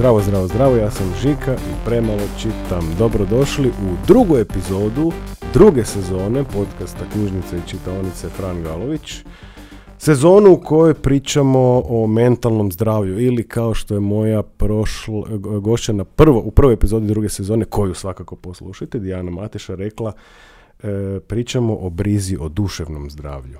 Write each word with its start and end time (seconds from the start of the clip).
Zdravo, 0.00 0.20
zdravo, 0.20 0.46
zdravo, 0.46 0.76
ja 0.76 0.90
sam 0.90 1.12
Žika 1.22 1.54
i 1.54 1.84
premalo 1.84 2.22
čitam. 2.38 2.94
Dobrodošli 2.98 3.68
u 3.68 4.06
drugu 4.06 4.36
epizodu 4.36 5.12
druge 5.52 5.84
sezone 5.84 6.44
podcasta 6.44 7.04
Knjižnice 7.12 7.56
i 7.56 7.68
čitaonice 7.68 8.28
Fran 8.28 8.62
Galović. 8.62 9.24
Sezonu 9.98 10.52
u 10.52 10.60
kojoj 10.60 10.94
pričamo 10.94 11.82
o 11.88 12.06
mentalnom 12.06 12.72
zdravlju 12.72 13.20
ili 13.20 13.48
kao 13.48 13.74
što 13.74 13.94
je 13.94 14.00
moja 14.00 14.42
prošla, 14.42 15.22
gošća 15.38 15.92
na 15.92 16.04
prvo, 16.04 16.40
u 16.44 16.50
prvoj 16.50 16.74
epizodi 16.74 17.06
druge 17.06 17.28
sezone, 17.28 17.64
koju 17.64 17.94
svakako 17.94 18.36
poslušajte, 18.36 18.98
Dijana 18.98 19.30
Mateša 19.30 19.74
rekla, 19.74 20.12
e, 20.82 21.20
pričamo 21.26 21.78
o 21.80 21.90
brizi 21.90 22.36
o 22.40 22.48
duševnom 22.48 23.10
zdravlju. 23.10 23.58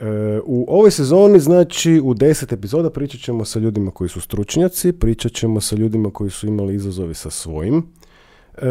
E, 0.00 0.40
u 0.44 0.66
ovoj 0.68 0.90
sezoni, 0.90 1.40
znači 1.40 2.00
u 2.04 2.14
deset 2.14 2.52
epizoda 2.52 2.90
pričat 2.90 3.20
ćemo 3.20 3.44
sa 3.44 3.58
ljudima 3.58 3.90
koji 3.90 4.08
su 4.08 4.20
stručnjaci, 4.20 4.92
pričat 4.92 5.32
ćemo 5.32 5.60
sa 5.60 5.76
ljudima 5.76 6.10
koji 6.10 6.30
su 6.30 6.46
imali 6.46 6.74
izazovi 6.74 7.14
sa 7.14 7.30
svojim 7.30 7.86
e, 8.58 8.66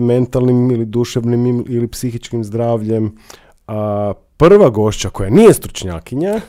mentalnim 0.00 0.70
ili 0.70 0.84
duševnim 0.84 1.64
ili 1.68 1.88
psihičkim 1.88 2.44
zdravljem. 2.44 3.16
A 3.66 4.12
prva 4.36 4.70
gošća 4.70 5.10
koja 5.10 5.30
nije 5.30 5.54
stručnjakinja 5.54 6.40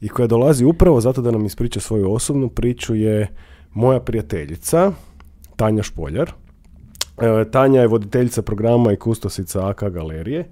i 0.00 0.08
koja 0.08 0.26
dolazi 0.26 0.64
upravo 0.64 1.00
zato 1.00 1.22
da 1.22 1.30
nam 1.30 1.46
ispriča 1.46 1.80
svoju 1.80 2.12
osobnu 2.12 2.48
priču 2.48 2.94
je 2.94 3.28
moja 3.72 4.00
prijateljica 4.00 4.92
Tanja 5.56 5.82
Špoljar. 5.82 6.32
E, 7.18 7.50
Tanja 7.50 7.80
je 7.80 7.86
voditeljica 7.86 8.42
programa 8.42 8.92
i 8.92 8.96
kustosica 8.96 9.68
AK 9.68 9.84
galerije 9.84 10.48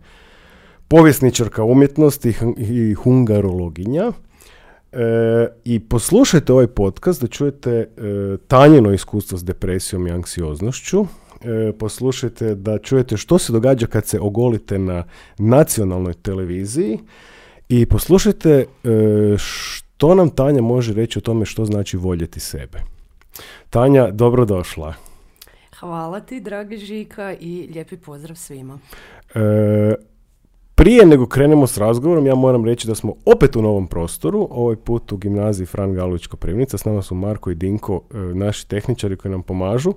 povjesničarka 0.89 1.65
umjetnosti 1.65 2.35
i 2.57 2.95
hungarologinja. 2.95 4.13
E, 4.93 5.49
I 5.65 5.81
poslušajte 5.81 6.53
ovaj 6.53 6.67
podcast 6.67 7.21
da 7.21 7.27
čujete 7.27 7.71
e, 7.71 7.87
tanjeno 8.49 8.93
iskustvo 8.93 9.39
s 9.39 9.45
depresijom 9.45 10.07
i 10.07 10.11
anksioznošću. 10.11 11.07
E, 11.41 11.73
poslušajte 11.73 12.55
da 12.55 12.79
čujete 12.79 13.17
što 13.17 13.39
se 13.39 13.53
događa 13.53 13.87
kad 13.87 14.07
se 14.07 14.21
ogolite 14.21 14.79
na 14.79 15.05
nacionalnoj 15.39 16.15
televiziji 16.15 16.99
i 17.69 17.87
poslušajte 17.87 18.51
e, 18.51 18.67
što 19.39 20.15
nam 20.15 20.31
Tanja 20.31 20.63
može 20.63 20.93
reći 20.95 21.19
o 21.19 21.23
tome 21.23 21.45
što 21.45 21.65
znači 21.65 21.97
voljeti 21.97 22.41
sebe. 22.41 22.79
Tanja, 23.71 24.11
dobrodošla. 24.11 24.95
Hvala 25.81 26.21
ti, 26.21 26.41
dragi 26.41 26.79
Žika, 26.79 27.35
i 27.41 27.69
lijepi 27.73 27.97
pozdrav 27.97 28.37
svima. 28.37 28.79
Prije 30.77 31.07
nego 31.07 31.27
krenemo 31.27 31.67
s 31.67 31.79
razgovorom, 31.79 32.27
ja 32.27 32.35
moram 32.35 32.65
reći 32.65 32.87
da 32.87 32.95
smo 32.95 33.15
opet 33.25 33.57
u 33.57 33.63
novom 33.63 33.87
prostoru, 33.87 34.49
ovaj 34.51 34.77
put 34.77 35.13
u 35.13 35.17
gimnaziji 35.17 35.67
Fran 35.67 35.95
Galović 35.95 36.27
Koprivnica, 36.27 36.79
s 36.79 36.85
nama 36.85 37.03
su 37.03 37.15
Marko 37.15 37.51
i 37.51 37.55
Dinko, 37.55 38.01
e, 38.15 38.17
naši 38.19 38.69
tehničari 38.69 39.17
koji 39.17 39.33
nam 39.33 39.43
pomažu. 39.43 39.93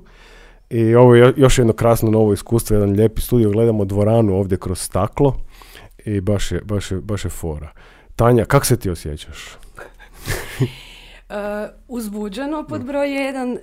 I 0.70 0.96
ovo 0.96 1.16
je 1.16 1.34
još 1.38 1.58
jedno 1.58 1.74
krasno 1.74 2.12
novo 2.12 2.34
iskustvo, 2.34 2.74
jedan 2.74 2.92
lijepi 2.92 3.22
studio, 3.22 3.50
gledamo 3.52 3.86
dvoranu 3.86 4.36
ovdje 4.36 4.58
kroz 4.58 4.80
staklo 4.80 5.36
i 6.06 6.22
baš 6.22 6.52
je, 6.52 6.62
baš 6.62 6.92
je, 6.92 7.02
baš 7.02 7.26
je 7.26 7.30
fora. 7.30 7.72
Tanja, 8.16 8.46
kako 8.46 8.66
se 8.66 8.78
ti 8.78 8.90
osjećaš? 8.90 9.58
Uh, 10.60 10.66
uzbuđeno 11.98 12.66
pod 12.70 12.86
broj 12.86 13.26
jedan 13.26 13.52
uh, 13.52 13.58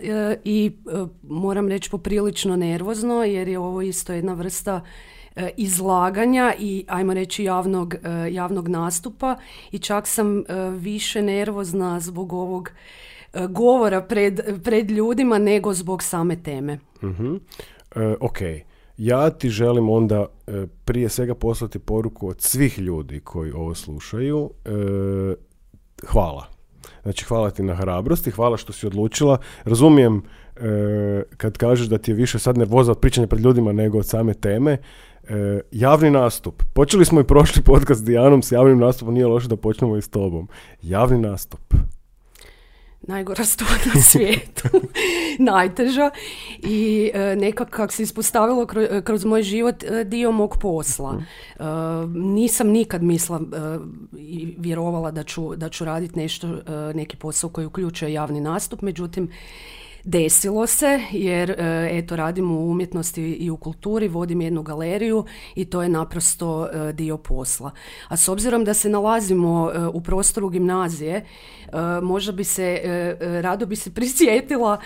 i 0.44 0.76
uh, 0.84 1.08
moram 1.22 1.68
reći 1.68 1.90
poprilično 1.90 2.56
nervozno 2.56 3.24
jer 3.24 3.48
je 3.48 3.58
ovo 3.58 3.82
isto 3.82 4.12
jedna 4.12 4.32
vrsta 4.32 4.80
izlaganja 5.56 6.54
i 6.58 6.84
ajmo 6.88 7.14
reći 7.14 7.44
javnog, 7.44 7.94
e, 7.94 7.98
javnog 8.32 8.68
nastupa 8.68 9.36
i 9.72 9.78
čak 9.78 10.06
sam 10.06 10.38
e, 10.38 10.44
više 10.70 11.22
nervozna 11.22 12.00
zbog 12.00 12.32
ovog 12.32 12.70
govora 13.48 14.02
pred, 14.02 14.40
pred 14.64 14.90
ljudima 14.90 15.38
nego 15.38 15.74
zbog 15.74 16.02
same 16.02 16.42
teme. 16.42 16.78
uh 17.02 17.40
ok, 18.20 18.38
ja 18.96 19.30
ti 19.30 19.48
želim 19.48 19.90
onda 19.90 20.26
prije 20.84 21.08
svega 21.08 21.34
poslati 21.34 21.78
poruku 21.78 22.28
od 22.28 22.40
svih 22.40 22.78
ljudi 22.78 23.20
koji 23.20 23.52
ovo 23.52 23.74
slušaju. 23.74 24.50
Hvala. 26.06 26.46
Znači 27.02 27.24
hvala 27.24 27.50
ti 27.50 27.62
na 27.62 27.74
hrabrosti, 27.74 28.30
hvala 28.30 28.56
što 28.56 28.72
si 28.72 28.86
odlučila. 28.86 29.38
Razumijem 29.64 30.22
kad 31.36 31.58
kažeš 31.58 31.86
da 31.86 31.98
ti 31.98 32.10
je 32.10 32.14
više 32.14 32.38
sad 32.38 32.58
nervoza 32.58 32.92
od 32.92 32.98
pričanja 32.98 33.26
pred 33.26 33.42
ljudima 33.42 33.72
nego 33.72 33.98
od 33.98 34.06
same 34.06 34.34
teme. 34.34 34.78
E, 35.28 35.60
javni 35.72 36.10
nastup. 36.10 36.62
Počeli 36.72 37.04
smo 37.04 37.20
i 37.20 37.24
prošli 37.24 37.62
podcast 37.62 38.00
s 38.00 38.04
Dijanom 38.04 38.42
s 38.42 38.52
javnim 38.52 38.78
nastupom, 38.78 39.14
nije 39.14 39.26
loše 39.26 39.48
da 39.48 39.56
počnemo 39.56 39.96
i 39.96 40.02
s 40.02 40.08
tobom. 40.08 40.48
Javni 40.82 41.18
nastup. 41.18 41.74
Najgora 43.02 43.44
stvar 43.44 43.78
na 43.94 44.00
svijetu. 44.10 44.68
Najteža. 45.52 46.10
I 46.62 47.10
e, 47.14 47.36
nekako 47.36 47.70
kako 47.70 47.92
se 47.92 48.02
ispostavilo 48.02 48.66
kroz, 48.66 48.86
kroz 49.04 49.24
moj 49.24 49.42
život 49.42 49.84
e, 49.84 50.04
dio 50.04 50.32
mog 50.32 50.56
posla. 50.60 51.12
Mhm. 51.12 51.22
E, 51.22 51.64
nisam 52.14 52.68
nikad 52.68 53.02
misla 53.02 53.40
i 54.18 54.54
vjerovala 54.58 55.10
da 55.10 55.22
ću, 55.22 55.56
da 55.56 55.68
ću 55.68 55.84
raditi 55.84 56.18
nešto, 56.18 56.48
neki 56.94 57.16
posao 57.16 57.50
koji 57.50 57.66
uključuje 57.66 58.12
javni 58.12 58.40
nastup. 58.40 58.82
Međutim, 58.82 59.30
Desilo 60.06 60.66
se 60.66 61.00
jer 61.12 61.50
e, 61.50 61.88
eto 61.92 62.16
radim 62.16 62.50
u 62.50 62.70
umjetnosti 62.70 63.22
i 63.22 63.50
u 63.50 63.56
kulturi, 63.56 64.08
vodim 64.08 64.40
jednu 64.40 64.62
galeriju 64.62 65.24
i 65.54 65.64
to 65.64 65.82
je 65.82 65.88
naprosto 65.88 66.66
e, 66.66 66.92
dio 66.92 67.16
posla. 67.16 67.70
A 68.08 68.16
s 68.16 68.28
obzirom 68.28 68.64
da 68.64 68.74
se 68.74 68.88
nalazimo 68.88 69.70
e, 69.74 69.86
u 69.86 70.00
prostoru 70.00 70.48
gimnazije, 70.48 71.24
možda 72.02 72.32
bi 72.32 72.44
se, 72.44 72.80
rado 73.20 73.66
bi 73.66 73.76
se 73.76 73.94
prisjetila 73.98 74.80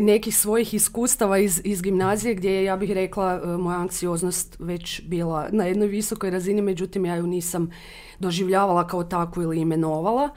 nekih 0.00 0.36
svojih 0.36 0.74
iskustava 0.74 1.38
iz, 1.38 1.60
iz 1.64 1.82
gimnazije 1.82 2.34
gdje 2.34 2.50
je, 2.50 2.64
ja 2.64 2.76
bih 2.76 2.92
rekla, 2.92 3.56
moja 3.58 3.78
anksioznost 3.78 4.56
već 4.58 5.02
bila 5.02 5.48
na 5.52 5.64
jednoj 5.64 5.88
visokoj 5.88 6.30
razini, 6.30 6.62
međutim 6.62 7.06
ja 7.06 7.16
ju 7.16 7.26
nisam 7.26 7.70
doživljavala 8.18 8.86
kao 8.86 9.04
takvu 9.04 9.42
ili 9.42 9.60
imenovala. 9.60 10.30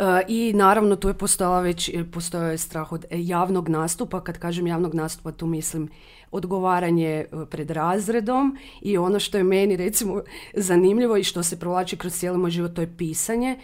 E, 0.00 0.24
I 0.28 0.52
naravno 0.52 0.96
tu 0.96 1.08
je 1.08 1.14
postojala 1.14 1.60
već, 1.60 1.88
e, 1.88 2.04
postojao 2.12 2.50
je 2.50 2.58
strah 2.58 2.92
od 2.92 3.04
javnog 3.10 3.68
nastupa, 3.68 4.20
kad 4.20 4.38
kažem 4.38 4.66
javnog 4.66 4.94
nastupa 4.94 5.32
tu 5.32 5.46
mislim 5.46 5.88
odgovaranje 6.30 7.08
e, 7.08 7.26
pred 7.50 7.70
razredom. 7.70 8.58
I 8.80 8.98
ono 8.98 9.20
što 9.20 9.38
je 9.38 9.44
meni 9.44 9.76
recimo 9.76 10.22
zanimljivo 10.54 11.16
i 11.16 11.24
što 11.24 11.42
se 11.42 11.58
provlači 11.58 11.96
kroz 11.96 12.12
cijeli 12.12 12.38
moj 12.38 12.50
život 12.50 12.74
to 12.74 12.80
je 12.80 12.96
pisanje. 12.96 13.58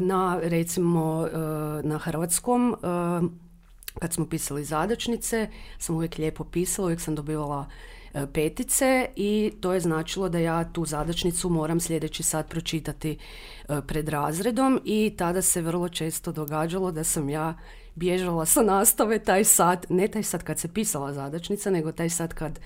Na 0.00 0.40
recimo 0.42 1.28
na 1.82 1.98
hrvatskom 1.98 2.76
kad 4.00 4.12
smo 4.12 4.26
pisali 4.26 4.64
zadačnice 4.64 5.48
sam 5.78 5.96
uvijek 5.96 6.18
lijepo 6.18 6.44
pisala, 6.44 6.86
uvijek 6.86 7.00
sam 7.00 7.14
dobivala 7.14 7.66
E, 7.66 7.91
petice 8.32 9.06
i 9.16 9.52
to 9.60 9.72
je 9.72 9.80
značilo 9.80 10.28
da 10.28 10.38
ja 10.38 10.72
tu 10.72 10.84
zadačnicu 10.84 11.48
moram 11.48 11.80
sljedeći 11.80 12.22
sat 12.22 12.48
pročitati 12.48 13.18
e, 13.68 13.80
pred 13.86 14.08
razredom 14.08 14.80
i 14.84 15.14
tada 15.18 15.42
se 15.42 15.62
vrlo 15.62 15.88
često 15.88 16.32
događalo 16.32 16.92
da 16.92 17.04
sam 17.04 17.28
ja 17.28 17.54
bježala 17.94 18.46
sa 18.46 18.62
nastave 18.62 19.18
taj 19.18 19.44
sat, 19.44 19.86
ne 19.88 20.08
taj 20.08 20.22
sat 20.22 20.42
kad 20.42 20.58
se 20.58 20.68
pisala 20.68 21.12
zadačnica, 21.12 21.70
nego 21.70 21.92
taj 21.92 22.10
sat 22.10 22.32
kad 22.32 22.60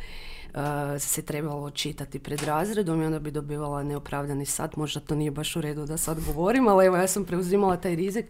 se 0.98 1.22
trebalo 1.22 1.70
čitati 1.70 2.18
pred 2.18 2.42
razredom 2.42 3.02
i 3.02 3.06
onda 3.06 3.18
bi 3.18 3.30
dobivala 3.30 3.82
neopravdani 3.82 4.46
sat. 4.46 4.76
Možda 4.76 5.00
to 5.00 5.14
nije 5.14 5.30
baš 5.30 5.56
u 5.56 5.60
redu 5.60 5.86
da 5.86 5.96
sad 5.96 6.24
govorim, 6.24 6.68
ali 6.68 6.86
evo 6.86 6.96
ja 6.96 7.08
sam 7.08 7.24
preuzimala 7.24 7.76
taj 7.76 7.94
rizik. 7.94 8.26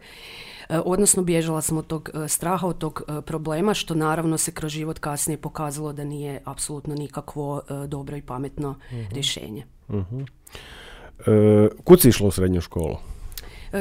E, 0.69 0.78
odnosno 0.84 1.22
bježala 1.22 1.62
sam 1.62 1.78
od 1.78 1.86
tog 1.86 2.10
e, 2.15 2.28
straha, 2.28 2.66
od 2.66 2.78
tog 2.78 3.03
e, 3.09 3.20
problema, 3.20 3.75
što 3.75 3.94
naravno 3.94 4.38
se 4.38 4.53
kroz 4.53 4.72
život 4.72 4.98
kasnije 4.98 5.38
pokazalo 5.38 5.92
da 5.92 6.04
nije 6.04 6.42
apsolutno 6.44 6.94
nikakvo 6.94 7.62
dobro 7.86 8.16
i 8.16 8.22
pametno 8.22 8.71
uh 8.71 9.12
rješenje. 9.12 9.65
uh 9.89 9.97
E, 11.27 11.68
kud 11.84 12.01
si 12.01 12.09
išla 12.09 12.28
u 12.28 12.30
srednju 12.30 12.60
školu? 12.60 12.97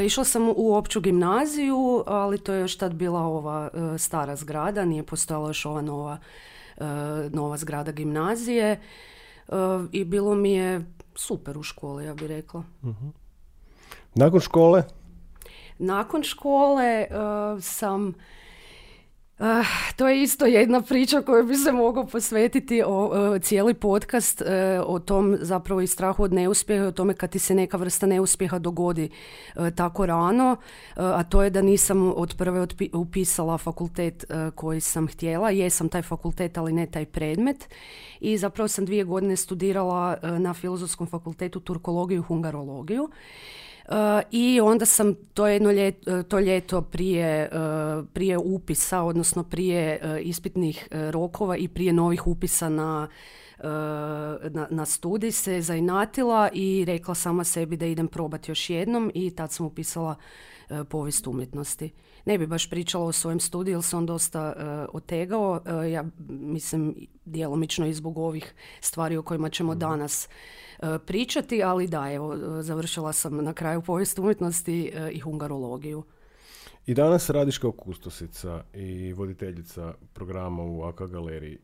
Išla 0.05 0.23
sam 0.23 0.49
u 0.55 0.75
opću 0.75 1.01
gimnaziju, 1.01 2.03
ali 2.07 2.37
to 2.37 2.53
je 2.53 2.61
još 2.61 2.77
tad 2.77 2.93
bila 2.93 3.19
ova 3.19 3.69
stara 3.97 4.35
zgrada, 4.35 4.85
nije 4.85 5.03
postojala 5.03 5.49
još 5.49 5.65
ova 5.65 5.81
nova, 5.81 6.17
nova 7.31 7.57
zgrada 7.57 7.91
gimnazije 7.91 8.79
i 9.91 10.05
bilo 10.05 10.35
mi 10.35 10.51
je 10.53 10.85
super 11.15 11.57
u 11.57 11.63
školi, 11.63 12.05
ja 12.05 12.13
bih 12.13 12.27
rekla. 12.27 12.63
uh 12.83 12.95
Nakon 14.15 14.39
škole? 14.39 14.83
Nakon 15.77 16.23
škole 16.23 17.07
uh, 17.09 17.63
sam 17.63 18.13
Uh, 19.39 19.45
to 19.95 20.07
je 20.07 20.23
isto 20.23 20.45
jedna 20.45 20.81
priča 20.81 21.21
koju 21.21 21.45
bi 21.45 21.55
se 21.55 21.71
mogao 21.71 22.05
posvetiti 22.05 22.83
o 22.85 23.05
uh, 23.05 23.41
cijeli 23.41 23.73
podcast 23.73 24.41
o 24.85 24.99
tom 24.99 25.37
zapravo 25.41 25.81
i 25.81 25.87
strahu 25.87 26.23
od 26.23 26.33
neuspjeha, 26.33 26.85
o 26.85 26.91
tome 26.91 27.13
kad 27.13 27.29
ti 27.29 27.39
se 27.39 27.55
neka 27.55 27.77
vrsta 27.77 28.05
neuspjeha 28.05 28.59
dogodi 28.59 29.09
tako 29.75 30.05
rano, 30.05 30.57
a 30.95 31.23
to 31.23 31.43
je 31.43 31.49
da 31.49 31.61
nisam 31.61 32.13
od 32.15 32.35
prve 32.37 32.67
upisala 32.93 33.57
fakultet 33.57 34.25
koji 34.55 34.81
sam 34.81 35.07
htjela, 35.07 35.49
jesam 35.49 35.89
taj 35.89 36.01
fakultet 36.01 36.57
ali 36.57 36.73
ne 36.73 36.85
taj 36.85 37.05
predmet. 37.05 37.69
I 38.19 38.37
zapravo 38.37 38.67
sam 38.67 38.85
dvije 38.85 39.03
godine 39.03 39.35
studirala 39.35 40.17
na 40.21 40.53
filozofskom 40.53 41.07
fakultetu 41.07 41.59
turkologiju 41.59 42.19
i 42.19 42.23
hungarologiju 42.23 43.09
I 44.31 44.61
onda 44.61 44.85
sam 44.85 45.15
to 45.33 45.47
jedno 45.47 45.71
ljeto, 45.71 46.23
to 46.23 46.39
ljeto 46.39 46.81
prije, 46.81 47.49
prije 48.13 48.37
upisa, 48.37 49.01
odnosno 49.01 49.43
prije 49.43 49.99
ispitnih 50.23 50.87
rokova 50.91 51.57
i 51.57 51.67
prije 51.67 51.93
novih 51.93 52.27
upisa 52.27 52.69
na 52.69 53.07
na, 54.49 54.67
na 54.69 54.85
studij 54.85 55.31
se 55.31 55.61
zainatila 55.61 56.49
i 56.53 56.85
rekla 56.87 57.15
sama 57.15 57.43
sebi 57.43 57.77
da 57.77 57.85
idem 57.85 58.07
probati 58.07 58.51
još 58.51 58.69
jednom 58.69 59.11
i 59.13 59.31
tad 59.31 59.51
sam 59.51 59.65
upisala 59.65 60.15
povijest 60.89 61.27
umjetnosti. 61.27 61.91
Ne 62.25 62.37
bi 62.37 62.47
baš 62.47 62.69
pričala 62.69 63.05
o 63.05 63.11
svojem 63.11 63.39
studiju 63.39 63.75
jer 63.75 63.83
se 63.83 63.95
on 63.95 64.05
dosta 64.05 64.53
otegao. 64.93 65.61
ja 65.91 66.05
mislim 66.29 66.95
djelomično 67.25 67.85
i 67.85 67.93
zbog 67.93 68.17
ovih 68.17 68.53
stvari 68.81 69.17
o 69.17 69.23
kojima 69.23 69.49
ćemo 69.49 69.71
mhm. 69.71 69.79
danas 69.79 70.27
pričati, 71.05 71.63
ali 71.63 71.87
da, 71.87 72.11
evo, 72.13 72.35
završila 72.61 73.13
sam 73.13 73.43
na 73.43 73.53
kraju 73.53 73.81
povijest 73.81 74.19
umjetnosti 74.19 74.93
i 75.11 75.19
hungarologiju. 75.19 76.03
I 76.85 76.93
danas 76.93 77.29
radiš 77.29 77.57
kao 77.57 77.71
kustosica 77.71 78.63
i 78.73 79.13
voditeljica 79.13 79.93
programa 80.13 80.63
u 80.63 80.83
AK 80.83 81.01
galeriji 81.01 81.57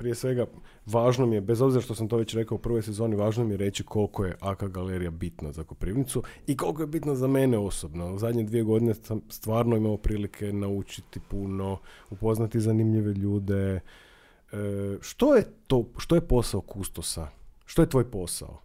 prije 0.00 0.14
svega, 0.14 0.46
važno 0.86 1.26
mi 1.26 1.34
je, 1.34 1.40
bez 1.40 1.60
obzira 1.60 1.82
što 1.82 1.94
sam 1.94 2.08
to 2.08 2.16
već 2.16 2.34
rekao 2.34 2.56
u 2.56 2.58
prvoj 2.58 2.82
sezoni, 2.82 3.16
važno 3.16 3.44
mi 3.44 3.52
je 3.54 3.56
reći 3.56 3.84
koliko 3.84 4.24
je 4.24 4.36
AK 4.40 4.64
galerija 4.64 5.10
bitna 5.10 5.52
za 5.52 5.64
Koprivnicu 5.64 6.22
i 6.46 6.56
koliko 6.56 6.82
je 6.82 6.86
bitna 6.86 7.14
za 7.14 7.26
mene 7.26 7.58
osobno. 7.58 8.14
U 8.14 8.18
zadnje 8.18 8.44
dvije 8.44 8.64
godine 8.64 8.94
sam 8.94 9.20
stvarno 9.28 9.76
imao 9.76 9.96
prilike 9.96 10.52
naučiti 10.52 11.20
puno, 11.28 11.78
upoznati 12.10 12.60
zanimljive 12.60 13.12
ljude. 13.12 13.80
E, 13.80 13.80
što 15.00 15.36
je 15.36 15.44
to, 15.66 15.84
što 15.98 16.14
je 16.14 16.20
posao 16.20 16.60
kustosa? 16.60 17.28
Što 17.70 17.82
je 17.82 17.88
tvoj 17.88 18.10
posao? 18.10 18.58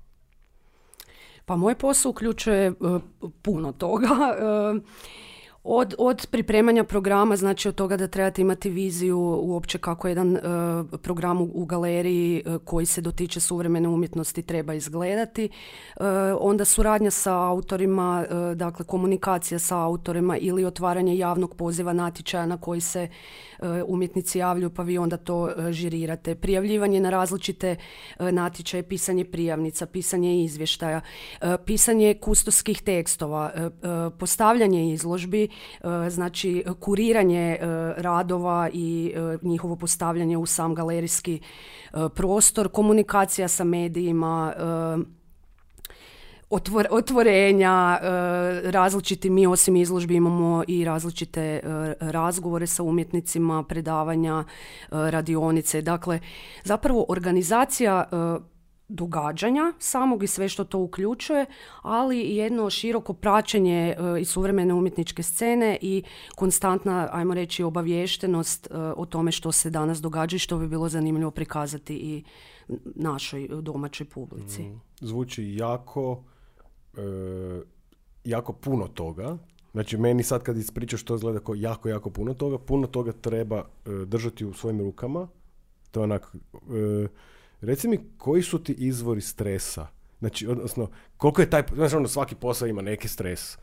Pa 1.45 1.55
moj 1.55 1.75
posao 1.75 2.09
uključuje 2.09 2.73
uh, 2.79 3.01
puno 3.41 3.71
toga. 3.71 4.07
Uh, 4.09 4.81
od, 5.67 5.95
od 5.97 6.27
pripremanja 6.31 6.83
programa, 6.83 7.35
znači 7.35 7.69
od 7.69 7.75
toga 7.75 7.97
da 7.97 8.07
trebate 8.07 8.41
imati 8.41 8.69
viziju 8.69 9.19
uopće 9.41 9.77
kako 9.77 10.07
jedan 10.07 10.31
uh, 10.31 10.39
program 10.99 11.41
u, 11.41 11.65
galeriji 11.65 12.43
uh, 12.45 12.57
koji 12.65 12.85
se 12.85 13.01
dotiče 13.01 13.39
suvremene 13.39 13.89
umjetnosti 13.89 14.41
treba 14.41 14.73
izgledati. 14.73 15.49
Uh, 15.95 16.05
onda 16.39 16.65
suradnja 16.65 17.11
sa 17.11 17.37
autorima, 17.37 18.25
dakle 18.55 18.85
komunikacija 18.85 19.59
sa 19.59 19.77
autorima 19.77 20.37
ili 20.37 20.65
otvaranje 20.65 21.17
javnog 21.17 21.55
poziva 21.55 21.93
natječaja 21.93 22.45
na 22.45 22.57
koji 22.57 22.81
se 22.81 23.07
umjetnici 23.87 24.39
javljaju 24.39 24.69
pa 24.69 24.83
vi 24.83 24.97
onda 24.97 25.17
to 25.17 25.49
žirirate. 25.71 26.35
Prijavljivanje 26.35 26.99
na 26.99 27.09
različite 27.09 27.75
natječaje, 28.19 28.83
pisanje 28.83 29.25
prijavnica, 29.25 29.85
pisanje 29.85 30.43
izvještaja, 30.43 31.01
pisanje 31.65 32.13
kustoskih 32.21 32.81
tekstova, 32.81 33.51
postavljanje 34.19 34.93
izložbi, 34.93 35.49
znači 36.09 36.63
kuriranje 36.79 37.51
e, 37.51 37.57
radova 37.97 38.69
i 38.73 39.13
e, 39.15 39.37
njihovo 39.41 39.75
postavljanje 39.75 40.37
u 40.37 40.45
sam 40.45 40.75
galerijski 40.75 41.39
prostor, 42.15 42.69
komunikacija 42.69 43.47
sa 43.47 43.63
medijima, 43.63 44.53
otvorenja, 46.89 47.99
različiti, 48.63 49.29
mi 49.29 49.47
osim 49.47 49.75
izložbi 49.75 50.15
imamo 50.15 50.63
i 50.67 50.85
različite 50.85 51.61
razgovore 51.99 52.67
sa 52.67 52.83
umjetnicima, 52.83 53.63
predavanja, 53.63 54.43
radionice. 54.91 55.81
Dakle, 55.81 56.19
zapravo 56.63 57.05
organizacija 57.07 58.05
događanja 58.87 59.73
samog 59.79 60.23
i 60.23 60.27
sve 60.27 60.49
što 60.49 60.63
to 60.63 60.79
uključuje, 60.79 61.45
ali 61.81 62.21
i 62.21 62.35
jedno 62.35 62.69
široko 62.69 63.13
praćenje 63.13 63.95
e, 63.97 64.21
i 64.21 64.25
suvremene 64.25 64.73
umjetničke 64.73 65.23
scene 65.23 65.77
i 65.81 66.03
konstantna, 66.35 67.09
ajmo 67.11 67.33
reći, 67.33 67.63
obaviještenost 67.63 68.67
e, 68.67 68.77
o 68.77 69.05
tome 69.05 69.31
što 69.31 69.51
se 69.51 69.69
danas 69.69 70.01
događa 70.01 70.35
i 70.35 70.39
što 70.39 70.57
bi 70.57 70.67
bilo 70.67 70.89
zanimljivo 70.89 71.31
prikazati 71.31 71.95
i 71.95 72.23
našoj 72.95 73.47
domaćoj 73.61 74.09
publici. 74.09 74.63
Mm, 74.63 74.81
zvuči 74.99 75.55
jako, 75.55 76.23
e, 76.97 77.61
jako 78.23 78.53
puno 78.53 78.87
toga. 78.87 79.37
Znači, 79.71 79.97
meni 79.97 80.23
sad 80.23 80.43
kad 80.43 80.57
ispričaš 80.57 81.01
što 81.01 81.15
izgleda 81.15 81.39
kao 81.39 81.55
jako, 81.55 81.89
jako 81.89 82.09
puno 82.09 82.33
toga, 82.33 82.57
puno 82.57 82.87
toga 82.87 83.11
treba 83.11 83.65
držati 84.05 84.45
u 84.45 84.53
svojim 84.53 84.79
rukama. 84.79 85.27
To 85.91 85.99
je 85.99 86.03
onak 86.03 86.35
Reci 87.65 87.87
mi, 87.87 87.99
koji 88.17 88.41
su 88.41 88.63
ti 88.63 88.73
izvori 88.73 89.21
stresa? 89.21 89.87
Znači, 90.19 90.47
odnosno, 90.47 90.89
koliko 91.17 91.41
je 91.41 91.49
taj, 91.49 91.63
znači 91.73 91.95
ono, 91.95 92.07
svaki 92.07 92.35
posao 92.35 92.67
ima 92.67 92.81
neki 92.81 93.07
stres. 93.07 93.57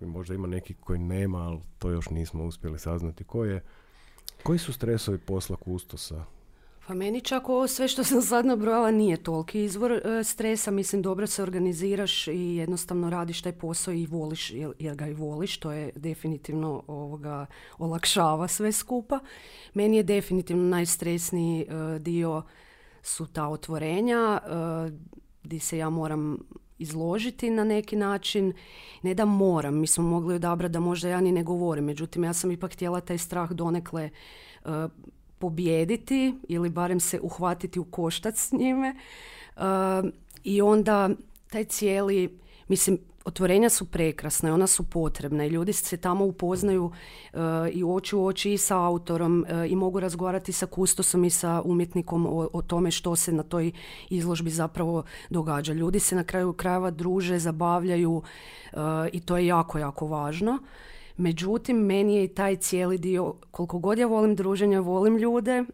Možda 0.00 0.34
ima 0.34 0.46
neki 0.46 0.74
koji 0.74 0.98
nema, 0.98 1.38
ali 1.38 1.60
to 1.78 1.90
još 1.90 2.10
nismo 2.10 2.44
uspjeli 2.44 2.78
saznati. 2.78 3.24
Ko 3.24 3.44
je, 3.44 3.64
koji 4.42 4.58
su 4.58 4.72
stresovi 4.72 5.18
posla 5.18 5.56
kustosa? 5.56 6.24
Pa 6.86 6.94
meni 6.94 7.20
čak 7.20 7.48
ovo 7.48 7.66
sve 7.66 7.88
što 7.88 8.04
sam 8.04 8.22
sad 8.22 8.46
nabrojala 8.46 8.90
nije 8.90 9.16
toliki 9.16 9.64
izvor 9.64 9.92
e, 9.92 10.24
stresa. 10.24 10.70
Mislim, 10.70 11.02
dobro 11.02 11.26
se 11.26 11.42
organiziraš 11.42 12.28
i 12.28 12.56
jednostavno 12.56 13.10
radiš 13.10 13.42
taj 13.42 13.52
posao 13.52 13.94
i 13.94 14.06
voliš, 14.06 14.50
jer, 14.78 14.94
ga 14.94 15.06
i 15.06 15.14
voliš. 15.14 15.58
To 15.58 15.72
je 15.72 15.92
definitivno 15.96 16.82
ovoga, 16.86 17.46
olakšava 17.78 18.48
sve 18.48 18.72
skupa. 18.72 19.18
Meni 19.74 19.96
je 19.96 20.02
definitivno 20.02 20.62
najstresniji 20.62 21.62
e, 21.62 21.98
dio 21.98 22.42
su 23.04 23.26
ta 23.26 23.48
otvorenja 23.48 24.40
gdje 25.42 25.60
se 25.60 25.78
ja 25.78 25.90
moram 25.90 26.38
izložiti 26.78 27.50
na 27.50 27.64
neki 27.64 27.96
način. 27.96 28.52
Ne 29.02 29.14
da 29.14 29.24
moram, 29.24 29.80
mi 29.80 29.86
smo 29.86 30.04
mogli 30.04 30.34
odabrati 30.34 30.72
da 30.72 30.80
možda 30.80 31.08
ja 31.08 31.20
ni 31.20 31.32
ne 31.32 31.42
govorim, 31.42 31.84
međutim 31.84 32.24
ja 32.24 32.32
sam 32.32 32.50
ipak 32.50 32.72
htjela 32.72 33.00
taj 33.00 33.18
strah 33.18 33.50
donekle 33.50 34.10
uh, 34.64 34.70
pobijediti 35.38 36.34
ili 36.48 36.70
barem 36.70 37.00
se 37.00 37.20
uhvatiti 37.20 37.80
u 37.80 37.84
koštac 37.84 38.38
s 38.38 38.52
njime. 38.52 38.94
Uh, 39.56 39.62
I 40.44 40.62
onda 40.62 41.10
taj 41.50 41.64
cijeli, 41.64 42.38
mislim, 42.68 42.98
otvorenja 43.24 43.68
su 43.68 43.84
prekrasna 43.84 44.54
ona 44.54 44.66
su 44.66 44.82
potrebna 44.82 45.44
i 45.44 45.48
ljudi 45.48 45.72
se 45.72 45.96
tamo 45.96 46.24
upoznaju 46.24 46.84
uh, 46.84 47.40
i 47.72 47.84
oči 47.84 48.16
u 48.16 48.24
oči 48.24 48.52
i 48.52 48.58
sa 48.58 48.82
autorom 48.82 49.46
uh, 49.48 49.70
i 49.70 49.76
mogu 49.76 50.00
razgovarati 50.00 50.52
sa 50.52 50.66
kustosom 50.66 51.24
i 51.24 51.30
sa 51.30 51.62
umjetnikom 51.64 52.26
o, 52.26 52.48
o, 52.52 52.62
tome 52.62 52.90
što 52.90 53.16
se 53.16 53.32
na 53.32 53.42
toj 53.42 53.72
izložbi 54.10 54.50
zapravo 54.50 55.04
događa. 55.30 55.72
Ljudi 55.72 56.00
se 56.00 56.16
na 56.16 56.24
kraju 56.24 56.52
krajeva 56.52 56.90
druže, 56.90 57.38
zabavljaju 57.38 58.12
uh, 58.12 58.80
i 59.12 59.20
to 59.20 59.36
je 59.36 59.46
jako, 59.46 59.78
jako 59.78 60.06
važno. 60.06 60.58
Međutim, 61.16 61.76
meni 61.76 62.16
je 62.16 62.24
i 62.24 62.28
taj 62.28 62.56
cijeli 62.56 62.98
dio, 62.98 63.34
koliko 63.50 63.78
god 63.78 63.98
ja 63.98 64.06
volim 64.06 64.34
druženje, 64.34 64.80
volim 64.80 65.16
ljude, 65.16 65.64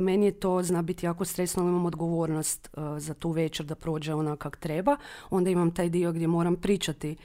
meni 0.00 0.26
je 0.26 0.32
to 0.32 0.62
zna 0.62 0.82
biti 0.82 1.06
jako 1.06 1.24
stresno, 1.24 1.62
ali 1.62 1.70
imam 1.70 1.86
odgovornost 1.86 2.68
uh, 2.72 2.98
za 2.98 3.14
tu 3.14 3.30
večer 3.30 3.66
da 3.66 3.74
prođe 3.74 4.14
ona 4.14 4.36
kak 4.36 4.56
treba. 4.56 4.96
Onda 5.30 5.50
imam 5.50 5.70
taj 5.70 5.88
dio 5.88 6.12
gdje 6.12 6.26
moram 6.26 6.56
pričati 6.56 7.16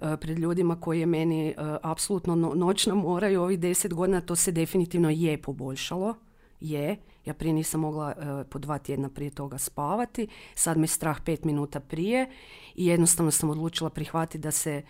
uh, 0.00 0.08
pred 0.20 0.38
ljudima 0.38 0.80
koji 0.80 1.00
je 1.00 1.06
meni 1.06 1.54
apsolutno 1.82 2.34
no, 2.34 2.52
noćna 2.54 2.94
mora 2.94 3.28
i 3.30 3.36
ovih 3.36 3.58
deset 3.58 3.94
godina 3.94 4.20
to 4.20 4.36
se 4.36 4.52
definitivno 4.52 5.10
je 5.10 5.42
poboljšalo. 5.42 6.14
Je, 6.60 6.96
ja 7.24 7.34
prije 7.34 7.52
nisam 7.52 7.80
mogla 7.80 8.14
po 8.50 8.58
dva 8.58 8.78
tjedna 8.78 9.08
prije 9.08 9.30
toga 9.30 9.58
spavati, 9.58 10.28
sad 10.54 10.78
me 10.78 10.86
strah 10.86 11.20
pet 11.24 11.44
minuta 11.44 11.80
prije 11.80 12.30
i 12.74 12.86
jednostavno 12.86 13.30
sam 13.30 13.50
odlučila 13.50 13.90
prihvatiti 13.90 14.38
da 14.38 14.50
se 14.50 14.82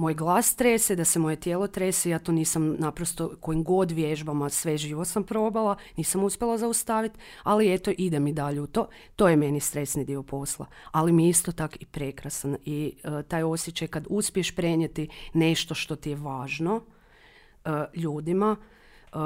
moj 0.00 0.14
glas 0.14 0.54
trese, 0.54 0.96
da 0.96 1.04
se 1.04 1.18
moje 1.18 1.36
tijelo 1.36 1.66
trese, 1.66 2.10
ja 2.10 2.18
to 2.18 2.32
nisam 2.32 2.76
naprosto 2.78 3.36
kojim 3.40 3.64
god 3.64 3.90
vježbama 3.90 4.48
sve 4.48 4.76
živo 4.76 5.04
sam 5.04 5.24
probala, 5.24 5.76
nisam 5.96 6.24
uspjela 6.24 6.58
zaustaviti, 6.58 7.18
ali 7.42 7.74
eto 7.74 7.92
idem 7.98 8.26
i 8.26 8.32
dalje 8.32 8.60
u 8.60 8.66
to. 8.66 8.88
To 9.16 9.28
je 9.28 9.36
meni 9.36 9.60
stresni 9.60 10.04
dio 10.04 10.22
posla, 10.22 10.66
ali 10.90 11.12
mi 11.12 11.28
isto 11.28 11.52
tak 11.52 11.82
i 11.82 11.86
prekrasan 11.86 12.56
i 12.64 12.92
uh, 13.04 13.22
taj 13.22 13.42
osjećaj 13.42 13.88
kad 13.88 14.06
uspiješ 14.10 14.54
prenijeti 14.54 15.08
nešto 15.34 15.74
što 15.74 15.96
ti 15.96 16.10
je 16.10 16.16
važno 16.16 16.76
uh, 16.76 17.72
ljudima, 17.94 18.56
uh, 19.12 19.20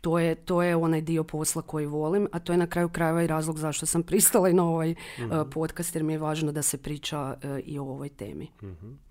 to 0.00 0.18
je, 0.18 0.34
to 0.34 0.62
je 0.62 0.76
onaj 0.76 1.00
dio 1.00 1.24
posla 1.24 1.62
koji 1.62 1.86
volim, 1.86 2.28
a 2.32 2.38
to 2.38 2.52
je 2.52 2.56
na 2.56 2.66
kraju 2.66 2.88
krajeva 2.88 3.22
i 3.22 3.26
razlog 3.26 3.58
zašto 3.58 3.86
sam 3.86 4.02
pristala 4.08 4.48
i 4.48 4.54
na 4.54 4.64
ovaj 4.64 4.90
mm 4.90 5.50
podcast 5.50 5.94
jer 5.94 6.04
mi 6.04 6.12
je 6.12 6.18
važno 6.18 6.52
da 6.52 6.62
se 6.62 6.78
priča 6.78 7.36
i 7.64 7.78
o 7.78 7.82
ovoj 7.82 8.08
temi. 8.08 8.50
Mhm. 8.62 9.04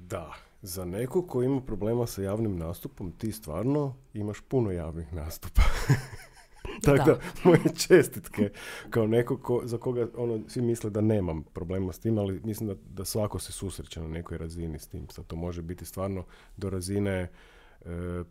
Da, 0.00 0.32
za 0.62 0.84
neko 0.84 1.22
ko 1.22 1.42
ima 1.42 1.60
problema 1.60 2.06
sa 2.06 2.22
javnim 2.22 2.58
nastupom, 2.58 3.12
ti 3.12 3.32
stvarno 3.32 3.94
imaš 4.14 4.40
puno 4.40 4.70
javnih 4.70 5.12
nastupa. 5.12 5.62
Tako 6.84 7.10
da. 7.10 7.18
moje 7.44 7.60
čestitke 7.88 8.50
kao 8.90 9.06
neko 9.06 9.38
ko, 9.38 9.60
za 9.64 9.78
koga 9.78 10.08
ono, 10.16 10.40
svi 10.48 10.62
misle 10.62 10.90
da 10.90 11.00
nemam 11.00 11.42
problema 11.42 11.92
s 11.92 11.98
tim, 11.98 12.18
ali 12.18 12.40
mislim 12.44 12.68
da, 12.68 12.74
da 12.88 13.04
svako 13.04 13.38
se 13.38 13.52
susreće 13.52 14.00
na 14.00 14.08
nekoj 14.08 14.38
razini 14.38 14.78
s 14.78 14.88
tim. 14.88 15.08
Sad 15.08 15.26
to 15.26 15.36
može 15.36 15.62
biti 15.62 15.84
stvarno 15.84 16.24
do 16.56 16.70
razine 16.70 17.12
e, 17.20 17.28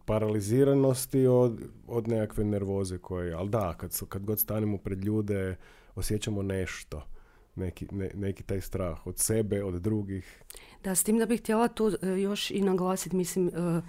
paraliziranosti 0.06 1.28
od, 1.28 1.62
od 1.88 2.08
nekakve 2.08 2.44
nervoze 2.44 2.98
koje, 2.98 3.34
ali 3.34 3.50
da, 3.50 3.74
kad, 3.78 4.00
kad 4.10 4.26
god 4.26 4.40
stanemo 4.40 4.78
pred 4.78 5.04
ljude 5.04 5.56
osjećamo 5.96 6.42
nešto 6.42 7.15
neki, 7.56 7.88
neki 8.14 8.44
taj 8.44 8.62
strah 8.62 9.08
od 9.08 9.20
sebe, 9.20 9.64
od 9.64 9.82
drugih. 9.82 10.44
Da, 10.84 10.96
s 10.96 11.04
tim 11.04 11.18
da 11.18 11.26
bih 11.26 11.42
htjela 11.42 11.68
tu 11.68 11.92
e, 12.02 12.08
još 12.08 12.52
i 12.52 12.62
naglasiti, 12.62 13.16
mislim, 13.16 13.48
e, 13.48 13.82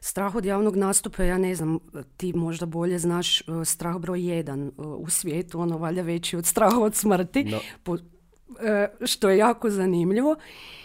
strah 0.00 0.34
od 0.34 0.44
javnog 0.44 0.76
nastupa, 0.76 1.22
ja 1.22 1.38
ne 1.38 1.54
znam, 1.54 1.78
ti 2.16 2.32
možda 2.32 2.66
bolje 2.66 2.98
znaš 2.98 3.42
strah 3.64 3.98
broj 3.98 4.28
jedan 4.28 4.72
u 4.76 5.10
svijetu, 5.10 5.60
ono 5.60 5.78
valjda 5.78 6.02
veći 6.02 6.36
od 6.36 6.46
straha 6.46 6.80
od 6.80 6.94
smrti, 6.94 7.44
no. 7.44 7.58
što 9.04 9.30
je 9.30 9.38
jako 9.38 9.70
zanimljivo. 9.70 10.36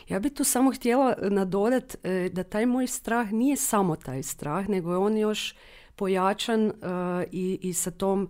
Ja 0.10 0.20
bih 0.20 0.32
tu 0.34 0.44
samo 0.44 0.72
htjela 0.72 1.16
nadodat 1.22 1.96
da 2.32 2.44
taj 2.44 2.66
moj 2.66 2.88
strah 2.88 3.32
nije 3.32 3.58
samo 3.58 3.96
taj 3.96 4.24
strah, 4.24 4.70
nego 4.70 4.92
je 4.92 4.98
on 4.98 5.18
još 5.18 5.56
pojačan 5.96 6.74
i, 7.32 7.60
i 7.62 7.74
sa 7.74 7.92
tom 7.92 8.30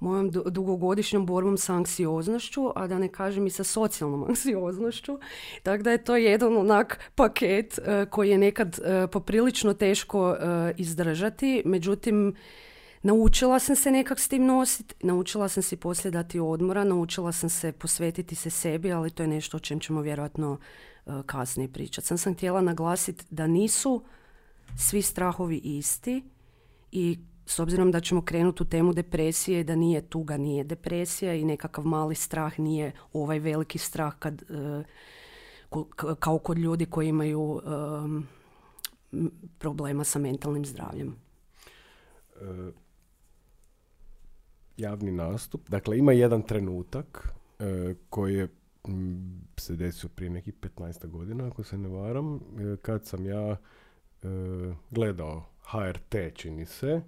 mojom 0.00 0.30
dugogodišnjom 0.30 1.26
borbom 1.26 1.58
sa 1.58 1.74
anksioznošću, 1.74 2.72
a 2.74 2.86
da 2.86 2.98
ne 2.98 3.08
kažem 3.08 3.46
i 3.46 3.50
sa 3.50 3.64
socijalnom 3.64 4.24
anksioznošću. 4.28 5.18
Tako 5.62 5.82
da 5.82 5.90
je 5.90 6.04
to 6.04 6.16
jedan 6.16 6.56
onak 6.56 7.00
paket 7.14 7.78
e, 7.78 8.06
koji 8.10 8.30
je 8.30 8.38
nekad 8.38 8.78
e, 8.78 9.06
poprilično 9.06 9.74
teško 9.74 10.30
e, 10.30 10.72
izdržati. 10.76 11.62
Međutim, 11.64 12.34
Naučila 13.02 13.58
sam 13.58 13.76
se 13.76 13.90
nekak 13.90 14.18
s 14.18 14.28
tim 14.28 14.46
nositi, 14.46 14.94
naučila 15.02 15.48
sam 15.48 15.62
si 15.62 15.76
poslije 15.76 16.10
dati 16.10 16.40
odmora, 16.40 16.84
naučila 16.84 17.32
sam 17.32 17.50
se 17.50 17.72
posvetiti 17.72 18.34
se 18.34 18.50
sebi, 18.50 18.92
ali 18.92 19.10
to 19.10 19.22
je 19.22 19.26
nešto 19.26 19.56
o 19.56 19.60
čem 19.60 19.80
ćemo 19.80 20.00
vjerojatno 20.00 20.58
kasnije 21.26 21.68
pričati. 21.68 22.06
Sam 22.06 22.18
sam 22.18 22.34
htjela 22.34 22.60
naglasiti 22.60 23.24
da 23.30 23.46
nisu 23.46 24.02
svi 24.76 25.02
strahovi 25.02 25.56
isti 25.56 26.22
i 26.92 27.18
s 27.48 27.58
obzirom 27.58 27.90
da 27.90 28.00
ćemo 28.00 28.22
krenuti 28.22 28.62
u 28.62 28.66
temu 28.66 28.92
depresije, 28.92 29.64
da 29.64 29.76
nije 29.76 30.08
tuga, 30.08 30.36
nije 30.36 30.64
depresija 30.64 31.34
i 31.34 31.44
nekakav 31.44 31.86
mali 31.86 32.14
strah 32.14 32.58
nije 32.60 32.92
ovaj 33.12 33.38
veliki 33.38 33.78
strah 33.78 34.14
kad, 34.18 34.42
e, 34.42 34.82
kao 36.18 36.38
kod 36.38 36.58
ljudi 36.58 36.86
koji 36.86 37.08
imaju 37.08 37.60
problema 39.58 40.04
sa 40.04 40.18
mentalnim 40.18 40.64
zdravljem. 40.64 41.16
E, 42.34 42.72
javni 44.76 45.12
nastup, 45.12 45.68
dakle 45.68 45.98
ima 45.98 46.12
jedan 46.12 46.42
trenutak 46.42 47.28
e, 47.58 47.94
koji 48.10 48.34
je 48.34 48.48
se 49.56 49.76
desio 49.76 50.08
prije 50.08 50.30
nekih 50.30 50.54
15 50.54 51.06
godina, 51.06 51.46
ako 51.46 51.62
se 51.62 51.78
ne 51.78 51.88
varam, 51.88 52.40
kad 52.82 53.06
sam 53.06 53.26
ja 53.26 53.56
gledao 54.90 55.44
HRT, 55.62 56.14
čini 56.34 56.66
se, 56.66 57.02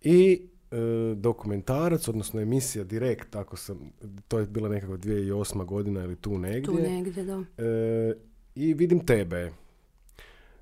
i 0.00 0.42
e, 0.70 0.76
dokumentarac, 1.14 2.08
odnosno 2.08 2.40
emisija 2.40 2.84
Direkt, 2.84 3.36
ako 3.36 3.56
sam, 3.56 3.92
to 4.28 4.38
je 4.38 4.46
bila 4.46 4.68
nekako 4.68 4.96
2008. 4.96 5.64
godina 5.64 6.04
ili 6.04 6.16
tu 6.16 6.38
negdje. 6.38 6.62
Tu 6.62 6.74
negdje, 6.74 7.24
da. 7.24 7.44
E, 7.58 8.14
I 8.54 8.74
vidim 8.74 9.06
tebe. 9.06 9.50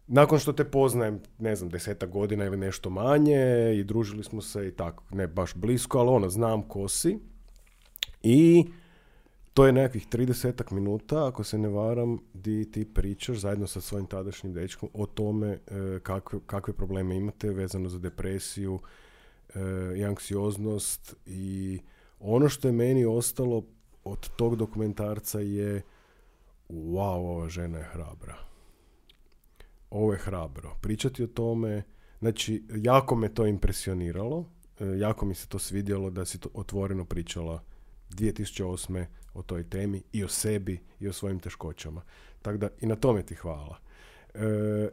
Nakon 0.07 0.39
što 0.39 0.53
te 0.53 0.65
poznajem, 0.65 1.21
ne 1.39 1.57
znam, 1.57 1.71
desetak 1.71 2.11
godina 2.11 2.45
ili 2.45 2.57
nešto 2.57 2.91
manje 2.91 3.75
i 3.77 3.85
družili 3.85 4.25
smo 4.25 4.43
se 4.43 4.69
i 4.69 4.71
tako, 4.71 5.05
ne 5.11 5.27
baš 5.27 5.55
blisko, 5.55 5.99
ali 5.99 6.09
ono, 6.09 6.29
znam 6.29 6.63
ko 6.63 6.89
si. 6.89 7.19
I 8.23 8.65
to 9.55 9.67
je 9.67 9.73
nekakvih 9.73 10.07
30 10.09 10.73
minuta, 10.73 11.27
ako 11.27 11.45
se 11.45 11.59
ne 11.59 11.69
varam, 11.69 12.19
di 12.35 12.71
ti 12.73 12.85
pričaš 12.85 13.37
zajedno 13.37 13.67
sa 13.67 13.81
svojim 13.81 14.07
tadašnjim 14.07 14.53
dečkom 14.53 14.89
o 14.95 15.07
tome 15.07 15.49
e, 15.49 15.59
kakve, 16.03 16.39
kakve 16.47 16.73
probleme 16.75 17.17
imate 17.17 17.51
vezano 17.51 17.89
za 17.89 17.99
depresiju, 17.99 18.79
i 19.97 20.05
anksioznost 20.05 21.17
i 21.27 21.81
ono 22.21 22.49
što 22.49 22.69
je 22.69 22.73
meni 22.73 23.05
ostalo 23.05 23.65
od 24.05 24.29
tog 24.37 24.57
dokumentarca 24.57 25.41
je 25.41 25.83
wow, 26.69 27.17
ova 27.17 27.49
žena 27.49 27.79
je 27.79 27.85
hrabra. 27.85 28.37
Ovo 29.91 30.13
je 30.13 30.19
hrabro. 30.19 30.77
Pričati 30.81 31.25
o 31.25 31.27
tome, 31.27 31.83
znači, 32.19 32.65
jako 32.75 33.17
me 33.17 33.35
to 33.35 33.47
impresioniralo, 33.47 34.45
e, 34.81 34.85
jako 34.99 35.27
mi 35.27 35.35
se 35.35 35.49
to 35.49 35.59
svidjelo 35.59 36.11
da 36.11 36.25
si 36.25 36.41
to 36.41 36.49
otvoreno 36.55 37.05
pričala 37.05 37.63
2008. 38.11 39.07
o 39.35 39.43
toj 39.43 39.71
temi 39.71 40.03
i 40.13 40.25
o 40.25 40.29
sebi 40.29 40.81
i 41.01 41.09
o 41.09 41.13
svojim 41.13 41.39
teškoćama. 41.39 42.03
Tako 42.43 42.59
da 42.59 42.69
i 42.81 42.87
na 42.87 42.97
tome 42.97 43.23
ti 43.23 43.35
hvala. 43.35 43.79
E, 44.35 44.41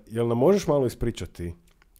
jel 0.08 0.28
nam 0.28 0.38
možeš 0.38 0.68
malo 0.68 0.86
ispričati 0.86 1.54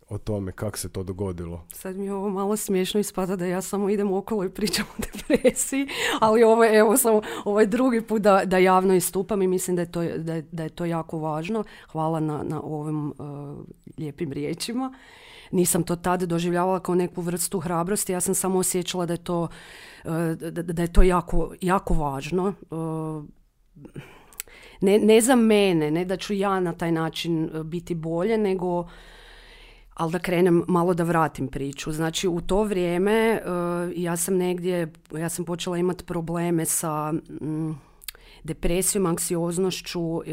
o 0.10 0.18
tome 0.18 0.52
kako 0.52 0.78
se 0.78 0.90
to 0.90 1.04
dogodilo. 1.04 1.66
Sad 1.74 1.98
mi 1.98 2.06
je 2.06 2.14
ovo 2.14 2.30
malo 2.30 2.58
smiješno 2.58 3.00
ispada 3.00 3.36
da 3.36 3.46
ja 3.46 3.62
samo 3.62 3.90
idem 3.90 4.14
okolo 4.14 4.44
i 4.44 4.50
pričam 4.50 4.86
o 4.98 5.02
depresiji, 5.02 5.88
ali 6.20 6.44
ovo 6.44 6.66
evo 6.66 6.98
samo 6.98 7.22
ovaj 7.46 7.68
drugi 7.68 8.02
put 8.02 8.22
da, 8.22 8.42
da 8.46 8.58
javno 8.58 8.94
istupam 8.94 9.42
i 9.42 9.48
mislim 9.48 9.76
da 9.76 9.82
je 9.82 9.92
to, 9.92 10.04
da 10.04 10.34
je, 10.34 10.46
da 10.52 10.64
je 10.64 10.70
to 10.70 10.86
jako 10.86 11.18
važno. 11.18 11.64
Hvala 11.92 12.20
na, 12.20 12.44
na 12.44 12.62
ovim 12.62 13.08
uh, 13.08 13.16
lijepim 13.98 14.32
riječima. 14.32 14.94
Nisam 15.52 15.84
to 15.84 15.96
tad 15.96 16.24
doživljavala 16.24 16.80
kao 16.80 16.96
neku 16.96 17.22
vrstu 17.22 17.60
hrabrosti, 17.60 18.12
ja 18.12 18.22
sam 18.22 18.36
samo 18.36 18.60
osjećala 18.60 19.06
da 19.06 19.14
je 19.14 19.24
to, 19.24 19.42
uh, 19.42 20.12
da, 20.52 20.62
da, 20.62 20.82
je 20.82 20.94
to 20.94 21.02
jako, 21.04 21.54
jako 21.62 21.94
važno. 21.94 22.54
Uh, 22.72 23.24
ne, 24.82 25.00
ne 25.00 25.22
za 25.22 25.36
mene, 25.36 25.92
ne 25.92 26.06
da 26.06 26.18
ću 26.18 26.34
ja 26.34 26.60
na 26.60 26.74
taj 26.74 26.92
način 26.92 27.50
biti 27.64 27.96
bolje, 27.96 28.38
nego 28.38 28.88
ali 29.96 30.12
da 30.12 30.20
krenem 30.20 30.64
malo 30.68 30.94
da 30.94 31.04
vratim 31.04 31.48
priču. 31.48 31.92
Znači 31.92 32.28
u 32.28 32.42
to 32.42 32.64
vrijeme 32.64 33.42
uh, 33.46 33.92
ja 33.96 34.18
sam 34.18 34.38
negdje, 34.38 34.92
ja 35.18 35.30
sam 35.30 35.46
počela 35.46 35.78
imati 35.78 36.04
probleme 36.04 36.66
sa 36.66 37.12
mm, 37.12 37.72
depresijom, 38.44 39.06
anksioznošću 39.06 40.02
uh, 40.02 40.24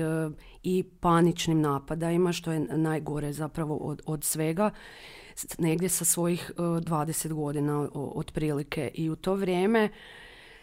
i 0.63 0.85
paničnim 1.01 1.61
napadajima, 1.61 2.33
što 2.33 2.53
je 2.53 2.61
najgore 2.61 3.33
zapravo 3.33 3.77
od, 3.77 4.03
od 4.07 4.25
svega 4.25 4.71
negdje 5.59 5.89
sa 5.89 6.05
svojih 6.05 6.53
uh, 6.57 6.65
20 6.65 7.33
godina 7.33 7.89
otprilike. 7.95 8.91
I 8.95 9.11
u 9.11 9.17
to 9.17 9.35
vrijeme 9.35 9.89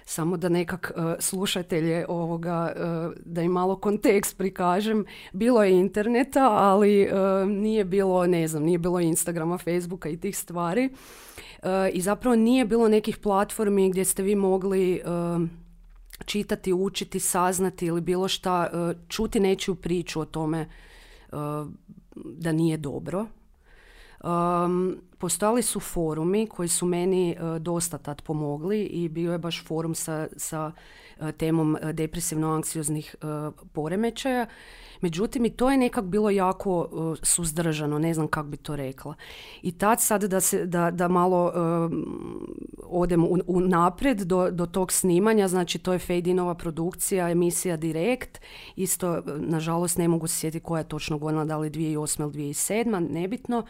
samo 0.09 0.37
da 0.37 0.49
nekak 0.49 0.91
uh, 0.95 1.03
slušatelje 1.19 2.05
ovoga, 2.09 2.73
uh, 2.75 3.13
da 3.25 3.41
im 3.41 3.51
malo 3.51 3.75
kontekst 3.75 4.37
prikažem. 4.37 5.05
Bilo 5.33 5.63
je 5.63 5.71
interneta, 5.71 6.49
ali 6.51 7.03
uh, 7.03 7.49
nije 7.49 7.85
bilo, 7.85 8.27
ne 8.27 8.47
znam, 8.47 8.63
nije 8.63 8.77
bilo 8.77 8.99
Instagrama, 8.99 9.57
Facebooka 9.57 10.09
i 10.09 10.17
tih 10.17 10.37
stvari. 10.37 10.89
I 11.93 12.01
zapravo 12.01 12.35
nije 12.35 12.65
bilo 12.65 12.87
nekih 12.87 13.17
platformi 13.17 13.89
gdje 13.89 14.05
ste 14.05 14.23
vi 14.23 14.35
mogli 14.35 15.01
čitati, 16.25 16.73
učiti, 16.73 17.19
saznati 17.19 17.85
ili 17.85 18.01
bilo 18.01 18.27
šta, 18.27 18.69
čuti 19.07 19.39
nečiju 19.39 19.75
priču 19.75 20.21
o 20.21 20.25
tome 20.25 20.69
da 22.15 22.51
nije 22.51 22.77
dobro. 22.77 23.25
Um, 24.23 24.97
postojali 25.17 25.61
su 25.61 25.79
forumi 25.79 26.47
koji 26.47 26.69
su 26.69 26.85
meni 26.85 27.35
uh, 27.39 27.57
dosta 27.57 27.97
tad 27.97 28.21
pomogli 28.21 28.81
i 28.81 29.09
bio 29.09 29.31
je 29.31 29.37
baš 29.37 29.65
forum 29.65 29.95
sa, 29.95 30.27
sa 30.37 30.71
uh, 31.19 31.31
temom 31.31 31.75
uh, 31.75 31.89
depresivno-anksioznih 31.89 33.15
poremećaja. 33.71 34.45
Međutim, 35.01 35.45
i 35.45 35.49
to 35.49 35.71
je 35.71 35.77
nekak 35.77 36.03
bilo 36.03 36.29
jako 36.29 36.89
suzdržano, 37.23 37.99
ne 37.99 38.13
znam 38.13 38.27
kako 38.27 38.47
bi 38.47 38.57
to 38.57 38.75
rekla. 38.75 39.15
I 39.61 39.71
tad 39.71 40.01
sad 40.01 40.23
da, 40.23 40.39
se, 40.39 40.65
da, 40.65 40.91
da 40.91 41.07
malo 41.07 41.53
odem 42.83 43.23
u, 43.23 43.37
u 43.47 43.59
napred 43.59 44.17
do, 44.21 44.51
do 44.51 44.65
tog 44.65 44.91
snimanja, 44.91 45.47
znači 45.47 45.79
to 45.79 45.93
je 45.93 45.99
Fejdinova 45.99 46.55
produkcija, 46.55 47.29
emisija 47.29 47.77
Direkt, 47.77 48.41
isto, 48.75 49.21
nažalost, 49.37 49.97
ne 49.97 50.07
mogu 50.07 50.27
se 50.27 50.35
sjetiti 50.35 50.63
koja 50.63 50.79
je 50.79 50.87
točno 50.87 51.17
godina, 51.17 51.45
da 51.45 51.57
li 51.57 51.69
2008 51.69 52.21
ili 52.21 52.53
2007, 52.53 53.09
nebitno. 53.09 53.65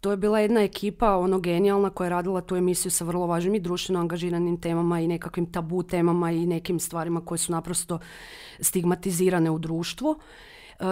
To 0.00 0.10
je 0.10 0.16
bila 0.16 0.40
jedna 0.40 0.62
ekipa 0.62 1.16
ono 1.16 1.38
genijalna 1.40 1.90
koja 1.90 2.06
je 2.06 2.10
radila 2.10 2.40
tu 2.40 2.56
emisiju 2.56 2.90
sa 2.90 3.04
vrlo 3.04 3.26
važnim 3.26 3.54
i 3.54 3.60
društveno 3.60 4.00
angažiranim 4.00 4.60
temama 4.60 5.00
i 5.00 5.08
nekakvim 5.08 5.52
tabu 5.52 5.82
temama 5.82 6.30
i 6.32 6.46
nekim 6.46 6.80
stvarima 6.80 7.20
koje 7.20 7.38
su 7.38 7.52
naprosto 7.52 7.98
stigmatizirane 8.60 9.50
u 9.50 9.58
društvu. 9.58 10.16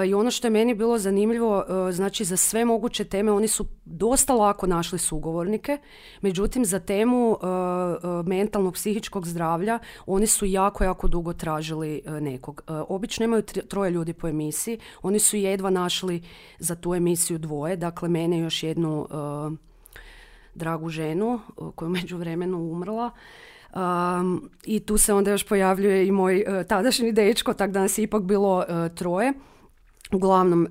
I 0.06 0.14
ono 0.14 0.30
što 0.30 0.46
je 0.46 0.50
meni 0.50 0.74
bilo 0.74 0.98
zanimljivo, 0.98 1.64
e, 1.88 1.92
znači 1.92 2.24
za 2.24 2.36
sve 2.36 2.64
moguće 2.64 3.04
teme 3.04 3.32
oni 3.32 3.48
su 3.48 3.66
dosta 3.84 4.34
lako 4.34 4.66
našli 4.66 4.98
sugovornike, 4.98 5.78
međutim 6.20 6.64
za 6.64 6.80
temu 6.80 7.32
e, 7.32 7.46
e, 7.46 8.22
mentalnog 8.26 8.74
psihičkog 8.74 9.26
zdravlja 9.26 9.78
oni 10.06 10.26
su 10.26 10.46
jako, 10.46 10.84
jako 10.84 11.08
dugo 11.08 11.32
tražili 11.32 12.02
nekog. 12.20 12.62
Obično 12.88 13.24
imaju 13.24 13.42
troje 13.42 13.90
ljudi 13.90 14.12
po 14.12 14.28
emisiji, 14.28 14.78
oni 15.02 15.18
su 15.18 15.36
jedva 15.36 15.70
našli 15.70 16.22
za 16.58 16.74
tu 16.74 16.94
emisiju 16.94 17.38
dvoje, 17.38 17.76
dakle 17.76 18.08
mene 18.08 18.38
još 18.38 18.62
jednu 18.62 19.08
dragu 20.54 20.88
ženu 20.88 21.40
koja 21.74 21.86
je 21.86 21.92
među 21.92 22.16
vremenu 22.16 22.58
umrla. 22.58 23.10
I 24.64 24.80
tu 24.80 24.98
se 24.98 25.14
onda 25.14 25.30
još 25.30 25.44
pojavljuje 25.48 26.06
i 26.06 26.12
moj 26.12 26.44
tadašnji 26.68 27.12
dečko, 27.12 27.54
tako 27.54 27.72
da 27.72 27.80
nas 27.80 27.98
je 27.98 28.02
ipak 28.02 28.22
bilo 28.22 28.64
troje. 28.94 29.32
Uglavnom, 30.14 30.68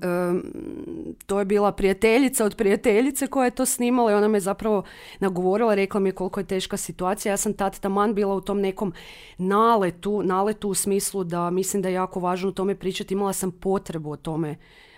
to 1.26 1.38
je 1.38 1.44
bila 1.44 1.72
prijateljica 1.72 2.44
od 2.44 2.56
prijateljice 2.56 3.26
koja 3.26 3.44
je 3.44 3.50
to 3.50 3.66
snimala 3.66 4.12
i 4.12 4.14
ona 4.14 4.28
me 4.28 4.40
zapravo 4.40 4.82
nagovorila, 5.20 5.74
rekla 5.74 6.00
mi 6.00 6.08
je 6.08 6.12
koliko 6.12 6.40
je 6.40 6.46
teška 6.46 6.76
situacija. 6.76 7.32
Ja 7.32 7.36
sam 7.36 7.54
tad 7.54 7.80
taman 7.80 8.14
bila 8.14 8.34
u 8.34 8.40
tom 8.40 8.60
nekom 8.60 8.92
naletu, 9.38 10.22
naletu 10.22 10.68
u 10.68 10.74
smislu 10.74 11.24
da 11.24 11.50
mislim 11.50 11.82
da 11.82 11.88
je 11.88 11.94
jako 11.94 12.20
važno 12.20 12.48
o 12.48 12.52
tome 12.52 12.74
pričati. 12.74 13.14
Imala 13.14 13.32
sam 13.32 13.52
potrebu 13.52 14.10
o 14.10 14.16
tome 14.16 14.50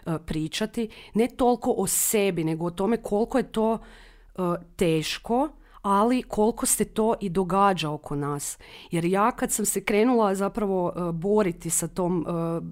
e, 0.06 0.18
pričati. 0.26 0.88
Ne 1.14 1.28
toliko 1.28 1.74
o 1.76 1.86
sebi, 1.86 2.44
nego 2.44 2.66
o 2.66 2.70
tome 2.70 2.96
koliko 2.96 3.38
je 3.38 3.52
to 3.52 3.78
e, 3.78 4.40
teško 4.76 5.48
ali 5.86 6.22
koliko 6.22 6.66
se 6.66 6.84
to 6.84 7.14
i 7.20 7.28
događa 7.28 7.90
oko 7.90 8.16
nas. 8.16 8.58
Jer 8.90 9.04
ja 9.04 9.30
kad 9.30 9.52
sam 9.52 9.64
se 9.64 9.84
krenula 9.84 10.34
zapravo 10.34 10.92
uh, 10.96 11.10
boriti 11.14 11.70
sa 11.70 11.88
tom, 11.88 12.26
uh, 12.28 12.62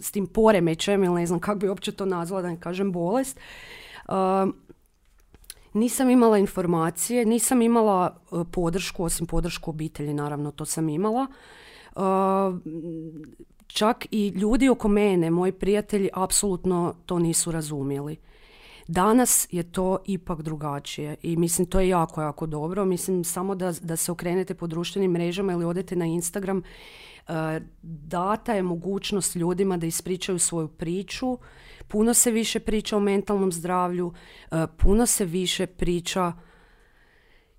s 0.00 0.10
tim 0.10 0.26
poremećajem, 0.26 1.04
ili 1.04 1.20
ne 1.20 1.26
znam 1.26 1.40
kako 1.40 1.58
bi 1.58 1.68
uopće 1.68 1.92
to 1.92 2.06
nazvala, 2.06 2.42
da 2.42 2.48
ne 2.48 2.60
kažem 2.60 2.92
bolest, 2.92 3.40
uh, 4.08 4.14
nisam 5.72 6.10
imala 6.10 6.38
informacije, 6.38 7.26
nisam 7.26 7.62
imala 7.62 8.16
podršku, 8.52 9.04
osim 9.04 9.26
podršku 9.26 9.70
obitelji, 9.70 10.14
naravno, 10.14 10.50
to 10.50 10.64
sam 10.64 10.88
imala. 10.88 11.26
Čak 13.66 14.06
i 14.10 14.28
ljudi 14.28 14.68
oko 14.68 14.88
mene, 14.88 15.30
moji 15.30 15.52
prijatelji, 15.52 16.08
apsolutno 16.14 16.94
to 17.06 17.18
nisu 17.18 17.52
razumjeli. 17.52 18.16
Danas 18.88 19.48
je 19.50 19.62
to 19.62 19.98
ipak 20.06 20.42
drugačije 20.42 21.16
i 21.22 21.36
mislim 21.36 21.66
to 21.66 21.80
je 21.80 21.88
jako, 21.88 22.22
jako 22.22 22.46
dobro. 22.46 22.84
Mislim 22.84 23.24
samo 23.24 23.54
da, 23.54 23.72
da 23.80 23.96
se 23.96 24.12
okrenete 24.12 24.54
po 24.54 24.66
društvenim 24.66 25.10
mrežama 25.10 25.52
ili 25.52 25.64
odete 25.64 25.96
na 25.96 26.06
Instagram, 26.06 26.58
uh, 26.58 27.34
data 27.82 28.54
je 28.54 28.62
mogućnost 28.62 29.36
ljudima 29.36 29.76
da 29.76 29.86
ispričaju 29.86 30.38
svoju 30.38 30.68
priču, 30.68 31.38
puno 31.88 32.14
se 32.14 32.30
više 32.30 32.60
priča 32.60 32.96
o 32.96 33.00
mentalnom 33.00 33.52
zdravlju, 33.52 34.12
e, 34.50 34.66
puno 34.76 35.06
se 35.06 35.24
više 35.24 35.66
priča 35.66 36.32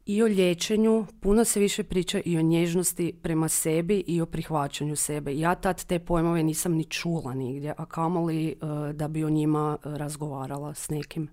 i 0.10 0.24
o 0.24 0.26
liječenju, 0.26 1.06
puno 1.20 1.46
se 1.46 1.60
više 1.60 1.84
priča 1.84 2.22
i 2.26 2.38
o 2.38 2.42
nježnosti 2.42 3.14
prema 3.22 3.48
sebi 3.48 4.04
i 4.08 4.22
o 4.22 4.26
prihvaćanju 4.26 4.96
sebe. 4.96 5.38
Ja 5.38 5.56
tad 5.56 5.86
te 5.86 6.00
pojmove 6.00 6.44
nisam 6.44 6.74
ni 6.74 6.84
čula 6.84 7.34
nigdje, 7.34 7.74
a 7.78 7.86
kamoli 7.86 8.56
uh, 8.62 8.96
da 8.96 9.08
bi 9.08 9.24
o 9.24 9.30
njima 9.30 9.78
razgovarala 9.84 10.74
s 10.74 10.90
nekim. 10.90 11.28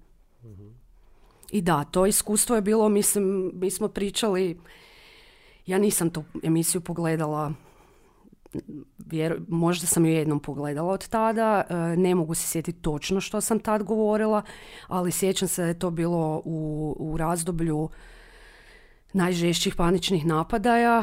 I 1.50 1.60
da, 1.60 1.84
to 1.84 2.06
iskustvo 2.06 2.56
je 2.56 2.62
bilo, 2.62 2.88
mislim, 2.88 3.50
mi 3.54 3.70
smo 3.70 3.88
pričali, 3.88 4.60
ja 5.66 5.78
nisam 5.78 6.10
tu 6.10 6.24
emisiju 6.42 6.80
pogledala, 6.80 7.52
vjer, 8.98 9.40
možda 9.48 9.86
sam 9.86 10.06
ju 10.06 10.12
jednom 10.12 10.40
pogledala 10.40 10.92
od 10.92 11.08
tada, 11.08 11.64
uh, 11.70 11.76
ne 11.98 12.14
mogu 12.14 12.34
se 12.34 12.48
sjetiti 12.48 12.82
točno 12.82 13.20
što 13.20 13.40
sam 13.40 13.58
tad 13.58 13.82
govorila, 13.82 14.42
ali 14.86 15.12
sjećam 15.12 15.48
se 15.48 15.62
da 15.62 15.68
je 15.68 15.78
to 15.78 15.90
bilo 15.90 16.42
u, 16.44 16.96
u 16.98 17.16
razdoblju 17.16 17.88
najžešćih 19.12 19.74
paničnih 19.74 20.26
napadaja, 20.26 21.02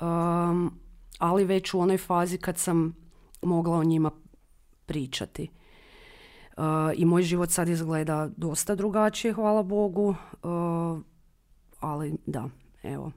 um, 0.00 0.78
ali 1.18 1.44
već 1.44 1.74
u 1.74 1.80
onoj 1.80 1.98
fazi 1.98 2.38
kad 2.38 2.58
sam 2.58 2.96
mogla 3.42 3.76
o 3.76 3.84
njima 3.84 4.10
pričati. 4.86 5.48
Uh, 6.56 6.64
I 6.96 7.04
moj 7.04 7.22
život 7.22 7.50
sad 7.50 7.68
izgleda 7.68 8.28
dosta 8.36 8.74
drugačije, 8.74 9.34
hvala 9.34 9.62
Bogu, 9.62 10.08
uh, 10.42 11.00
ali 11.80 12.14
da, 12.26 12.48
evo. 12.82 13.12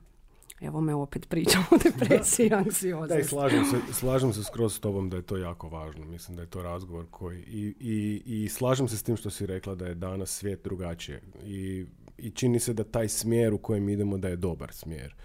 Evo 0.62 0.82
me 0.82 0.96
opet 0.96 1.30
pričam 1.30 1.64
o 1.72 1.78
depresiji 1.84 2.48
i 2.48 2.54
anksioznosti. 2.54 3.22
Da, 3.22 3.28
slažem 3.28 3.66
se, 3.66 3.94
slažem 3.94 4.34
se 4.34 4.44
skroz 4.44 4.76
s 4.76 4.80
tobom 4.80 5.10
da 5.10 5.18
je 5.18 5.22
to 5.22 5.38
jako 5.38 5.70
važno. 5.70 6.06
Mislim 6.06 6.36
da 6.36 6.42
je 6.42 6.50
to 6.50 6.64
razgovor 6.64 7.06
koji... 7.12 7.40
I, 7.40 7.76
i, 7.80 8.22
I 8.26 8.50
slažem 8.50 8.88
se 8.88 8.98
s 8.98 9.04
tim 9.04 9.18
što 9.18 9.30
si 9.30 9.46
rekla 9.46 9.76
da 9.76 9.88
je 9.88 9.96
danas 9.96 10.30
svijet 10.30 10.64
drugačije. 10.64 11.22
I 11.46 11.86
i 12.18 12.32
čini 12.32 12.60
se 12.60 12.74
da 12.74 12.84
taj 12.84 13.08
smjer 13.08 13.54
u 13.54 13.58
kojem 13.58 13.90
idemo 13.90 14.18
da 14.18 14.28
je 14.28 14.36
dobar 14.36 14.74
smjer 14.74 15.16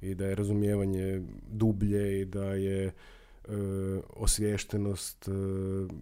i 0.00 0.14
da 0.14 0.26
je 0.26 0.34
razumijevanje 0.34 1.22
dublje 1.48 2.20
i 2.20 2.24
da 2.24 2.44
je 2.44 2.84
e, 2.84 2.92
osviještenost 4.16 5.28
e, 5.28 5.32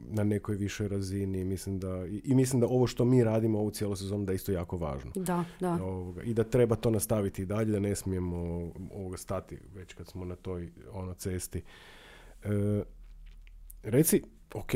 na 0.09 0.25
nekoj 0.25 0.57
višoj 0.57 0.89
razini 0.89 1.45
mislim 1.45 1.79
da, 1.79 2.07
i, 2.25 2.35
mislim 2.35 2.61
da 2.61 2.67
ovo 2.67 2.87
što 2.87 3.05
mi 3.05 3.25
radimo 3.25 3.59
ovu 3.59 3.71
cijelu 3.71 3.97
sezonu 3.97 4.25
da 4.25 4.33
je 4.33 4.37
isto 4.37 4.53
jako 4.53 4.77
važno. 4.77 5.11
Da, 5.15 5.45
da. 5.61 5.79
I 6.25 6.35
da 6.35 6.45
treba 6.45 6.77
to 6.77 6.91
nastaviti 6.91 7.43
i 7.43 7.47
dalje, 7.47 7.73
da 7.73 7.81
ne 7.81 7.95
smijemo 7.95 8.37
ovoga 8.93 9.17
stati 9.17 9.59
već 9.75 9.95
kad 9.95 10.07
smo 10.07 10.25
na 10.25 10.37
toj 10.37 10.73
ono 10.93 11.15
cesti. 11.15 11.63
E, 12.45 12.83
reci, 13.83 14.23
ok, 14.55 14.73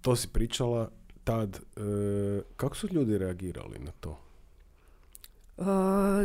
to 0.00 0.16
si 0.16 0.28
pričala 0.28 0.90
tad, 1.24 1.60
kako 2.56 2.76
su 2.76 2.88
ljudi 2.92 3.18
reagirali 3.18 3.78
na 3.78 3.90
to? 3.90 4.18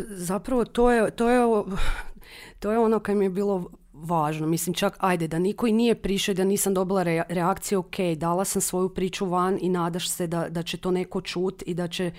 Zapravo 0.09 0.65
to 0.65 0.91
je, 0.91 1.11
to, 1.11 1.29
je, 1.29 1.63
to 2.59 2.71
je 2.71 2.79
ono 2.79 2.99
kaj 2.99 3.15
mi 3.15 3.25
je 3.25 3.29
bilo 3.29 3.69
važno. 3.93 4.47
Mislim 4.47 4.73
čak, 4.73 4.97
ajde, 4.99 5.27
da 5.27 5.39
niko 5.39 5.67
i 5.67 5.71
nije 5.71 5.95
prišao 5.95 6.35
da 6.35 6.43
nisam 6.43 6.73
dobila 6.73 7.03
re, 7.03 7.23
reakciju, 7.29 7.79
ok, 7.79 7.95
dala 8.17 8.45
sam 8.45 8.61
svoju 8.61 8.89
priču 8.89 9.25
van 9.25 9.57
i 9.61 9.69
nadaš 9.69 10.09
se 10.09 10.27
da, 10.27 10.49
da 10.49 10.63
će 10.63 10.77
to 10.77 10.91
neko 10.91 11.21
čut 11.21 11.63
i 11.65 11.73
da 11.73 11.87
će 11.87 12.11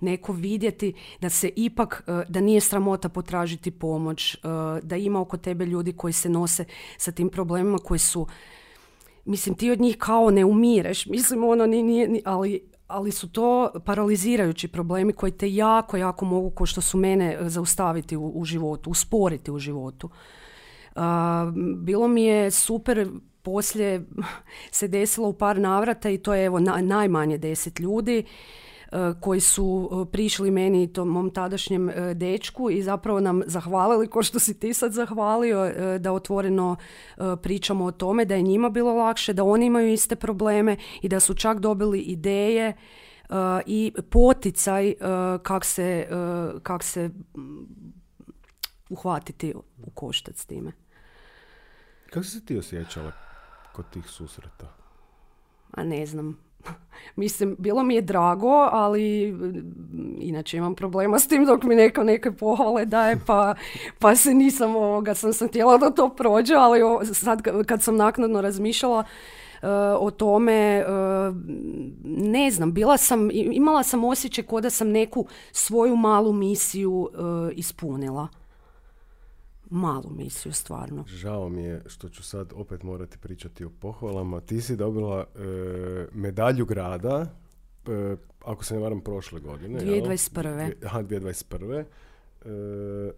neko 0.00 0.32
vidjeti 0.32 0.94
da 1.20 1.30
se 1.30 1.50
ipak, 1.56 2.04
uh, 2.06 2.22
da 2.28 2.40
nije 2.40 2.60
sramota 2.60 3.08
potražiti 3.08 3.70
pomoć, 3.70 4.34
uh, 4.34 4.50
da 4.82 4.96
ima 4.96 5.20
oko 5.20 5.36
tebe 5.36 5.66
ljudi 5.66 5.92
koji 5.92 6.12
se 6.12 6.28
nose 6.28 6.64
sa 6.98 7.12
tim 7.12 7.28
problemima 7.28 7.78
koji 7.78 7.98
su 7.98 8.26
mislim 9.24 9.54
ti 9.54 9.70
od 9.70 9.80
njih 9.80 9.96
kao 9.98 10.30
ne 10.30 10.44
umireš, 10.44 11.06
mislim 11.06 11.44
ono 11.44 11.66
nije, 11.66 12.20
ali 12.24 12.70
ali 12.86 13.12
su 13.12 13.28
to 13.28 13.70
paralizirajući 13.84 14.68
problemi 14.68 15.12
koji 15.12 15.32
te 15.32 15.54
jako, 15.54 15.96
jako 15.96 16.24
mogu, 16.24 16.50
ko 16.50 16.66
što 16.66 16.80
su 16.80 16.98
mene, 16.98 17.36
e, 17.40 17.48
zaustaviti 17.48 18.16
u, 18.16 18.32
u 18.34 18.44
životu, 18.44 18.90
usporiti 18.90 19.50
u 19.50 19.58
životu. 19.58 20.10
bilo 21.76 22.08
mi 22.08 22.24
je 22.24 22.50
super, 22.50 23.08
poslije 23.42 24.06
se 24.70 24.88
desilo 24.88 25.28
u 25.28 25.32
par 25.32 25.58
navrata 25.58 26.10
i 26.10 26.18
to 26.18 26.34
je 26.34 26.44
evo 26.44 26.58
najmanje 26.80 27.38
deset 27.38 27.80
ljudi 27.80 28.24
koji 29.20 29.40
su 29.40 29.90
e, 29.92 30.10
prišli 30.12 30.50
meni 30.50 30.82
i 30.82 30.92
tom 30.92 31.08
mom 31.08 31.30
tadašnjem 31.30 31.88
e, 31.88 32.14
dečku 32.14 32.70
i 32.70 32.82
zapravo 32.82 33.20
nam 33.20 33.42
zahvalili, 33.46 34.06
ko 34.06 34.22
što 34.22 34.38
si 34.38 34.58
ti 34.60 34.74
sad 34.74 34.92
zahvalio, 34.92 35.72
da 35.98 36.12
otvoreno 36.12 36.76
pričamo 37.42 37.84
o 37.84 37.92
tome, 37.92 38.24
da 38.24 38.34
je 38.34 38.42
njima 38.42 38.70
bilo 38.70 38.94
lakše, 38.94 39.32
da 39.32 39.44
oni 39.44 39.66
imaju 39.66 39.92
iste 39.92 40.16
probleme 40.16 40.76
i 41.02 41.08
da 41.08 41.20
su 41.20 41.34
čak 41.34 41.58
dobili 41.58 42.00
ideje 42.00 42.72
i 43.66 43.92
poticaj 44.10 44.94
kak 45.42 45.64
se, 45.64 46.08
kak 46.62 46.82
se 46.82 47.10
uhvatiti 48.88 49.54
u 49.86 49.90
koštac 49.90 50.40
s 50.40 50.46
time. 50.46 50.72
Kako 52.10 52.24
si 52.24 52.46
ti 52.46 52.58
osjećala 52.58 53.12
kod 53.72 53.90
tih 53.90 54.06
susreta? 54.06 54.72
A 55.70 55.84
ne 55.84 56.06
znam. 56.06 56.45
Mislim, 57.16 57.56
bilo 57.58 57.82
mi 57.82 57.94
je 57.94 58.02
drago, 58.02 58.68
ali 58.72 59.32
mm, 59.32 60.16
inače 60.20 60.56
imam 60.56 60.74
problema 60.74 61.18
s 61.18 61.28
tim 61.28 61.44
dok 61.44 61.62
mi 61.62 61.74
neko 61.74 62.04
neke 62.04 62.32
pohvale 62.32 62.84
daje, 62.84 63.20
pa, 63.26 63.54
pa 63.98 64.16
se 64.16 64.34
nisam 64.34 64.76
ovoga, 64.76 65.14
sam, 65.14 65.32
sam 65.32 65.48
htjela 65.48 65.78
da 65.78 65.90
to 65.90 66.08
prođe, 66.08 66.54
ali 66.54 66.80
sad 67.14 67.42
kad 67.66 67.82
sam 67.82 67.96
naknadno 67.96 68.40
razmišljala, 68.40 69.04
uh, 69.62 69.68
o 70.00 70.10
tome, 70.10 70.84
uh, 70.88 71.36
ne 72.04 72.50
znam, 72.50 72.72
bila 72.72 72.96
sam, 72.96 73.30
imala 73.32 73.82
sam 73.82 74.04
osjećaj 74.04 74.44
kao 74.44 74.60
da 74.60 74.70
sam 74.70 74.88
neku 74.88 75.26
svoju 75.52 75.96
malu 75.96 76.32
misiju 76.32 76.92
uh, 76.92 77.08
ispunila 77.52 78.28
malu 79.70 80.10
misiju 80.10 80.52
stvarno. 80.52 81.04
Žao 81.08 81.48
mi 81.48 81.62
je 81.62 81.82
što 81.86 82.08
ću 82.08 82.22
sad 82.22 82.52
opet 82.54 82.82
morati 82.82 83.18
pričati 83.18 83.64
o 83.64 83.70
pohvalama. 83.70 84.40
Ti 84.40 84.60
si 84.60 84.76
dobila 84.76 85.24
e, 85.34 85.38
medalju 86.12 86.66
grada, 86.66 87.26
e, 87.88 88.16
ako 88.44 88.64
se 88.64 88.74
ne 88.74 88.80
varam 88.80 89.00
prošle 89.00 89.40
godine. 89.40 89.80
2021. 89.80 90.72
Aha, 90.84 91.02
2021. 91.02 91.84
E, 92.44 93.12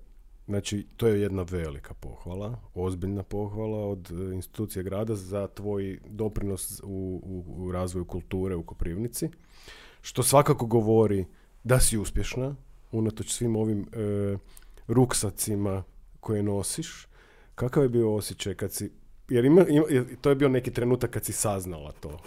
znači, 0.46 0.86
to 0.96 1.06
je 1.06 1.20
jedna 1.20 1.42
velika 1.42 1.94
pohvala, 1.94 2.58
ozbiljna 2.74 3.22
pohvala 3.22 3.88
od 3.88 4.10
e, 4.10 4.34
institucije 4.34 4.82
grada 4.82 5.14
za 5.14 5.46
tvoj 5.46 6.00
doprinos 6.06 6.80
u, 6.84 7.20
u, 7.22 7.44
u 7.64 7.72
razvoju 7.72 8.04
kulture 8.04 8.54
u 8.54 8.62
Koprivnici, 8.62 9.28
što 10.00 10.22
svakako 10.22 10.66
govori 10.66 11.26
da 11.64 11.80
si 11.80 11.98
uspješna, 11.98 12.54
unatoč 12.92 13.32
svim 13.32 13.56
ovim 13.56 13.86
e, 13.92 14.36
koje 16.28 16.42
nosiš, 16.42 17.06
kakav 17.54 17.82
je 17.82 17.88
bio 17.88 18.14
osjećaj 18.14 18.54
kad 18.54 18.72
si, 18.72 18.90
jer 19.28 19.44
ima, 19.44 19.64
to 20.20 20.28
je 20.28 20.34
bio 20.34 20.48
neki 20.48 20.70
trenutak 20.70 21.10
kad 21.10 21.24
si 21.24 21.32
saznala 21.32 21.92
to. 21.92 22.18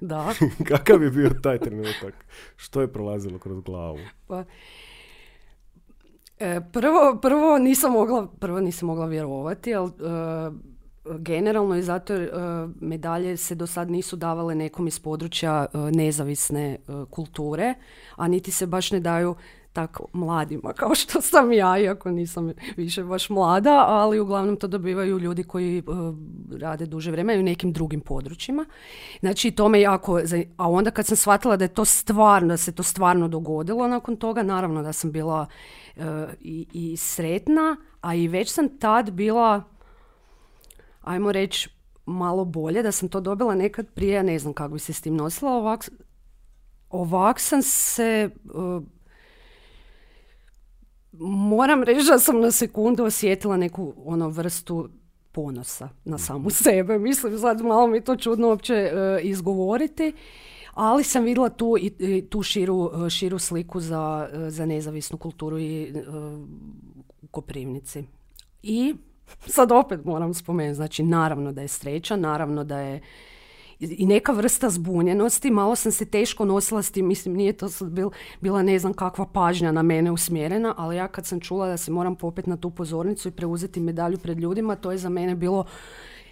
Da. 0.00 0.32
kakav 0.70 1.02
je 1.02 1.10
bio 1.10 1.30
taj 1.42 1.58
trenutak? 1.58 2.14
Što 2.56 2.80
je 2.80 2.92
prolazilo 2.92 3.38
kroz 3.38 3.60
glavu? 3.60 3.98
Pa, 4.26 4.44
e, 6.38 6.60
prvo, 6.72 7.18
prvo 7.22 7.58
nisam 7.58 7.92
mogla, 7.92 8.26
prvo 8.40 8.60
nisam 8.60 8.86
mogla 8.86 9.06
vjerovati, 9.06 9.74
ali 9.74 9.90
e, 9.90 10.50
generalno 11.18 11.76
i 11.76 11.82
zato 11.82 12.14
jer 12.14 12.30
medalje 12.80 13.36
se 13.36 13.54
do 13.54 13.66
sad 13.66 13.90
nisu 13.90 14.16
davale 14.16 14.54
nekom 14.54 14.86
iz 14.86 15.00
područja 15.00 15.66
nezavisne 15.92 16.78
kulture, 17.10 17.74
a 18.16 18.28
niti 18.28 18.50
se 18.50 18.66
baš 18.66 18.90
ne 18.90 19.00
daju 19.00 19.36
tako 19.78 20.06
mladima 20.12 20.72
kao 20.72 20.94
što 20.94 21.20
sam 21.20 21.52
ja, 21.52 21.78
iako 21.78 22.10
nisam 22.10 22.52
više 22.76 23.04
baš 23.04 23.30
mlada, 23.30 23.84
ali 23.88 24.20
uglavnom 24.20 24.56
to 24.56 24.66
dobivaju 24.66 25.18
ljudi 25.18 25.42
koji 25.42 25.82
rade 26.60 26.86
duže 26.86 27.10
vremena 27.10 27.38
i 27.38 27.40
u 27.40 27.44
nekim 27.44 27.72
drugim 27.72 28.00
područjima. 28.00 28.64
Znači 29.20 29.50
to 29.50 29.68
me 29.68 29.80
jako, 29.80 30.20
a 30.56 30.70
onda 30.70 30.90
kad 30.90 31.06
sam 31.06 31.16
shvatila 31.16 31.56
da 31.56 31.64
je 31.64 31.74
to 31.74 31.84
stvarno, 31.84 32.48
da 32.48 32.56
se 32.56 32.72
to 32.72 32.82
stvarno 32.82 33.28
dogodilo 33.28 33.88
nakon 33.88 34.16
toga, 34.16 34.42
naravno 34.42 34.82
da 34.82 34.92
sam 34.92 35.12
bila 35.12 35.46
i, 36.40 36.66
i 36.72 36.96
sretna, 36.96 37.76
a 38.00 38.14
i 38.14 38.28
već 38.28 38.52
sam 38.52 38.78
tad 38.78 39.10
bila 39.10 39.62
ajmo 41.00 41.32
reći, 41.32 41.70
malo 42.06 42.44
bolje, 42.44 42.82
da 42.82 42.92
sam 42.92 43.08
to 43.08 43.20
dobila 43.20 43.54
nekad 43.54 43.86
prije, 43.94 44.14
ja 44.14 44.22
ne 44.22 44.38
znam 44.38 44.52
kako 44.52 44.74
bi 44.74 44.78
se 44.78 44.92
s 44.92 45.00
tim 45.00 45.16
nosila, 45.16 45.52
ovak, 45.52 45.90
ovak 46.90 47.40
sam 47.40 47.62
se, 47.62 48.30
uh, 48.54 48.82
moram 51.20 51.82
reći 51.82 52.06
da 52.10 52.18
sam 52.18 52.40
na 52.40 52.50
sekundu 52.50 53.04
osjetila 53.04 53.56
neku 53.56 53.94
ono 54.04 54.28
vrstu 54.28 54.88
ponosa 55.32 55.88
na 56.04 56.18
samu 56.18 56.50
sebe. 56.50 56.98
Mislim, 56.98 57.38
sad 57.38 57.60
malo 57.60 57.86
mi 57.86 58.00
to 58.00 58.16
čudno 58.16 58.48
uopće 58.48 58.92
uh, 58.92 59.24
izgovoriti, 59.24 60.12
ali 60.74 61.04
sam 61.04 61.24
vidjela 61.24 61.48
tu 61.48 61.76
i, 61.80 62.26
tu 62.30 62.42
širu, 62.42 62.76
uh, 62.76 63.08
širu 63.08 63.38
sliku 63.38 63.80
za, 63.80 64.28
za 64.48 64.66
nezavisnu 64.66 65.18
kulturu 65.18 65.58
i 65.58 65.94
u 67.22 67.26
Koprivnici. 67.30 68.04
I 68.62 68.94
sad 69.46 69.72
opet 69.72 70.04
moram 70.04 70.34
spomenuti, 70.34 70.74
znači 70.74 71.02
naravno 71.02 71.52
da 71.52 71.62
je 71.62 71.68
sreća, 71.68 72.16
naravno 72.16 72.64
da 72.64 72.78
je 72.78 73.00
i 73.80 74.06
neka 74.06 74.32
vrsta 74.32 74.70
zbunjenosti, 74.70 75.50
malo 75.50 75.76
sam 75.76 75.92
se 75.92 76.04
teško 76.04 76.44
nosila 76.44 76.82
s 76.82 76.90
tim, 76.90 77.06
mislim 77.06 77.34
nije 77.34 77.52
to 77.52 77.68
sad 77.68 77.90
bil, 77.90 78.10
bila 78.40 78.62
ne 78.62 78.78
znam 78.78 78.92
kakva 78.92 79.26
pažnja 79.26 79.72
na 79.72 79.82
mene 79.82 80.10
usmjerena, 80.10 80.74
ali 80.76 80.96
ja 80.96 81.08
kad 81.08 81.26
sam 81.26 81.40
čula 81.40 81.66
da 81.66 81.76
se 81.76 81.90
moram 81.90 82.16
popet 82.16 82.46
na 82.46 82.56
tu 82.56 82.70
pozornicu 82.70 83.28
i 83.28 83.32
preuzeti 83.32 83.80
medalju 83.80 84.18
pred 84.18 84.38
ljudima, 84.38 84.76
to 84.76 84.90
je 84.90 84.98
za 84.98 85.08
mene 85.08 85.34
bilo 85.34 85.64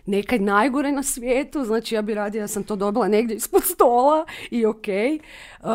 nekaj 0.06 0.38
najgore 0.38 0.92
na 0.92 1.02
svijetu, 1.02 1.64
znači 1.64 1.94
ja 1.94 2.02
bi 2.02 2.14
radila 2.14 2.42
da 2.42 2.48
sam 2.48 2.64
to 2.64 2.76
dobila 2.76 3.08
negdje 3.08 3.36
ispod 3.36 3.64
stola 3.64 4.26
i 4.50 4.66
ok. 4.66 4.86
Uh, 5.60 5.70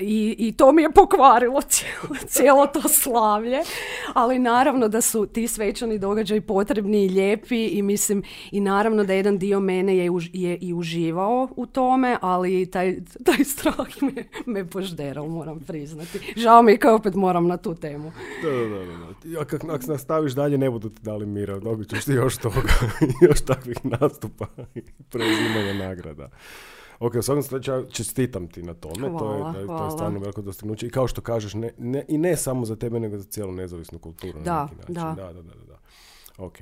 i, 0.00 0.36
i, 0.38 0.52
to 0.52 0.72
mi 0.72 0.82
je 0.82 0.90
pokvarilo 0.90 1.60
cijelo, 1.68 2.16
cijelo, 2.26 2.66
to 2.66 2.88
slavlje, 2.88 3.58
ali 4.14 4.38
naravno 4.38 4.88
da 4.88 5.00
su 5.00 5.26
ti 5.26 5.48
svečani 5.48 5.98
događaji 5.98 6.40
potrebni 6.40 7.04
i 7.04 7.08
lijepi 7.08 7.66
i 7.66 7.82
mislim 7.82 8.22
i 8.50 8.60
naravno 8.60 9.04
da 9.04 9.12
jedan 9.12 9.38
dio 9.38 9.60
mene 9.60 9.96
je, 9.96 10.10
je 10.32 10.58
i 10.60 10.74
uživao 10.74 11.48
u 11.56 11.66
tome, 11.66 12.16
ali 12.20 12.70
taj, 12.70 12.96
taj 13.24 13.44
strah 13.44 14.02
me, 14.02 14.24
me 14.46 14.70
požderao, 14.70 15.28
moram 15.28 15.60
priznati. 15.60 16.18
Žao 16.36 16.62
mi 16.62 16.72
je 16.72 16.78
kao 16.78 16.94
opet 16.94 17.14
moram 17.14 17.46
na 17.46 17.56
tu 17.56 17.74
temu. 17.74 18.12
Da, 18.42 18.50
da, 18.50 18.68
da. 18.68 18.84
da. 19.24 19.40
Ako, 19.40 19.86
nastaviš 19.86 20.32
dalje 20.32 20.58
ne 20.58 20.70
budu 20.70 20.88
ti 20.88 21.02
dali 21.02 21.26
mira, 21.26 21.58
dobit 21.58 21.90
ćeš 21.90 22.04
ti 22.04 22.12
još 22.12 22.36
toga, 22.36 22.72
još 23.28 23.40
takvih 23.60 23.84
nastupa 24.00 24.46
i 24.74 24.82
preuzimanja 25.10 25.74
nagrada. 25.74 26.30
Ok, 26.98 27.14
u 27.14 27.22
svakom 27.22 27.42
slučaju 27.42 27.86
čestitam 27.90 28.48
ti 28.48 28.62
na 28.62 28.74
tome, 28.74 29.08
hvala, 29.08 29.52
to, 29.52 29.60
je, 29.60 29.66
to 29.66 29.84
je 29.84 29.90
stvarno 29.90 30.20
veliko 30.20 30.42
dostignuće 30.42 30.86
i 30.86 30.90
kao 30.90 31.08
što 31.08 31.20
kažeš, 31.20 31.54
ne, 31.54 31.72
ne, 31.78 32.04
i 32.08 32.18
ne 32.18 32.36
samo 32.36 32.64
za 32.64 32.76
tebe, 32.76 33.00
nego 33.00 33.18
za 33.18 33.24
cijelu 33.24 33.52
nezavisnu 33.52 33.98
kulturu. 33.98 34.40
Da, 34.40 34.54
na 34.54 34.62
neki 34.62 34.92
način. 34.92 34.94
da. 34.94 35.14
Da, 35.14 35.32
da, 35.32 35.42
da, 35.42 35.64
da. 35.68 35.78
Ok. 36.38 36.58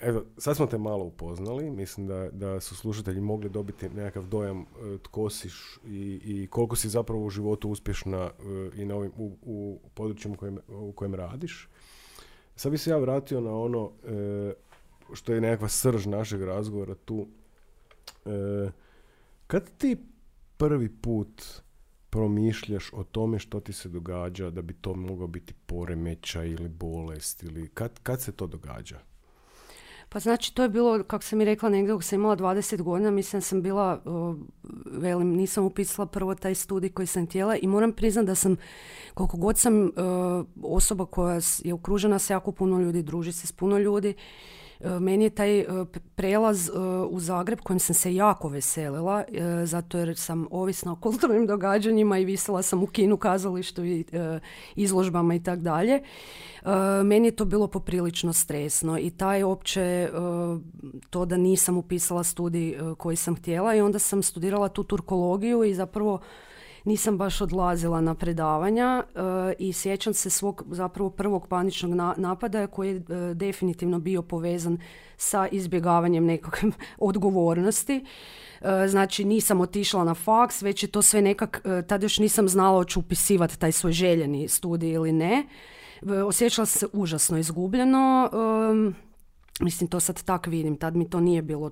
Evo, 0.00 0.24
sad 0.36 0.56
smo 0.56 0.66
te 0.66 0.78
malo 0.78 1.04
upoznali, 1.04 1.70
mislim 1.70 2.06
da, 2.06 2.28
da 2.30 2.60
su 2.60 2.76
slušatelji 2.76 3.20
mogli 3.20 3.48
dobiti 3.48 3.88
nekakav 3.88 4.26
dojam 4.26 4.60
e, 4.60 4.64
tko 5.02 5.30
si 5.30 5.48
i, 5.86 6.20
i 6.24 6.46
koliko 6.50 6.76
si 6.76 6.88
zapravo 6.88 7.24
u 7.24 7.30
životu 7.30 7.70
uspješna 7.70 8.18
e, 8.18 8.30
i 8.82 8.84
na 8.84 8.94
ovim, 8.94 9.12
u, 9.16 9.36
u 9.42 9.80
području 9.94 10.32
u 10.32 10.36
kojem, 10.36 10.58
u 10.68 10.92
kojem 10.92 11.14
radiš. 11.14 11.68
Sad 12.56 12.72
bi 12.72 12.78
se 12.78 12.90
ja 12.90 12.96
vratio 12.96 13.40
na 13.40 13.54
ono 13.54 13.90
e, 14.04 14.52
što 15.12 15.32
je 15.32 15.40
nekakva 15.40 15.68
srž 15.68 16.06
našeg 16.06 16.42
razgovora 16.42 16.94
tu. 16.94 17.26
E, 18.26 18.70
kad 19.46 19.70
ti 19.78 19.96
prvi 20.56 20.88
put 20.88 21.62
promišljaš 22.10 22.92
o 22.92 23.04
tome 23.04 23.38
što 23.38 23.60
ti 23.60 23.72
se 23.72 23.88
događa, 23.88 24.50
da 24.50 24.62
bi 24.62 24.74
to 24.74 24.94
mogao 24.94 25.26
biti 25.26 25.54
poremećaj 25.66 26.48
ili 26.48 26.68
bolest, 26.68 27.42
ili 27.42 27.68
kad, 27.68 28.00
kad 28.02 28.22
se 28.22 28.32
to 28.32 28.46
događa? 28.46 28.98
Pa 30.08 30.18
znači 30.18 30.54
to 30.54 30.62
je 30.62 30.68
bilo, 30.68 31.02
kako 31.02 31.24
sam 31.24 31.38
mi 31.38 31.44
rekla, 31.44 31.68
negdje 31.68 31.92
dok 31.92 32.04
sam 32.04 32.18
imala 32.18 32.36
20 32.36 32.82
godina, 32.82 33.10
mislim 33.10 33.42
sam 33.42 33.62
bila, 33.62 34.02
velim, 34.86 35.28
nisam 35.28 35.64
upisala 35.64 36.06
prvo 36.06 36.34
taj 36.34 36.54
studij 36.54 36.90
koji 36.90 37.06
sam 37.06 37.26
htjela 37.26 37.56
i 37.56 37.66
moram 37.66 37.92
priznati 37.92 38.26
da 38.26 38.34
sam, 38.34 38.56
koliko 39.14 39.36
god 39.36 39.58
sam 39.58 39.90
osoba 40.62 41.06
koja 41.06 41.40
je 41.64 41.74
okružena 41.74 42.18
sa 42.18 42.34
jako 42.34 42.52
puno 42.52 42.80
ljudi, 42.80 43.02
druži 43.02 43.32
se 43.32 43.46
s 43.46 43.52
puno 43.52 43.78
ljudi, 43.78 44.14
meni 44.80 45.24
je 45.24 45.30
taj 45.30 45.58
e, 45.60 45.66
prelaz 46.14 46.68
e, 46.68 46.72
u 47.10 47.20
Zagreb 47.20 47.60
kojem 47.60 47.78
sam 47.78 47.94
se 47.94 48.14
jako 48.14 48.48
veselila, 48.48 49.24
zato 49.64 49.98
jer 49.98 50.16
sam 50.16 50.46
ovisna 50.50 50.92
o 50.92 50.96
kulturnim 50.96 51.46
događanjima 51.46 52.18
i 52.18 52.24
visela 52.24 52.62
sam 52.62 52.82
u 52.82 52.86
kinu, 52.86 53.16
kazalištu 53.16 53.84
i 53.84 54.04
izložbama 54.76 55.34
i 55.34 55.42
tako 55.42 55.62
dalje. 55.62 56.02
Meni 57.04 57.28
je 57.28 57.36
to 57.36 57.44
bilo 57.44 57.66
poprilično 57.66 58.32
stresno 58.32 58.98
i 58.98 59.10
taj 59.10 59.42
opće 59.42 60.10
to 61.10 61.24
da 61.24 61.36
nisam 61.36 61.76
upisala 61.76 62.24
studij 62.24 62.78
koji 62.98 63.16
sam 63.16 63.36
htjela 63.36 63.74
i 63.74 63.80
onda 63.80 63.98
sam 63.98 64.22
studirala 64.22 64.68
tu 64.68 64.84
turkologiju 64.84 65.64
i 65.64 65.74
zapravo 65.74 66.20
nisam 66.84 67.18
baš 67.18 67.40
odlazila 67.40 68.00
na 68.00 68.14
predavanja 68.14 69.02
e, 69.02 69.20
i 69.58 69.72
sjećam 69.72 70.14
se 70.14 70.30
svog 70.30 70.64
zapravo 70.70 71.10
prvog 71.10 71.48
paničnog 71.48 71.94
na, 71.94 72.14
napada 72.16 72.66
koji 72.66 72.88
je 72.88 72.96
e, 72.96 73.34
definitivno 73.34 73.98
bio 73.98 74.22
povezan 74.22 74.78
sa 75.16 75.48
izbjegavanjem 75.48 76.24
nekakve 76.24 76.70
odgovornosti. 76.98 78.04
E, 78.60 78.88
znači 78.88 79.24
nisam 79.24 79.60
otišla 79.60 80.04
na 80.04 80.14
faks, 80.14 80.62
već 80.62 80.82
je 80.82 80.88
to 80.88 81.02
sve 81.02 81.22
nekak, 81.22 81.62
tad 81.88 82.02
još 82.02 82.18
nisam 82.18 82.48
znala 82.48 82.78
hoću 82.78 83.00
upisivati 83.00 83.58
taj 83.58 83.72
svoj 83.72 83.92
željeni 83.92 84.48
studij 84.48 84.90
ili 84.90 85.12
ne. 85.12 85.46
Osjećala 86.26 86.66
se 86.66 86.86
užasno 86.92 87.38
izgubljeno. 87.38 88.30
Mislim, 89.60 89.90
to 89.90 90.00
sad 90.00 90.22
tak 90.22 90.46
vidim, 90.46 90.76
tad 90.76 90.96
mi 90.96 91.10
to 91.10 91.20
nije 91.20 91.42
bilo 91.42 91.70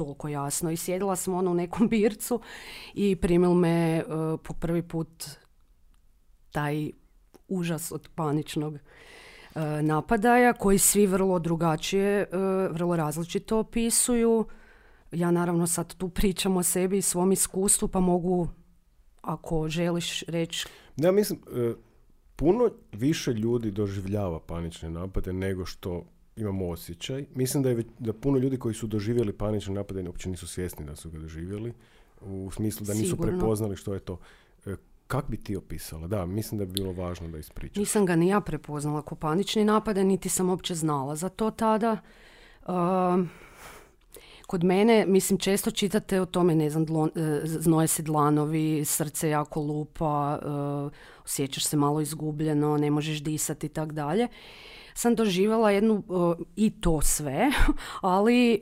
toliko 0.00 0.28
jasno. 0.28 0.70
I 0.70 0.76
sjedila 0.76 1.16
sam 1.16 1.34
ono 1.34 1.50
u 1.50 1.54
nekom 1.54 1.88
bircu 1.92 2.40
i 2.94 3.16
primil 3.16 3.54
me 3.54 3.96
e, 3.96 4.04
po 4.42 4.54
prvi 4.54 4.82
put 4.82 5.24
taj 6.50 6.90
užas 7.48 7.92
od 7.92 8.08
paničnog 8.14 8.74
uh, 8.74 9.62
napadaja 9.82 10.52
koji 10.52 10.78
svi 10.78 11.06
vrlo 11.06 11.38
drugačije, 11.38 12.26
uh, 12.32 12.74
vrlo 12.74 12.96
različito 12.96 13.58
opisuju. 13.58 14.44
Ja 15.12 15.30
naravno 15.30 15.66
sad 15.66 15.94
tu 15.94 16.08
pričam 16.08 16.56
o 16.56 16.62
sebi 16.62 16.98
i 16.98 17.02
svom 17.02 17.32
iskustvu 17.32 17.88
pa 17.88 18.00
mogu 18.00 18.48
ako 19.20 19.68
želiš 19.68 20.22
reći... 20.22 20.66
Ja 20.96 21.12
mislim, 21.12 21.40
puno 22.36 22.70
više 22.92 23.32
ljudi 23.32 23.70
doživljava 23.70 24.40
panične 24.40 24.90
napade 24.90 25.32
nego 25.32 25.66
što 25.66 26.04
imamo 26.40 26.68
osjećaj. 26.68 27.24
Mislim 27.34 27.62
da 27.62 27.70
je 27.70 27.84
da 27.98 28.12
puno 28.12 28.38
ljudi 28.38 28.56
koji 28.56 28.74
su 28.74 28.86
doživjeli 28.86 29.32
panične 29.32 29.74
napade 29.74 30.02
uopće 30.06 30.28
nisu 30.28 30.46
svjesni 30.46 30.86
da 30.86 30.96
su 30.96 31.10
ga 31.10 31.18
doživjeli. 31.18 31.72
U 32.20 32.50
smislu 32.50 32.86
da 32.86 32.94
nisu 32.94 33.16
prepoznali 33.16 33.76
što 33.76 33.94
je 33.94 34.00
to. 34.00 34.18
E, 34.66 34.76
kak 35.06 35.24
bi 35.28 35.36
ti 35.36 35.56
opisala? 35.56 36.06
Da, 36.06 36.26
mislim 36.26 36.58
da 36.58 36.64
bi 36.64 36.72
bilo 36.72 36.92
važno 36.92 37.28
da 37.28 37.38
ispričaš. 37.38 37.76
Nisam 37.76 38.06
ga 38.06 38.16
ni 38.16 38.28
ja 38.28 38.40
prepoznala 38.40 39.02
ko 39.02 39.14
panični 39.14 39.64
napade, 39.64 40.04
niti 40.04 40.28
sam 40.28 40.50
uopće 40.50 40.74
znala 40.74 41.16
za 41.16 41.28
to 41.28 41.50
tada. 41.50 41.96
kod 44.46 44.64
mene, 44.64 45.06
mislim, 45.06 45.38
često 45.38 45.70
čitate 45.70 46.20
o 46.20 46.26
tome, 46.26 46.54
ne 46.54 46.70
znam, 46.70 46.84
dlon, 46.84 47.10
e, 47.14 47.40
znoje 47.44 47.86
se 47.86 48.02
dlanovi, 48.02 48.84
srce 48.84 49.28
jako 49.28 49.60
lupa, 49.60 50.38
uh, 50.42 50.92
osjećaš 51.24 51.64
se 51.64 51.76
malo 51.76 52.00
izgubljeno, 52.00 52.76
ne 52.76 52.90
možeš 52.90 53.22
disati 53.22 53.66
i 53.66 53.70
tak 53.70 53.92
dalje 53.92 54.28
sam 54.94 55.14
doživjela 55.14 55.70
jednu, 55.70 56.02
i 56.56 56.70
to 56.80 57.00
sve, 57.00 57.50
ali 58.00 58.60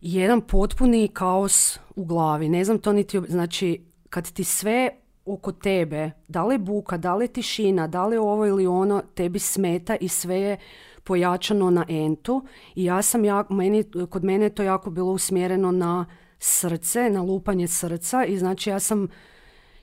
jedan 0.00 0.40
potpuni 0.40 1.08
kaos 1.08 1.78
u 1.96 2.04
glavi. 2.04 2.48
Ne 2.48 2.64
znam 2.64 2.78
to 2.78 2.92
niti, 2.92 3.20
znači 3.28 3.84
kad 4.10 4.32
ti 4.32 4.44
sve 4.44 4.90
oko 5.24 5.52
tebe, 5.52 6.10
da 6.28 6.44
li 6.44 6.58
buka, 6.58 6.96
da 6.96 7.14
li 7.14 7.28
tišina, 7.28 7.86
da 7.86 8.06
li 8.06 8.16
ovo 8.16 8.46
ili 8.46 8.66
ono, 8.66 9.02
tebi 9.14 9.38
smeta 9.38 9.96
i 9.96 10.08
sve 10.08 10.36
je 10.36 10.58
pojačano 11.04 11.70
na 11.70 11.84
entu 11.88 12.46
i 12.74 12.84
ja 12.84 13.02
sam, 13.02 13.24
jako, 13.24 13.54
meni, 13.54 13.84
kod 14.10 14.24
mene 14.24 14.44
je 14.44 14.54
to 14.54 14.62
jako 14.62 14.90
bilo 14.90 15.12
usmjereno 15.12 15.70
na 15.70 16.06
srce, 16.38 17.10
na 17.10 17.22
lupanje 17.22 17.68
srca 17.68 18.24
i 18.24 18.38
znači 18.38 18.70
ja 18.70 18.80
sam, 18.80 19.08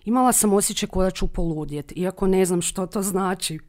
imala 0.05 0.31
sam 0.31 0.53
osjećaj 0.53 0.89
koja 0.89 1.11
ću 1.11 1.27
poludjeti, 1.27 1.95
iako 1.95 2.27
ne 2.27 2.45
znam 2.45 2.61
što 2.61 2.85
to 2.85 3.01
znači 3.01 3.59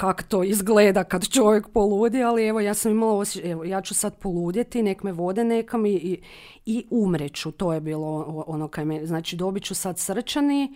kak 0.00 0.22
to 0.22 0.44
izgleda 0.44 1.04
kad 1.04 1.28
čovjek 1.28 1.68
poludi, 1.68 2.22
ali 2.22 2.46
evo 2.46 2.60
ja 2.60 2.74
sam 2.74 2.92
imala 2.92 3.12
osjećaj, 3.12 3.50
evo 3.50 3.64
ja 3.64 3.80
ću 3.80 3.94
sad 3.94 4.18
poludjeti, 4.18 4.82
nek 4.82 5.02
me 5.02 5.12
vode 5.12 5.44
nekam 5.44 5.86
i, 5.86 5.92
i, 5.92 6.20
i 6.66 6.86
umreću, 6.90 7.52
to 7.52 7.72
je 7.72 7.80
bilo 7.80 8.44
ono 8.46 8.68
kaj 8.68 8.84
me, 8.84 9.06
znači 9.06 9.36
dobit 9.36 9.64
ću 9.64 9.74
sad 9.74 9.98
srčani, 9.98 10.74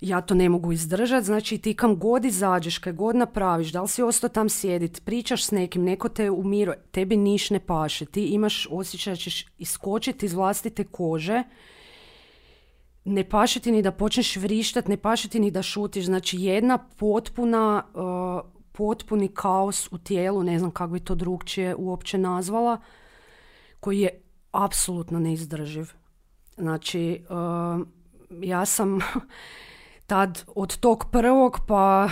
ja 0.00 0.20
to 0.20 0.34
ne 0.34 0.48
mogu 0.48 0.72
izdržati, 0.72 1.26
znači 1.26 1.58
ti 1.58 1.74
kam 1.74 1.98
god 1.98 2.24
izađeš, 2.24 2.78
kaj 2.78 2.92
god 2.92 3.16
napraviš, 3.16 3.72
da 3.72 3.82
li 3.82 3.88
si 3.88 4.02
ostao 4.02 4.30
tam 4.30 4.48
sjedit, 4.48 5.04
pričaš 5.04 5.44
s 5.44 5.50
nekim, 5.50 5.84
neko 5.84 6.08
te 6.08 6.30
umiruje, 6.30 6.82
tebi 6.90 7.16
niš 7.16 7.50
ne 7.50 7.60
paše, 7.60 8.06
ti 8.06 8.26
imaš 8.26 8.66
osjećaj 8.70 9.12
da 9.12 9.16
ćeš 9.16 9.46
iskočiti 9.58 10.26
iz 10.26 10.34
vlastite 10.34 10.84
kože, 10.84 11.42
ne 13.04 13.28
paše 13.28 13.60
ti 13.60 13.72
ni 13.72 13.82
da 13.82 13.92
počneš 13.92 14.36
vrištat, 14.36 14.88
ne 14.88 14.96
paše 14.96 15.28
ti 15.28 15.40
ni 15.40 15.50
da 15.50 15.62
šutiš, 15.62 16.04
znači 16.04 16.36
jedna 16.40 16.78
potpuna, 16.78 17.84
uh, 17.94 18.50
potpuni 18.72 19.28
kaos 19.28 19.92
u 19.92 19.98
tijelu, 19.98 20.42
ne 20.42 20.58
znam 20.58 20.70
kako 20.70 20.92
bi 20.92 21.00
to 21.00 21.14
drugčije 21.14 21.74
uopće 21.74 22.18
nazvala, 22.18 22.80
koji 23.80 24.00
je 24.00 24.22
apsolutno 24.52 25.18
neizdrživ. 25.18 25.86
Znači, 26.56 27.24
uh, 27.30 27.86
ja 28.42 28.64
sam 28.64 28.98
tad 30.06 30.44
od 30.54 30.76
tog 30.76 31.04
prvog 31.12 31.58
pa 31.66 32.08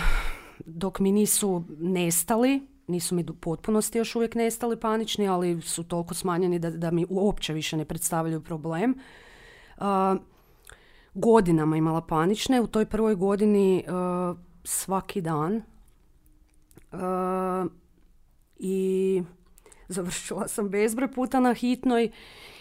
dok 0.65 0.99
mi 0.99 1.11
nisu 1.11 1.63
nestali, 1.79 2.67
nisu 2.87 3.15
mi 3.15 3.25
u 3.29 3.33
potpunosti 3.33 3.97
još 3.97 4.15
uvijek 4.15 4.35
nestali 4.35 4.79
panični, 4.79 5.27
ali 5.27 5.61
su 5.61 5.83
toliko 5.83 6.13
smanjeni 6.13 6.59
da, 6.59 6.69
da 6.69 6.91
mi 6.91 7.05
uopće 7.09 7.53
više 7.53 7.77
ne 7.77 7.85
predstavljaju 7.85 8.41
problem. 8.41 8.95
Uh, 9.77 9.85
godinama 11.17 11.77
imala 11.77 12.01
panične. 12.01 12.61
U 12.61 12.67
toj 12.67 12.85
prvoj 12.85 13.15
godini 13.15 13.83
uh, 13.87 14.37
svaki 14.63 15.21
dan. 15.21 15.61
Uh, 16.91 17.71
I 18.57 19.23
završila 19.87 20.47
sam 20.47 20.69
bezbroj 20.69 21.11
puta 21.11 21.39
na 21.39 21.53
hitnoj 21.53 22.11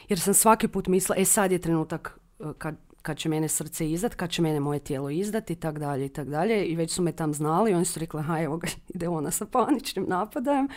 jer 0.09 0.21
sam 0.21 0.35
svaki 0.35 0.69
put 0.69 0.87
mislila, 0.87 1.17
e 1.19 1.25
sad 1.25 1.53
je 1.53 1.59
trenutak 1.59 2.21
uh, 2.39 2.53
kad 2.59 2.77
kad 3.07 3.19
će 3.19 3.29
mene 3.29 3.49
srce 3.49 3.91
izdat, 3.91 4.15
kad 4.15 4.31
će 4.31 4.43
mene 4.43 4.61
moje 4.61 4.79
tijelo 4.79 5.11
izdati 5.11 5.53
i 5.53 5.57
tak 5.57 5.79
dalje 5.79 6.07
i 6.07 6.09
tak 6.09 6.29
dalje. 6.29 6.65
I 6.65 6.77
već 6.77 6.93
su 6.93 7.03
me 7.03 7.13
tam 7.13 7.35
znali, 7.35 7.75
oni 7.75 7.85
su 7.85 8.01
rekli, 8.01 8.23
ha 8.23 8.43
evo 8.43 8.57
ga, 8.57 8.69
ide 8.95 9.09
ona 9.09 9.31
sa 9.31 9.47
paničnim 9.47 10.07
napadajem. 10.09 10.69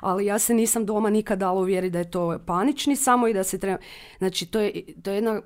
Ali 0.00 0.26
ja 0.26 0.38
se 0.38 0.54
nisam 0.54 0.86
doma 0.86 1.10
nikad 1.10 1.38
dala 1.38 1.60
uvjeriti 1.60 1.92
da 1.92 1.98
je 1.98 2.10
to 2.10 2.38
panični 2.46 2.96
samo 2.96 3.28
i 3.28 3.34
da 3.34 3.44
se 3.44 3.58
treba... 3.58 3.78
Znači, 4.18 4.46
to 4.46 4.60
je, 4.60 4.84
to 5.02 5.10
je 5.10 5.14
jedna, 5.14 5.42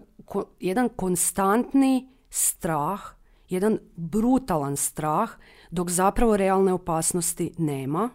jedan 0.60 0.88
konstantni 0.96 2.08
strah, 2.30 3.00
jedan 3.48 3.78
brutalan 3.96 4.76
strah, 4.76 5.30
dok 5.70 5.90
zapravo 5.90 6.36
realne 6.36 6.72
opasnosti 6.72 7.54
nema, 7.58 8.10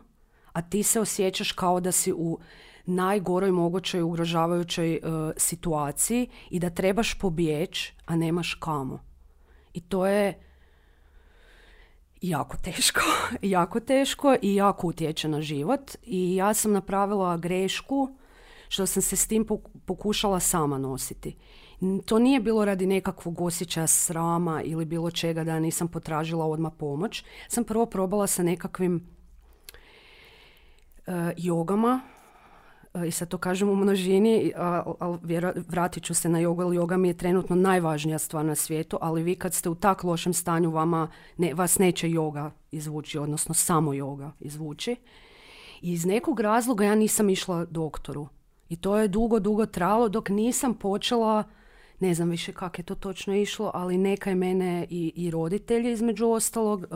a 0.53 0.61
ti 0.61 0.83
se 0.83 0.99
osjećaš 0.99 1.51
kao 1.51 1.79
da 1.79 1.91
si 1.91 2.13
u 2.13 2.39
najgoroj 2.85 3.51
mogućoj 3.51 4.01
ugrožavajućoj 4.01 4.99
uh, 5.03 5.31
situaciji 5.37 6.29
i 6.49 6.59
da 6.59 6.69
trebaš 6.69 7.13
pobjeć, 7.19 7.93
a 8.05 8.15
nemaš 8.15 8.53
kamo. 8.53 8.99
I 9.73 9.81
to 9.81 10.07
je 10.07 10.39
jako 12.21 12.57
teško, 12.57 13.01
jako 13.41 13.79
teško 13.79 14.35
i 14.41 14.55
jako 14.55 14.87
utječe 14.87 15.27
na 15.27 15.41
život. 15.41 15.91
I 16.03 16.35
ja 16.35 16.53
sam 16.53 16.71
napravila 16.71 17.37
grešku 17.37 18.15
što 18.69 18.85
sam 18.85 19.01
se 19.01 19.15
s 19.15 19.27
tim 19.27 19.47
pokušala 19.85 20.39
sama 20.39 20.77
nositi. 20.77 21.35
To 22.05 22.19
nije 22.19 22.39
bilo 22.39 22.65
radi 22.65 22.85
nekakvog 22.85 23.41
osjećaja 23.41 23.87
srama 23.87 24.61
ili 24.63 24.85
bilo 24.85 25.11
čega 25.11 25.43
da 25.43 25.59
nisam 25.59 25.87
potražila 25.87 26.45
odmah 26.45 26.71
pomoć. 26.77 27.23
Sam 27.47 27.63
prvo 27.63 27.85
probala 27.85 28.27
sa 28.27 28.43
nekakvim 28.43 29.07
uh, 31.07 31.13
jogama 31.37 32.01
i 33.07 33.11
sad 33.11 33.27
to 33.27 33.37
kažem 33.37 33.69
u 33.69 33.75
množini, 33.75 34.51
ali 34.99 35.17
vratit 35.67 36.03
ću 36.03 36.13
se 36.13 36.29
na 36.29 36.39
jogu, 36.39 36.61
ali 36.61 36.75
joga 36.75 36.97
mi 36.97 37.07
je 37.07 37.17
trenutno 37.17 37.55
najvažnija 37.55 38.19
stvar 38.19 38.45
na 38.45 38.55
svijetu, 38.55 38.97
ali 39.01 39.23
vi 39.23 39.35
kad 39.35 39.53
ste 39.53 39.69
u 39.69 39.75
tak 39.75 40.03
lošem 40.03 40.33
stanju, 40.33 40.71
vama 40.71 41.07
ne, 41.37 41.53
vas 41.53 41.79
neće 41.79 42.11
joga 42.11 42.51
izvući, 42.71 43.17
odnosno 43.17 43.53
samo 43.53 43.93
joga 43.93 44.31
izvući. 44.39 44.95
I 45.81 45.91
iz 45.91 46.05
nekog 46.05 46.39
razloga 46.39 46.85
ja 46.85 46.95
nisam 46.95 47.29
išla 47.29 47.65
doktoru. 47.65 48.27
I 48.69 48.75
to 48.75 48.97
je 48.97 49.07
dugo, 49.07 49.39
dugo 49.39 49.65
trajalo 49.65 50.09
dok 50.09 50.29
nisam 50.29 50.73
počela, 50.73 51.43
ne 51.99 52.13
znam 52.13 52.29
više 52.29 52.53
kako 52.53 52.81
je 52.81 52.85
to 52.85 52.95
točno 52.95 53.35
išlo, 53.35 53.71
ali 53.73 53.97
neka 53.97 54.29
je 54.29 54.35
mene 54.35 54.87
i, 54.89 55.13
i 55.15 55.31
roditelji 55.31 55.91
između 55.91 56.27
ostalog, 56.27 56.87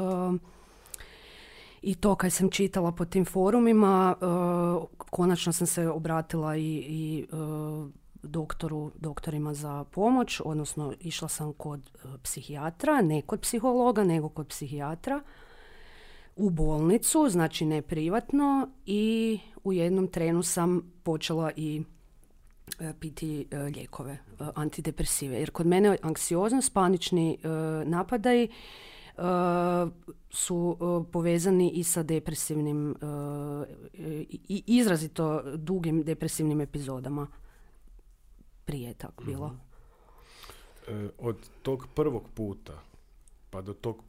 i 1.82 1.96
to 1.96 2.16
kad 2.16 2.34
sam 2.34 2.50
čitala 2.50 2.92
po 2.92 3.06
tim 3.06 3.26
forumima, 3.26 4.16
uh, 4.22 4.88
konačno 4.98 5.54
sam 5.54 5.68
se 5.68 5.88
obratila 5.90 6.58
i, 6.58 6.86
i 6.88 7.28
uh, 7.32 7.90
doktoru, 8.24 8.92
doktorima 8.96 9.54
za 9.54 9.84
pomoć, 9.84 10.42
odnosno 10.46 10.94
išla 11.00 11.28
sam 11.28 11.54
kod 11.54 11.92
uh, 11.94 12.12
psihijatra, 12.24 13.02
ne 13.02 13.22
kod 13.22 13.42
psihologa, 13.42 14.04
nego 14.04 14.30
kod 14.30 14.48
psihijatra 14.48 15.22
u 16.36 16.50
bolnicu, 16.50 17.30
znači 17.30 17.66
ne 17.66 17.82
privatno 17.82 18.70
i 18.86 19.40
u 19.64 19.74
jednom 19.74 20.08
trenu 20.08 20.44
sam 20.44 20.94
počela 21.04 21.52
i 21.56 21.84
piti 23.00 23.48
lijekove, 23.76 24.18
antidepresive. 24.56 25.38
Jer 25.38 25.52
kod 25.52 25.66
mene 25.68 25.98
anksioznost, 26.02 26.74
panični 26.74 27.38
napadaj 27.86 28.48
su 30.30 30.78
e, 30.80 31.12
povezani 31.12 31.72
i 31.72 31.84
sa 31.84 32.04
depresivnim 32.04 32.92
e, 32.92 32.96
i 34.30 34.64
izrazito 34.68 35.44
dugim 35.56 36.04
depresivnim 36.04 36.62
epizodama. 36.62 37.28
Prije 38.66 38.94
tako 38.94 39.24
bilo. 39.24 39.48
Mhm. 39.48 39.58
E, 41.06 41.10
od 41.18 41.38
tog 41.62 41.88
prvog 41.96 42.24
puta 42.34 42.82
pa 43.50 43.62
do 43.62 43.74
tog 43.74 44.04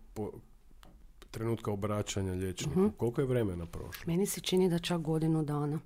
trenutka 1.31 1.71
obraćanja 1.71 2.33
liječniku, 2.33 2.83
uh 2.83 2.93
koliko 2.97 3.21
je 3.21 3.27
vremena 3.27 3.67
prošlo? 3.67 4.05
Meni 4.07 4.27
se 4.27 4.41
čini 4.41 4.69
da 4.69 4.79
čak 4.79 5.01
godinu 5.01 5.43
dana. 5.43 5.81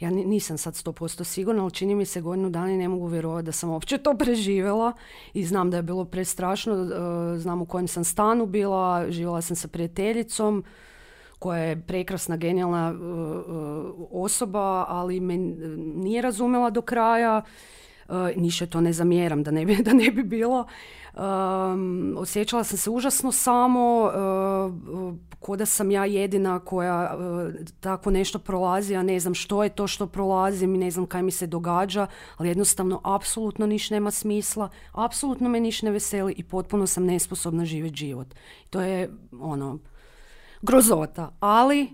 Ja 0.00 0.10
nisam 0.10 0.58
sad 0.58 0.74
100% 0.74 1.24
sigurna, 1.24 1.62
ali 1.62 1.70
čini 1.70 1.94
mi 1.94 2.04
se 2.04 2.20
godinu 2.20 2.50
dana 2.50 2.72
i 2.72 2.76
ne 2.76 2.88
mogu 2.88 3.06
vjerovati 3.06 3.46
da 3.46 3.52
sam 3.52 3.70
uopće 3.70 3.98
to 3.98 4.14
preživjela 4.24 4.92
i 5.34 5.44
znam 5.44 5.70
da 5.70 5.76
je 5.76 5.82
bilo 5.82 6.04
prestrašno, 6.04 6.74
e, 6.74 7.38
znam 7.38 7.62
u 7.62 7.66
kojem 7.66 7.88
sam 7.88 8.04
stanu 8.04 8.46
bila, 8.46 9.10
živjela 9.10 9.42
sam 9.42 9.56
sa 9.56 9.68
prijateljicom 9.68 10.64
koja 11.38 11.62
je 11.62 11.82
prekrasna, 11.86 12.36
genijalna 12.36 12.88
e, 12.88 12.92
e, 12.92 12.98
osoba, 14.10 14.84
ali 14.88 15.20
me 15.20 15.36
nije 15.76 16.22
razumjela 16.22 16.70
do 16.70 16.82
kraja, 16.82 17.42
niše 18.36 18.66
to 18.66 18.80
ne 18.80 18.92
zamjeram 18.92 19.42
da 19.42 19.50
ne 19.50 19.66
bi, 19.66 19.76
da 19.86 19.92
ne 19.92 20.10
bi 20.10 20.22
bilo. 20.22 20.66
Um, 21.16 22.14
osjećala 22.18 22.64
sam 22.64 22.78
se 22.78 22.90
užasno 22.90 23.32
samo, 23.32 24.02
uh, 24.02 25.14
ko 25.40 25.56
da 25.56 25.66
sam 25.66 25.90
ja 25.90 26.04
jedina 26.04 26.58
koja 26.58 27.16
uh, 27.16 27.54
tako 27.80 28.10
nešto 28.10 28.38
prolazi, 28.38 28.96
a 28.96 29.02
ne 29.02 29.20
znam 29.20 29.34
što 29.34 29.62
je 29.62 29.68
to 29.68 29.86
što 29.86 30.06
prolazim 30.06 30.74
i 30.74 30.78
ne 30.78 30.90
znam 30.90 31.06
kaj 31.06 31.22
mi 31.22 31.30
se 31.30 31.46
događa, 31.46 32.06
ali 32.36 32.48
jednostavno 32.48 33.00
apsolutno 33.04 33.66
niš 33.66 33.90
nema 33.90 34.10
smisla, 34.10 34.68
apsolutno 34.92 35.48
me 35.48 35.60
niš 35.60 35.82
ne 35.82 35.90
veseli 35.90 36.34
i 36.36 36.44
potpuno 36.44 36.86
sam 36.86 37.04
nesposobna 37.04 37.64
živjeti 37.64 37.96
život. 37.96 38.34
To 38.70 38.80
je 38.80 39.10
ono, 39.40 39.78
grozota, 40.62 41.36
ali 41.40 41.88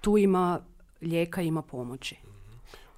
tu 0.00 0.18
ima 0.18 0.60
lijeka, 1.02 1.42
ima 1.42 1.62
pomoći. 1.62 2.25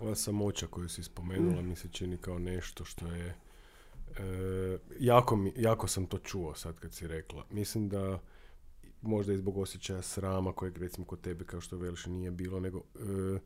Ova 0.01 0.15
samoća 0.15 0.67
koju 0.67 0.89
si 0.89 1.03
spomenula 1.03 1.63
mm. 1.63 1.69
mi 1.69 1.77
se 1.77 1.89
čini 1.89 2.17
kao 2.17 2.39
nešto 2.39 2.85
što 2.85 3.07
je 3.07 3.35
E, 4.19 4.79
jako, 4.99 5.37
mi, 5.37 5.53
jako 5.57 5.89
sam 5.89 6.07
to 6.07 6.19
čuo 6.19 6.55
sad 6.55 6.79
kad 6.79 6.93
si 6.93 7.07
rekla. 7.07 7.45
Mislim 7.51 7.89
da 7.89 8.19
možda 9.03 9.33
i 9.33 9.39
zbog 9.39 9.59
osjećaja 9.59 10.03
srama 10.03 10.53
kojeg 10.53 10.79
recimo 10.79 11.07
kod 11.07 11.21
tebe 11.21 11.45
kao 11.45 11.61
što 11.61 11.77
veliš 11.77 12.07
nije 12.07 12.31
bilo, 12.31 12.61
nego 12.61 12.79
e, 12.79 13.39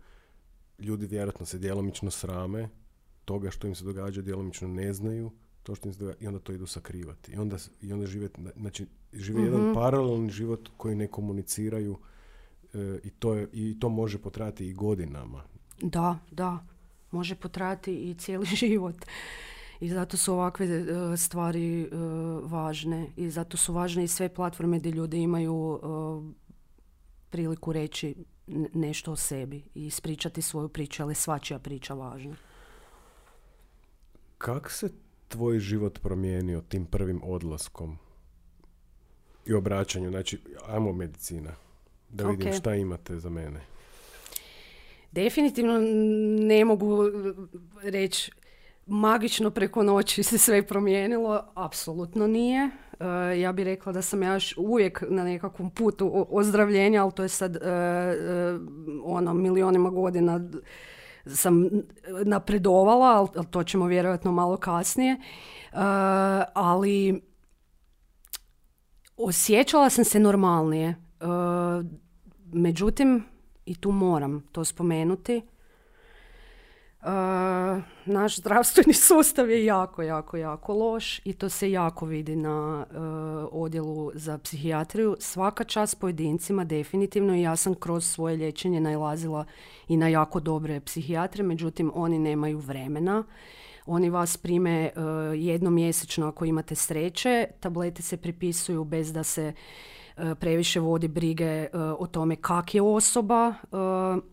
ljudi 0.78 1.06
vjerojatno 1.06 1.46
se 1.46 1.58
djelomično 1.58 2.10
srame 2.10 2.68
toga 3.24 3.50
što 3.50 3.66
im 3.66 3.74
se 3.74 3.84
događa, 3.84 4.22
djelomično 4.22 4.68
ne 4.68 4.92
znaju 4.92 5.30
to 5.62 5.74
što 5.74 5.88
im 5.88 5.94
se 5.94 6.00
događa 6.00 6.18
i 6.20 6.26
onda 6.26 6.40
to 6.40 6.52
idu 6.52 6.66
sakrivati. 6.66 7.32
I 7.32 7.36
onda, 7.36 7.56
i 7.80 7.92
onda 7.92 8.06
žive, 8.06 8.28
znači, 8.56 8.86
žive 9.12 9.42
jedan 9.42 9.60
mhm. 9.60 9.74
paralelni 9.74 10.30
život 10.30 10.68
koji 10.76 10.94
ne 10.94 11.06
komuniciraju 11.06 11.98
e, 12.74 12.98
i, 13.04 13.10
to 13.10 13.34
je, 13.34 13.48
i 13.52 13.80
to 13.80 13.88
može 13.88 14.18
potrajati 14.18 14.68
i 14.68 14.72
godinama. 14.72 15.44
Da, 15.80 16.18
da. 16.30 16.58
Može 17.10 17.34
potrajati 17.34 18.10
i 18.10 18.14
cijeli 18.14 18.46
život. 18.62 18.96
I 19.80 19.88
zato 19.88 20.16
su 20.16 20.32
ovakve 20.32 20.66
e, 20.66 21.16
stvari 21.16 21.82
e, 21.82 21.88
važne 22.42 23.06
i 23.16 23.30
zato 23.30 23.56
su 23.56 23.72
važne 23.72 24.04
i 24.04 24.08
sve 24.08 24.28
platforme 24.28 24.78
gdje 24.78 24.90
ljudi 24.90 25.18
imaju 25.18 25.80
e, 25.82 25.86
priliku 27.30 27.72
reći 27.72 28.14
nešto 28.74 29.12
o 29.12 29.16
sebi 29.16 29.62
i 29.74 29.86
ispričati 29.86 30.42
svoju 30.42 30.68
priču, 30.68 31.02
ali 31.02 31.14
svačija 31.14 31.58
priča 31.58 31.94
važna. 31.94 32.36
Kak 34.38 34.70
se 34.70 34.88
tvoj 35.28 35.58
život 35.58 36.00
promijenio 36.00 36.60
tim 36.60 36.86
prvim 36.86 37.20
odlaskom? 37.24 37.98
i 39.46 39.54
obraćanju. 39.54 40.10
Znači, 40.10 40.38
ajmo 40.66 40.92
medicina. 40.92 41.54
Da 42.08 42.28
vidim 42.28 42.48
Ok. 42.48 42.54
šta 42.54 42.74
imate 42.74 43.18
za 43.18 43.30
mene. 43.30 43.60
Definitivno 45.12 45.78
ne 46.46 46.64
mogu 46.64 46.98
reći 47.82 48.32
magično 48.86 49.50
preko 49.50 49.82
noći 49.82 50.22
se 50.22 50.38
sve 50.38 50.66
promijenilo, 50.66 51.44
apsolutno 51.54 52.26
nije. 52.26 52.70
E, 53.00 53.40
ja 53.40 53.52
bih 53.52 53.64
rekla 53.64 53.92
da 53.92 54.02
sam 54.02 54.22
ja 54.22 54.32
još 54.32 54.54
uvijek 54.56 55.04
na 55.08 55.24
nekakvom 55.24 55.70
putu 55.70 56.26
ozdravljenja, 56.30 57.02
ali 57.02 57.12
to 57.12 57.22
je 57.22 57.28
sad 57.28 57.56
e, 57.56 57.60
ono 59.04 59.34
milionima 59.34 59.90
godina 59.90 60.40
sam 61.26 61.68
napredovala, 62.24 63.28
ali, 63.34 63.46
to 63.50 63.64
ćemo 63.64 63.86
vjerojatno 63.86 64.32
malo 64.32 64.56
kasnije. 64.56 65.16
Ali 66.54 67.22
osjećala 69.16 69.90
sam 69.90 70.04
se 70.04 70.20
normalnije. 70.20 70.94
Međutim, 72.52 73.24
i 73.66 73.74
tu 73.74 73.90
moram 73.90 74.42
to 74.52 74.64
spomenuti, 74.64 75.36
e, 75.36 75.42
naš 78.06 78.36
zdravstveni 78.36 78.94
sustav 79.08 79.50
je 79.50 79.64
jako, 79.64 80.02
jako, 80.02 80.36
jako 80.36 80.74
loš 80.74 81.20
i 81.24 81.32
to 81.32 81.48
se 81.48 81.70
jako 81.70 82.06
vidi 82.06 82.36
na 82.36 82.86
e, 82.90 82.96
odjelu 83.52 84.10
za 84.14 84.38
psihijatriju. 84.38 85.16
Svaka 85.20 85.64
čast 85.64 86.00
pojedincima, 86.00 86.64
definitivno, 86.64 87.34
i 87.34 87.42
ja 87.42 87.56
sam 87.56 87.74
kroz 87.74 88.06
svoje 88.06 88.36
liječenje 88.36 88.80
nailazila 88.80 89.44
i 89.88 89.96
na 89.96 90.08
jako 90.08 90.40
dobre 90.40 90.80
psihijatre, 90.80 91.42
međutim, 91.42 91.92
oni 91.94 92.18
nemaju 92.18 92.58
vremena. 92.58 93.24
Oni 93.86 94.10
vas 94.10 94.36
prime 94.36 94.70
e, 94.70 94.90
jednom 95.36 95.74
mjesečno 95.74 96.26
ako 96.26 96.44
imate 96.44 96.74
sreće, 96.74 97.46
tablete 97.60 98.02
se 98.02 98.16
pripisuju 98.16 98.84
bez 98.84 99.12
da 99.12 99.22
se 99.22 99.52
previše 100.40 100.80
vodi 100.80 101.08
brige 101.08 101.44
e, 101.44 101.68
o 101.98 102.06
tome 102.06 102.36
kak 102.36 102.74
je 102.74 102.82
osoba. 102.82 103.54
E, 103.72 104.32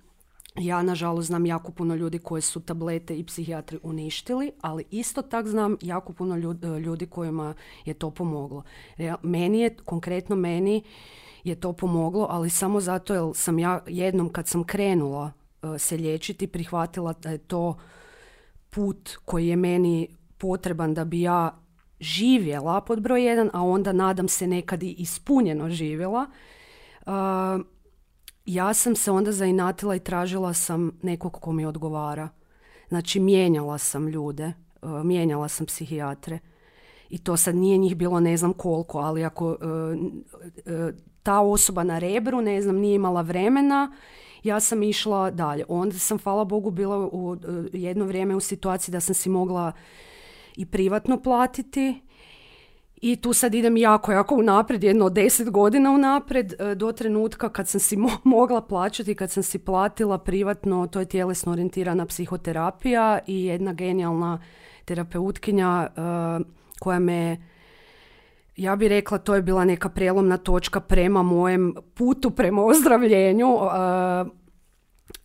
ja, 0.56 0.84
nažalost, 0.84 1.28
znam 1.28 1.46
jako 1.46 1.72
puno 1.72 1.96
ljudi 1.96 2.20
koji 2.20 2.42
su 2.42 2.60
tablete 2.60 3.18
i 3.18 3.24
psihijatri 3.24 3.80
uništili, 3.84 4.52
ali 4.62 4.84
isto 4.92 5.22
tak 5.22 5.48
znam 5.48 5.78
jako 5.82 6.13
puno 6.13 6.36
lju- 6.36 6.80
ljudi 6.80 7.06
kojima 7.06 7.54
je 7.86 7.94
to 7.94 8.12
pomoglo. 8.12 8.63
Meni 9.24 9.60
je, 9.60 9.76
konkretno 9.86 10.36
meni, 10.36 10.84
je 11.44 11.56
to 11.56 11.74
pomoglo, 11.74 12.28
ali 12.30 12.50
samo 12.50 12.80
zato 12.80 13.13
jer 13.13 13.24
sam 13.36 13.60
ja 13.60 13.84
jednom 13.88 14.30
kad 14.30 14.48
sam 14.48 14.63
krenula 14.63 15.32
e, 15.63 15.78
se 15.78 15.98
liječiti, 15.98 16.48
prihvatila 16.48 17.13
da 17.13 17.30
je 17.30 17.38
to 17.38 17.78
put 18.70 19.18
koji 19.26 19.48
je 19.48 19.56
meni 19.56 20.08
potreban 20.38 20.94
da 20.94 21.06
bi 21.06 21.22
ja 21.22 21.60
živjela 22.00 22.82
pod 22.82 23.02
broj 23.02 23.24
jedan, 23.24 23.50
a 23.54 23.64
onda 23.64 23.92
nadam 23.92 24.28
se 24.28 24.48
nekad 24.48 24.84
i 24.84 24.96
ispunjeno 24.98 25.70
živjela. 25.70 26.26
Uh, 27.06 27.14
ja 28.46 28.74
sam 28.74 28.96
se 28.96 29.12
onda 29.12 29.32
zainatila 29.32 29.96
i 29.96 30.00
tražila 30.00 30.54
sam 30.54 30.92
nekog 31.02 31.34
ko 31.34 31.52
mi 31.52 31.66
odgovara. 31.66 32.30
Znači, 32.88 33.20
mijenjala 33.20 33.78
sam 33.78 34.08
ljude, 34.08 34.54
uh, 34.82 35.04
mijenjala 35.04 35.48
sam 35.48 35.66
psihijatre. 35.66 36.40
I 37.10 37.18
to 37.18 37.38
sad 37.38 37.56
nije 37.56 37.78
njih 37.78 37.96
bilo 37.96 38.20
ne 38.20 38.38
znam 38.38 38.54
koliko, 38.54 39.00
ali 39.00 39.26
ako 39.26 39.48
uh, 39.48 39.56
uh, 39.56 40.94
ta 41.24 41.40
osoba 41.40 41.84
na 41.84 42.00
rebru, 42.00 42.42
ne 42.42 42.62
znam, 42.62 42.76
nije 42.76 42.96
imala 42.96 43.22
vremena, 43.22 43.92
ja 44.44 44.60
sam 44.60 44.84
išla 44.84 45.32
dalje. 45.32 45.66
Onda 45.68 45.98
sam, 46.00 46.18
hvala 46.18 46.44
Bogu, 46.44 46.72
bila 46.72 46.98
u 47.12 47.38
jedno 47.74 48.06
vrijeme 48.06 48.36
u 48.36 48.40
situaciji 48.40 48.94
da 48.94 49.00
sam 49.00 49.16
si 49.16 49.30
mogla 49.30 49.72
i 50.60 50.65
privatno 50.65 51.22
platiti 51.22 52.02
i 53.02 53.15
tu 53.15 53.34
sad 53.34 53.56
idem 53.56 53.78
jako, 53.78 54.12
jako 54.12 54.36
unaprijed, 54.36 54.84
jedno 54.84 55.10
deset 55.10 55.50
godina 55.50 55.91
unaprijed, 55.91 56.54
e, 56.60 56.76
do 56.76 56.91
trenutka 56.91 57.50
kad 57.50 57.67
sam 57.67 57.80
si 57.80 57.98
mo- 57.98 58.17
mogla 58.36 58.62
plaćati, 58.62 59.15
kad 59.15 59.32
sam 59.32 59.43
si 59.43 59.60
platila 59.60 60.17
privatno, 60.17 60.88
to 60.88 61.00
je 61.00 61.06
tjelesno 61.06 61.52
orijentirana 61.52 62.06
psihoterapija 62.06 63.19
i 63.28 63.45
jedna 63.45 63.74
genijalna 63.74 64.41
terapeutkinja 64.86 65.88
e, 65.88 66.00
koja 66.80 67.00
me 67.00 67.38
ja 68.56 68.76
bih 68.76 68.89
rekla 68.89 69.17
to 69.17 69.36
je 69.36 69.41
bila 69.41 69.65
neka 69.65 69.89
prelomna 69.89 70.38
točka 70.38 70.80
prema 70.80 71.24
mojem 71.24 71.74
putu, 71.93 72.32
prema 72.32 72.65
ozdravljenju. 72.65 73.48
e, 73.48 74.39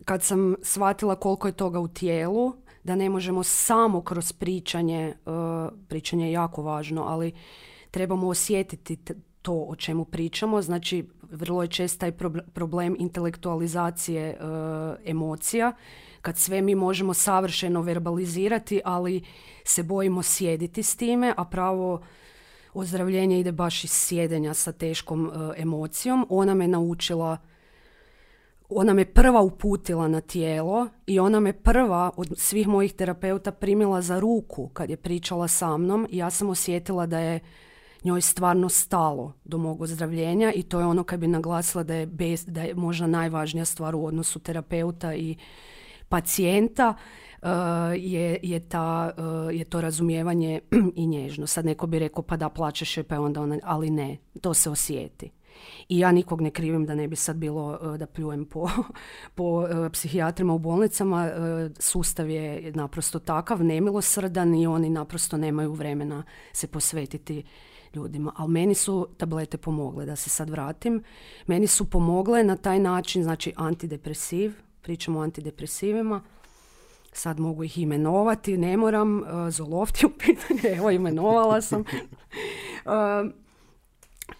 kad 0.05 0.23
sam 0.23 0.55
shvatila 0.61 1.15
koliko 1.15 1.47
je 1.47 1.51
toga 1.51 1.79
u 1.79 1.87
tijelu, 1.87 2.53
da 2.85 2.95
ne 2.95 3.09
možemo 3.09 3.43
samo 3.43 4.01
kroz 4.01 4.33
pričanje, 4.33 5.15
uh, 5.25 5.33
pričanje 5.87 6.25
je 6.25 6.31
jako 6.31 6.61
važno, 6.61 7.03
ali 7.03 7.31
trebamo 7.91 8.27
osjetiti 8.27 8.97
to 9.41 9.53
o 9.53 9.75
čemu 9.75 10.05
pričamo. 10.05 10.61
Znači, 10.61 11.09
vrlo 11.31 11.61
je 11.61 11.67
čest 11.67 11.99
taj 11.99 12.11
prob- 12.11 12.41
problem 12.53 12.95
intelektualizacije 12.99 14.37
uh, 14.39 14.45
emocija, 15.05 15.73
kad 16.21 16.37
sve 16.37 16.61
mi 16.61 16.75
možemo 16.75 17.13
savršeno 17.13 17.81
verbalizirati, 17.81 18.81
ali 18.85 19.23
se 19.63 19.83
bojimo 19.83 20.23
sjediti 20.23 20.83
s 20.83 20.95
time, 20.95 21.33
a 21.37 21.45
pravo 21.45 22.01
ozdravljenje 22.73 23.39
ide 23.39 23.51
baš 23.51 23.83
iz 23.83 23.91
sjedenja 23.91 24.53
sa 24.53 24.71
teškom 24.71 25.27
uh, 25.27 25.33
emocijom. 25.57 26.25
Ona 26.29 26.53
me 26.53 26.67
naučila 26.67 27.37
ona 28.69 28.93
me 28.93 29.05
prva 29.05 29.41
uputila 29.41 30.07
na 30.07 30.21
tijelo 30.21 30.87
i 31.07 31.19
ona 31.19 31.39
me 31.39 31.53
prva 31.53 32.11
od 32.17 32.33
svih 32.37 32.67
mojih 32.67 32.93
terapeuta 32.93 33.51
primila 33.51 34.01
za 34.01 34.19
ruku 34.19 34.67
kad 34.67 34.89
je 34.89 34.97
pričala 34.97 35.47
sa 35.47 35.77
mnom 35.77 36.07
i 36.09 36.17
ja 36.17 36.29
sam 36.29 36.49
osjetila 36.49 37.05
da 37.05 37.19
je 37.19 37.39
njoj 38.03 38.21
stvarno 38.21 38.69
stalo 38.69 39.33
do 39.43 39.57
mog 39.57 39.81
ozdravljenja 39.81 40.51
i 40.51 40.63
to 40.63 40.79
je 40.79 40.85
ono 40.85 41.03
kad 41.03 41.19
bi 41.19 41.27
naglasila 41.27 41.83
da 41.83 41.93
je, 41.93 42.05
bez, 42.05 42.45
da 42.45 42.61
je 42.61 42.75
možda 42.75 43.07
najvažnija 43.07 43.65
stvar 43.65 43.95
u 43.95 44.05
odnosu 44.05 44.39
terapeuta 44.39 45.15
i 45.15 45.35
pacijenta 46.09 46.93
uh, 47.41 47.49
je, 47.97 48.39
je, 48.43 48.59
ta, 48.59 49.11
uh, 49.17 49.55
je 49.55 49.65
to 49.65 49.81
razumijevanje 49.81 50.59
i 50.95 51.07
nježno. 51.07 51.47
Sad 51.47 51.65
neko 51.65 51.87
bi 51.87 51.99
rekao 51.99 52.23
pa 52.23 52.37
da 52.37 52.49
plaćaš 52.49 52.97
joj 52.97 53.03
pa 53.03 53.15
je 53.15 53.19
onda 53.19 53.41
ona, 53.41 53.59
ali 53.63 53.89
ne, 53.89 54.17
to 54.41 54.53
se 54.53 54.69
osjeti. 54.69 55.31
I 55.89 55.99
ja 55.99 56.11
nikog 56.11 56.41
ne 56.41 56.51
krivim 56.51 56.85
da 56.85 56.95
ne 56.95 57.07
bi 57.07 57.15
sad 57.15 57.35
bilo 57.35 57.79
uh, 57.81 57.97
da 57.97 58.07
pljujem 58.07 58.45
po, 58.45 58.69
po 59.35 59.43
uh, 59.43 59.91
psihijatrima 59.91 60.53
u 60.53 60.59
bolnicama. 60.59 61.25
Uh, 61.25 61.71
Sustav 61.79 62.29
je 62.29 62.71
naprosto 62.71 63.19
takav, 63.19 63.63
nemilosrdan 63.63 64.55
i 64.55 64.67
oni 64.67 64.89
naprosto 64.89 65.37
nemaju 65.37 65.73
vremena 65.73 66.23
se 66.53 66.67
posvetiti 66.67 67.43
ljudima. 67.93 68.33
Ali 68.35 68.51
meni 68.51 68.73
su 68.73 69.07
tablete 69.17 69.57
pomogle, 69.57 70.05
da 70.05 70.15
se 70.15 70.29
sad 70.29 70.49
vratim. 70.49 71.03
Meni 71.47 71.67
su 71.67 71.89
pomogle 71.89 72.43
na 72.43 72.55
taj 72.55 72.79
način, 72.79 73.23
znači 73.23 73.53
antidepresiv, 73.55 74.53
pričamo 74.81 75.19
o 75.19 75.23
antidepresivima, 75.23 76.21
sad 77.11 77.39
mogu 77.39 77.63
ih 77.63 77.77
imenovati, 77.77 78.57
ne 78.57 78.77
moram, 78.77 79.23
Zoloft 79.49 80.03
je 80.03 80.07
u 80.07 80.11
pitanju, 80.11 80.75
evo 80.77 80.91
imenovala 80.91 81.61
sam. 81.61 81.83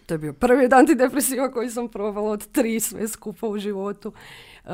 To 0.05 0.13
je 0.13 0.17
bio 0.17 0.33
prvi 0.33 0.69
antidepresiva 0.71 1.51
koji 1.51 1.69
sam 1.69 1.87
probala 1.87 2.31
od 2.31 2.51
tri 2.51 2.79
sve 2.79 3.07
skupa 3.07 3.47
u 3.47 3.57
životu. 3.57 4.13
Uh, 4.63 4.71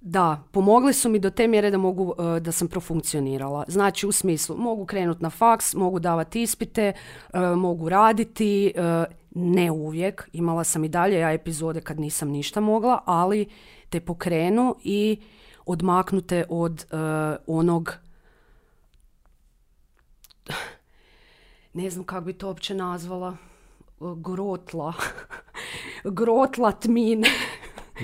da, 0.00 0.42
pomogli 0.52 0.92
su 0.92 1.08
mi 1.08 1.18
do 1.18 1.30
te 1.30 1.48
mjere 1.48 1.70
da 1.70 1.78
mogu, 1.78 2.14
uh, 2.18 2.38
da 2.38 2.52
sam 2.52 2.68
profunkcionirala. 2.68 3.64
Znači 3.68 4.06
u 4.06 4.12
smislu, 4.12 4.56
mogu 4.56 4.86
krenuti 4.86 5.22
na 5.22 5.30
faks, 5.30 5.74
mogu 5.74 5.98
davati 5.98 6.42
ispite, 6.42 6.92
uh, 7.34 7.40
mogu 7.40 7.88
raditi, 7.88 8.72
ne 9.34 9.70
uvijek. 9.70 10.28
Imala 10.32 10.64
sam 10.64 10.84
i 10.84 10.88
dalje 10.88 11.18
ja 11.18 11.32
epizode 11.32 11.80
kad 11.80 12.00
nisam 12.00 12.28
ništa 12.28 12.60
mogla, 12.60 13.02
ali 13.04 13.46
te 13.88 14.00
pokrenu 14.00 14.76
i 14.84 15.20
odmaknute 15.66 16.44
od 16.48 16.86
onog 17.46 17.92
ne 21.74 21.90
znam 21.90 22.04
kako 22.04 22.24
bi 22.24 22.32
to 22.32 22.46
uopće 22.46 22.74
nazvala, 22.74 23.36
grotla, 24.00 24.92
grotla 26.18 26.72
tmine. 26.72 27.28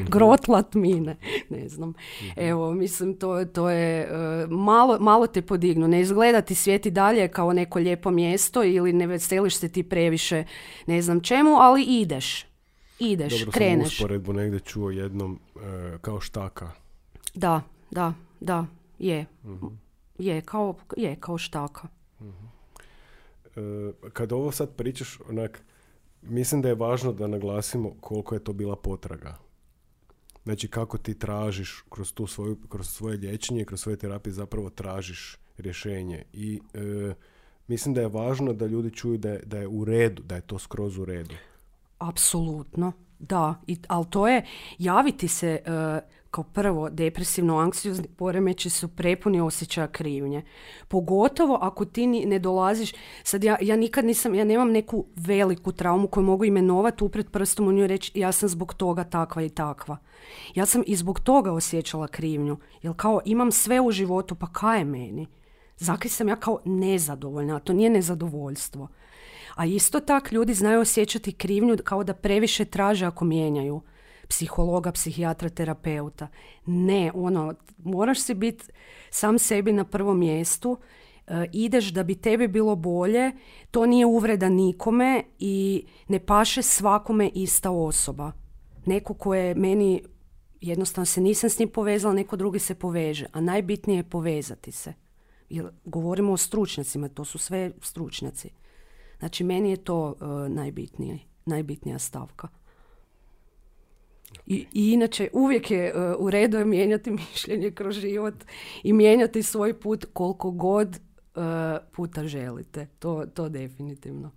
grotla 0.09 0.63
tmine, 0.63 1.17
ne 1.51 1.69
znam. 1.69 1.95
Evo, 2.37 2.73
mislim, 2.73 3.19
to, 3.19 3.45
to 3.45 3.71
je, 3.71 4.01
e, 4.01 4.47
malo, 4.47 4.99
malo 5.01 5.27
te 5.27 5.43
podignu. 5.43 5.89
Ne 5.89 6.01
izgleda 6.01 6.41
ti 6.41 6.55
svijet 6.55 6.87
i 6.87 6.91
dalje 6.91 7.29
kao 7.29 7.53
neko 7.53 7.79
lijepo 7.79 8.11
mjesto 8.11 8.65
ili 8.65 8.93
ne 8.93 9.07
veseliš 9.07 9.57
se 9.57 9.69
ti 9.69 9.83
previše 9.83 10.45
ne 10.87 11.03
znam 11.03 11.21
čemu, 11.21 11.57
ali 11.57 11.83
ideš. 11.83 12.47
Ideš, 12.99 13.33
Dobro 13.33 13.45
sam 13.45 13.53
kreneš. 13.53 14.01
usporedbu 14.01 14.33
negdje 14.33 14.61
čuo 14.61 14.91
jednom 14.91 15.39
e, 15.57 15.99
kao 16.01 16.21
štaka. 16.21 16.71
Da, 17.35 17.63
da, 17.91 18.15
da, 18.41 18.67
je. 18.99 19.27
Mhm. 19.45 19.67
Je, 20.19 20.41
kao, 20.41 20.75
je, 20.97 21.17
kao 21.21 21.39
štaka. 21.39 21.89
E, 23.57 23.93
kad 24.13 24.33
ovo 24.33 24.53
sad 24.53 24.77
pričaš, 24.77 25.19
onak, 25.29 25.63
mislim 26.25 26.63
da 26.63 26.69
je 26.69 26.75
važno 26.75 27.13
da 27.13 27.27
naglasimo 27.27 27.95
koliko 28.01 28.35
je 28.35 28.45
to 28.45 28.53
bila 28.53 28.77
potraga. 28.77 29.37
Znači 30.45 30.69
kako 30.69 30.99
ti 30.99 31.19
tražiš 31.19 31.85
kroz, 31.91 32.13
tu 32.13 32.27
svoju, 32.27 32.57
kroz 32.69 32.89
svoje 32.89 33.19
liječenje, 33.19 33.65
kroz 33.65 33.81
svoje 33.81 33.97
terapije 33.97 34.33
zapravo 34.33 34.71
tražiš 34.71 35.39
rješenje. 35.59 36.25
I 36.33 36.61
e, 36.75 37.15
mislim 37.69 37.95
da 37.95 38.01
je 38.01 38.09
važno 38.09 38.53
da 38.53 38.67
ljudi 38.67 38.91
čuju 38.91 39.19
da 39.19 39.31
je, 39.31 39.43
da 39.47 39.59
je 39.59 39.69
u 39.69 39.85
redu, 39.85 40.23
da 40.23 40.35
je 40.35 40.41
to 40.41 40.59
skroz 40.59 40.99
u 40.99 41.05
redu. 41.05 41.35
Apsolutno, 41.99 42.93
da. 43.19 43.61
I, 43.67 43.77
ali 43.89 44.07
to 44.11 44.29
je 44.29 44.47
javiti 44.79 45.29
se 45.29 45.49
e, 45.49 46.01
kao 46.35 46.45
prvo 46.45 46.91
depresivno-anksiozni 46.91 48.09
poremeći 48.17 48.71
su 48.71 48.89
prepuni 48.89 49.41
osjećaja 49.41 49.87
krivnje. 49.87 50.43
Pogotovo 50.89 51.59
ako 51.61 51.85
ti 51.85 52.07
ne 52.07 52.39
dolaziš, 52.39 52.93
sad 53.23 53.45
ja, 53.45 53.57
ja 53.61 53.77
nikad 53.77 54.05
nisam, 54.05 54.35
ja 54.35 54.45
nemam 54.45 54.71
neku 54.71 55.07
veliku 55.17 55.73
traumu 55.73 56.09
koju 56.09 56.25
mogu 56.25 56.45
imenovati, 56.45 57.05
upred 57.05 57.31
prstom 57.31 57.69
u 57.69 57.73
nju 57.73 57.87
reći 57.87 58.13
ja 58.15 58.33
sam 58.33 58.49
zbog 58.49 58.75
toga 58.75 59.05
takva 59.05 59.43
i 59.43 59.49
takva. 59.49 59.97
Ja 60.55 60.67
sam 60.67 60.83
i 60.87 60.97
zbog 60.97 61.21
toga 61.21 61.53
osjećala 61.53 62.09
krivnju, 62.09 62.57
jer 62.83 62.93
kao 62.97 63.21
imam 63.25 63.53
sve 63.53 63.81
u 63.81 63.91
životu, 63.91 64.35
pa 64.35 64.53
kaj 64.53 64.79
je 64.79 64.85
meni? 64.85 65.27
Zakaj 65.77 66.09
sam 66.09 66.29
ja 66.29 66.37
kao 66.37 66.61
nezadovoljna, 66.65 67.59
to 67.59 67.73
nije 67.73 67.91
nezadovoljstvo. 67.91 68.89
A 69.55 69.67
isto 69.67 70.01
tak 70.01 70.33
ljudi 70.33 70.55
znaju 70.55 70.81
osjećati 70.81 71.33
krivnju 71.33 71.77
kao 71.85 72.05
da 72.05 72.15
previše 72.15 72.65
traže 72.65 73.07
ako 73.07 73.25
mijenjaju 73.25 73.81
psihologa, 74.29 74.93
psihijatra, 74.93 75.49
terapeuta. 75.49 76.29
Ne, 76.67 77.11
ono, 77.15 77.55
moraš 77.79 78.21
si 78.21 78.35
biti 78.35 78.65
sam 79.11 79.39
sebi 79.39 79.73
na 79.73 79.85
prvom 79.85 80.19
mjestu, 80.19 80.79
e, 81.27 81.47
ideš 81.53 81.85
da 81.93 82.03
bi 82.03 82.15
tebi 82.15 82.49
bilo 82.49 82.77
bolje, 82.77 83.33
to 83.71 83.87
nije 83.87 84.07
uvreda 84.07 84.49
nikome 84.49 85.25
i 85.39 85.87
ne 86.09 86.19
paše 86.19 86.63
svakome 86.63 87.31
ista 87.35 87.71
osoba. 87.71 88.33
Neko 88.87 89.15
ko 89.15 89.35
je 89.35 89.55
meni, 89.55 90.03
jednostavno 90.61 91.07
se 91.07 91.21
nisam 91.21 91.51
s 91.51 91.59
njim 91.59 91.69
povezala, 91.69 92.15
neko 92.15 92.37
drugi 92.37 92.59
se 92.59 92.75
poveže, 92.75 93.27
a 93.33 93.41
najbitnije 93.41 93.97
je 93.97 94.11
povezati 94.11 94.73
se. 94.73 94.93
Jer 95.49 95.69
govorimo 95.85 96.33
o 96.33 96.37
stručnjacima, 96.37 97.09
to 97.09 97.25
su 97.25 97.39
sve 97.39 97.71
stručnjaci. 97.81 98.51
Znači, 99.19 99.45
meni 99.45 99.71
je 99.71 99.77
to 99.77 100.15
e, 100.21 100.49
najbitnije, 100.49 101.19
najbitnija 101.47 101.99
stavka. 101.99 102.49
I, 104.47 104.67
I 104.73 104.93
inače, 104.93 105.29
uvijek 105.33 105.71
je 105.71 105.87
e, 105.89 106.15
u 106.19 106.31
redu 106.31 106.59
je 106.59 106.65
mijenjati 106.65 107.11
mišljenje 107.33 107.71
kroz 107.71 107.97
život 107.97 108.35
i 108.83 108.93
mijenjati 108.93 109.43
svoj 109.43 109.81
put 109.81 110.07
koliko 110.13 110.51
god 110.51 110.97
e, 110.97 111.01
puta 111.93 112.27
želite. 112.27 112.87
To, 112.99 113.27
to 113.35 113.49
definitivno. 113.49 114.31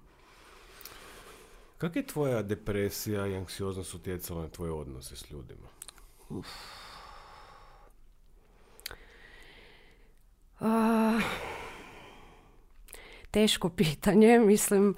Kako 1.78 2.00
je 2.00 2.08
tvoja 2.08 2.42
depresija 2.42 3.28
i 3.28 3.36
anksioznost 3.36 3.94
utjecala 3.94 4.42
na 4.42 4.50
tvoje 4.50 4.72
odnose 4.72 5.16
s 5.16 5.32
ljudima? 5.32 5.68
A, 10.60 11.20
teško 13.32 13.70
pitanje, 13.80 14.40
mislim, 14.40 14.96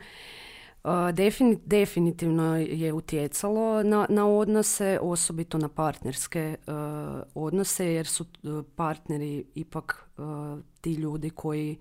definitivno 1.66 2.58
je 2.58 2.94
utjecalo 2.94 3.84
na, 3.84 4.06
na 4.10 4.28
odnose, 4.28 5.00
osobito 5.02 5.58
na 5.58 5.70
partnerske 5.70 6.56
a, 6.68 7.22
odnose, 7.36 7.94
jer 7.94 8.08
su 8.08 8.26
a, 8.44 8.64
partneri 8.76 9.46
ipak 9.56 10.10
a, 10.18 10.58
ti 10.82 10.94
ljudi 10.94 11.30
koji 11.30 11.78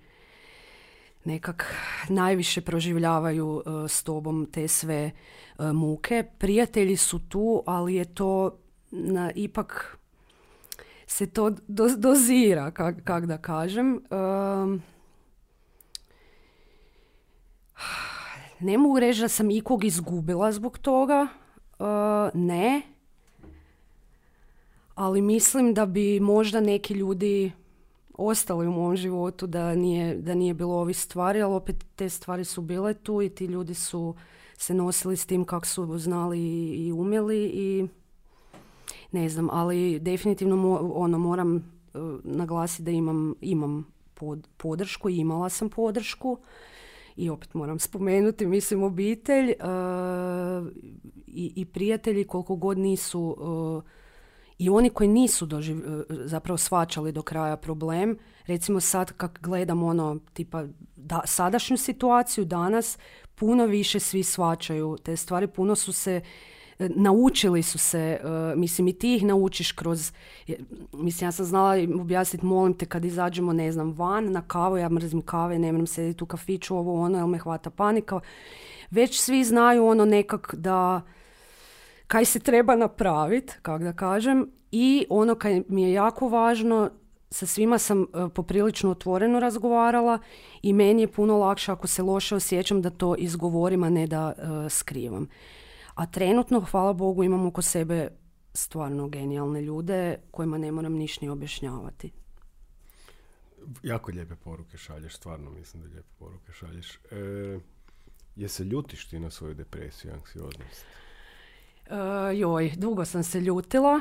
nekak 1.24 1.74
najviše 2.08 2.60
proživljavaju 2.60 3.62
s 3.88 4.02
tobom 4.02 4.46
te 4.52 4.68
sve 4.68 5.10
muke. 5.58 6.24
Prijatelji 6.38 6.96
su 6.96 7.18
tu, 7.18 7.62
ali 7.66 7.94
je 7.94 8.04
to 8.04 8.58
na, 8.90 9.30
ipak 9.34 9.98
se 11.06 11.26
to 11.26 11.50
do- 11.50 11.96
dozira, 11.96 12.70
kak, 12.70 12.96
kak 13.04 13.26
da 13.26 13.38
kažem. 13.38 14.00
Ne 18.60 18.78
mogu 18.78 19.00
reći 19.00 19.20
da 19.20 19.28
sam 19.28 19.50
ikog 19.50 19.84
izgubila 19.84 20.52
zbog 20.52 20.78
toga, 20.78 21.28
uh, 21.78 21.86
ne. 22.34 22.82
Ali 24.94 25.22
mislim 25.22 25.74
da 25.74 25.86
bi 25.86 26.20
možda 26.20 26.60
neki 26.60 26.94
ljudi 26.94 27.52
ostali 28.14 28.66
u 28.66 28.72
mom 28.72 28.96
životu 28.96 29.46
da 29.46 29.74
nije, 29.74 30.14
da 30.16 30.34
nije 30.34 30.54
bilo 30.54 30.74
ovih 30.74 30.98
stvari, 30.98 31.42
ali 31.42 31.54
opet 31.54 31.84
te 31.96 32.08
stvari 32.08 32.44
su 32.44 32.62
bile 32.62 32.94
tu 32.94 33.22
i 33.22 33.28
ti 33.28 33.44
ljudi 33.44 33.74
su 33.74 34.14
se 34.56 34.74
nosili 34.74 35.16
s 35.16 35.26
tim 35.26 35.44
kako 35.44 35.66
su 35.66 35.98
znali 35.98 36.40
i, 36.74 36.92
umjeli 36.92 37.50
i 37.54 37.88
ne 39.12 39.28
znam, 39.28 39.48
ali 39.50 39.98
definitivno 39.98 40.56
mo- 40.56 40.92
ono 40.94 41.18
moram 41.18 41.54
uh, 41.56 41.62
naglasiti 42.24 42.82
da 42.82 42.90
imam, 42.90 43.34
imam 43.40 43.86
pod, 44.14 44.48
podršku 44.56 45.08
imala 45.08 45.48
sam 45.48 45.70
podršku 45.70 46.38
i 47.18 47.30
opet 47.30 47.54
moram 47.54 47.78
spomenuti, 47.78 48.46
mislim, 48.46 48.82
obitelj 48.82 49.50
uh, 49.50 50.68
i, 51.26 51.52
i 51.56 51.64
prijatelji 51.64 52.24
koliko 52.24 52.56
god 52.56 52.78
nisu 52.78 53.36
uh, 53.38 53.82
i 54.58 54.70
oni 54.70 54.90
koji 54.90 55.08
nisu 55.08 55.46
doživ, 55.46 55.76
uh, 55.76 56.02
zapravo 56.08 56.56
svačali 56.56 57.12
do 57.12 57.22
kraja 57.22 57.56
problem, 57.56 58.18
recimo 58.46 58.80
sad 58.80 59.12
kak 59.12 59.38
gledam 59.42 59.82
ono, 59.82 60.18
tipa 60.32 60.64
da, 60.96 61.20
sadašnju 61.24 61.76
situaciju 61.76 62.44
danas, 62.44 62.98
puno 63.34 63.66
više 63.66 64.00
svi 64.00 64.22
svačaju 64.22 64.96
te 65.02 65.16
stvari, 65.16 65.46
puno 65.46 65.74
su 65.74 65.92
se 65.92 66.14
e, 66.14 66.22
naučili 66.78 67.62
su 67.62 67.78
se, 67.78 67.98
e, 67.98 68.56
mislim 68.56 68.88
i 68.88 68.92
ti 68.92 69.14
ih 69.14 69.24
naučiš 69.24 69.72
kroz, 69.72 70.12
mislim 70.92 71.28
ja 71.28 71.32
sam 71.32 71.46
znala 71.46 71.76
objasniti, 72.00 72.46
molim 72.46 72.74
te 72.74 72.86
kad 72.86 73.04
izađemo, 73.04 73.52
ne 73.52 73.72
znam, 73.72 73.92
van 73.92 74.32
na 74.32 74.42
kavu, 74.42 74.76
ja 74.76 74.88
mrzim 74.88 75.22
kave, 75.22 75.58
ne 75.58 75.72
moram 75.72 75.86
sediti 75.86 76.24
u 76.24 76.26
kafiću, 76.26 76.76
ovo 76.76 77.00
ono, 77.00 77.18
jer 77.18 77.26
me 77.26 77.38
hvata 77.38 77.70
panika. 77.70 78.20
Već 78.90 79.20
svi 79.20 79.44
znaju 79.44 79.86
ono 79.86 80.04
nekak 80.04 80.54
da 80.54 81.02
kaj 82.06 82.24
se 82.24 82.40
treba 82.40 82.76
napraviti, 82.76 83.52
kako 83.62 83.84
da 83.84 83.92
kažem, 83.92 84.50
i 84.72 85.06
ono 85.10 85.34
kaj 85.34 85.62
mi 85.68 85.82
je 85.82 85.92
jako 85.92 86.28
važno, 86.28 86.90
sa 87.30 87.46
svima 87.46 87.78
sam 87.78 88.02
e, 88.02 88.06
poprilično 88.34 88.90
otvoreno 88.90 89.40
razgovarala 89.40 90.18
i 90.62 90.72
meni 90.72 91.02
je 91.02 91.12
puno 91.12 91.38
lakše 91.38 91.72
ako 91.72 91.86
se 91.86 92.02
loše 92.02 92.34
osjećam 92.34 92.82
da 92.82 92.90
to 92.90 93.14
izgovorim, 93.18 93.82
a 93.82 93.90
ne 93.90 94.06
da 94.06 94.32
e, 94.36 94.68
skrivam. 94.68 95.28
A 95.98 96.06
trenutno, 96.06 96.60
hvala 96.60 96.92
Bogu, 96.92 97.24
imam 97.24 97.46
oko 97.46 97.62
sebe 97.62 98.08
stvarno 98.54 99.08
genijalne 99.08 99.62
ljude 99.62 100.18
kojima 100.30 100.58
ne 100.58 100.72
moram 100.72 100.92
ništa 100.92 101.24
ni 101.24 101.30
objašnjavati. 101.30 102.12
Jako 103.82 104.10
lijepe 104.10 104.34
poruke 104.34 104.76
šalješ, 104.76 105.16
stvarno 105.16 105.50
mislim 105.50 105.82
da 105.82 105.88
lijepe 105.88 106.08
poruke 106.18 106.52
šalješ. 106.52 106.94
E, 106.96 107.60
je 108.36 108.48
se 108.48 108.64
ljutiš 108.64 109.08
ti 109.08 109.18
na 109.18 109.30
svoju 109.30 109.54
depresiju 109.54 110.10
i 110.10 110.14
anksioznost? 110.14 110.84
E, 111.86 112.36
joj, 112.36 112.72
dugo 112.76 113.04
sam 113.04 113.22
se 113.22 113.40
ljutila, 113.40 114.00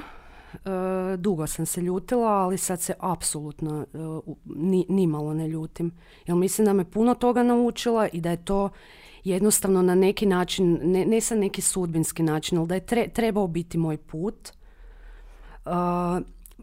e, 0.53 1.17
dugo 1.17 1.47
sam 1.47 1.65
se 1.65 1.81
ljutila, 1.81 2.29
ali 2.29 2.57
sad 2.57 2.81
se 2.81 2.93
apsolutno 2.99 3.85
e, 3.93 3.97
ni, 4.45 4.85
nimalo 4.89 5.33
ne 5.33 5.47
ljutim. 5.47 5.91
Jer 6.25 6.35
mislim 6.35 6.65
da 6.65 6.73
me 6.73 6.91
puno 6.91 7.15
toga 7.15 7.43
naučila 7.43 8.07
i 8.07 8.21
da 8.21 8.31
je 8.31 8.45
to 8.45 8.69
jednostavno 9.27 9.81
na 9.81 9.95
neki 9.95 10.25
način, 10.25 10.79
ne, 10.83 11.05
ne 11.05 11.21
sa 11.21 11.35
neki 11.35 11.61
sudbinski 11.61 12.23
način, 12.23 12.57
ali 12.57 12.67
da 12.67 12.75
je 12.75 12.85
tre- 12.85 13.11
trebao 13.11 13.47
biti 13.47 13.77
moj 13.77 13.97
put. 13.97 14.49
E, 14.49 15.69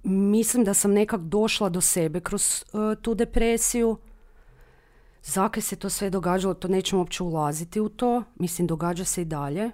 mislim 0.05 0.65
da 0.65 0.75
sam 0.75 0.93
nekak 0.93 1.21
došla 1.21 1.69
do 1.69 1.81
sebe 1.81 2.21
kroz 2.21 2.43
e, 2.63 3.03
tu 3.03 3.15
depresiju. 3.15 3.97
Zakaj 5.23 5.63
se 5.63 5.77
to 5.77 5.91
sve 5.91 6.11
događalo, 6.11 6.55
to 6.55 6.69
nećemo 6.69 7.01
uopće 7.01 7.23
ulaziti 7.23 7.81
u 7.81 7.89
to. 7.89 8.23
Mislim, 8.37 8.67
događa 8.67 9.05
se 9.05 9.23
i 9.23 9.25
dalje. 9.25 9.63
E, 9.63 9.73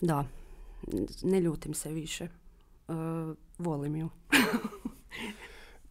da, 0.00 0.24
ne 1.22 1.40
ljutim 1.40 1.74
se 1.74 1.92
više. 1.92 2.24
E, 2.24 2.92
volim 3.58 3.96
ju. 3.96 4.08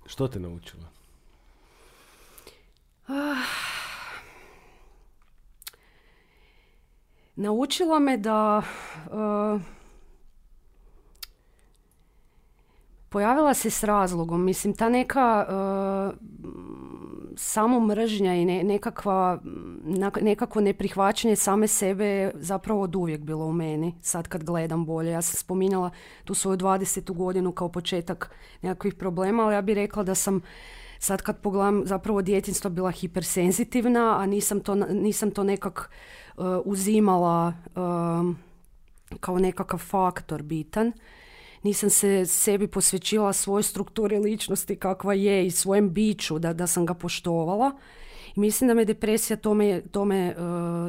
Što 0.05 0.27
te 0.27 0.39
naučila? 0.39 0.83
Naučila 7.37 7.99
me 7.99 8.17
da 8.17 8.61
e, 8.61 9.59
pojavila 13.09 13.53
se 13.53 13.69
s 13.69 13.83
razlogom. 13.83 14.45
Mislim, 14.45 14.73
ta 14.73 14.89
neka 14.89 15.45
e, 15.49 15.53
samo 17.35 17.79
mržnja 17.79 18.35
i 18.35 18.45
ne- 18.45 18.63
nekakva, 18.63 19.39
nekakvo 20.21 20.61
neprihvaćanje 20.61 21.35
same 21.35 21.67
sebe 21.67 22.05
je 22.05 22.31
zapravo 22.35 22.81
od 22.81 22.95
uvijek 22.95 23.21
bilo 23.21 23.45
u 23.45 23.53
meni. 23.53 23.95
Sad 24.01 24.27
kad 24.27 24.43
gledam 24.43 24.85
bolje. 24.85 25.11
Ja 25.11 25.21
sam 25.21 25.35
spominjala 25.37 25.89
tu 26.23 26.33
svoju 26.33 26.57
20. 26.57 27.13
godinu 27.13 27.51
kao 27.51 27.69
početak 27.69 28.31
nekakvih 28.61 28.93
problema, 28.93 29.43
ali 29.43 29.55
ja 29.55 29.61
bih 29.61 29.75
rekla 29.75 30.03
da 30.03 30.15
sam 30.15 30.41
sad 30.99 31.21
kad 31.21 31.41
pogledam 31.41 31.81
zapravo 31.85 32.21
djetinstvo 32.21 32.69
bila 32.69 32.91
hipersenzitivna, 32.91 34.19
a 34.19 34.25
nisam 34.25 34.59
to, 34.59 34.75
nisam 34.75 35.31
to 35.31 35.43
nekak 35.43 35.89
uzimala 36.65 37.53
e, 37.65 37.79
kao 39.19 39.39
nekakav 39.39 39.79
faktor 39.79 40.43
bitan 40.43 40.91
nisam 41.63 41.89
se 41.89 42.25
sebi 42.25 42.67
posvećivala 42.67 43.33
svoj 43.33 43.63
strukturi 43.63 44.19
ličnosti 44.19 44.75
kakva 44.75 45.13
je 45.13 45.45
i 45.45 45.51
svojem 45.51 45.93
biću, 45.93 46.39
da, 46.39 46.53
da 46.53 46.67
sam 46.67 46.85
ga 46.85 46.93
poštovala. 46.93 47.71
I 48.35 48.39
mislim 48.39 48.67
da 48.67 48.73
me 48.73 48.85
depresija 48.85 49.37
tome, 49.37 49.81
tome 49.91 50.35
uh, 50.37 50.43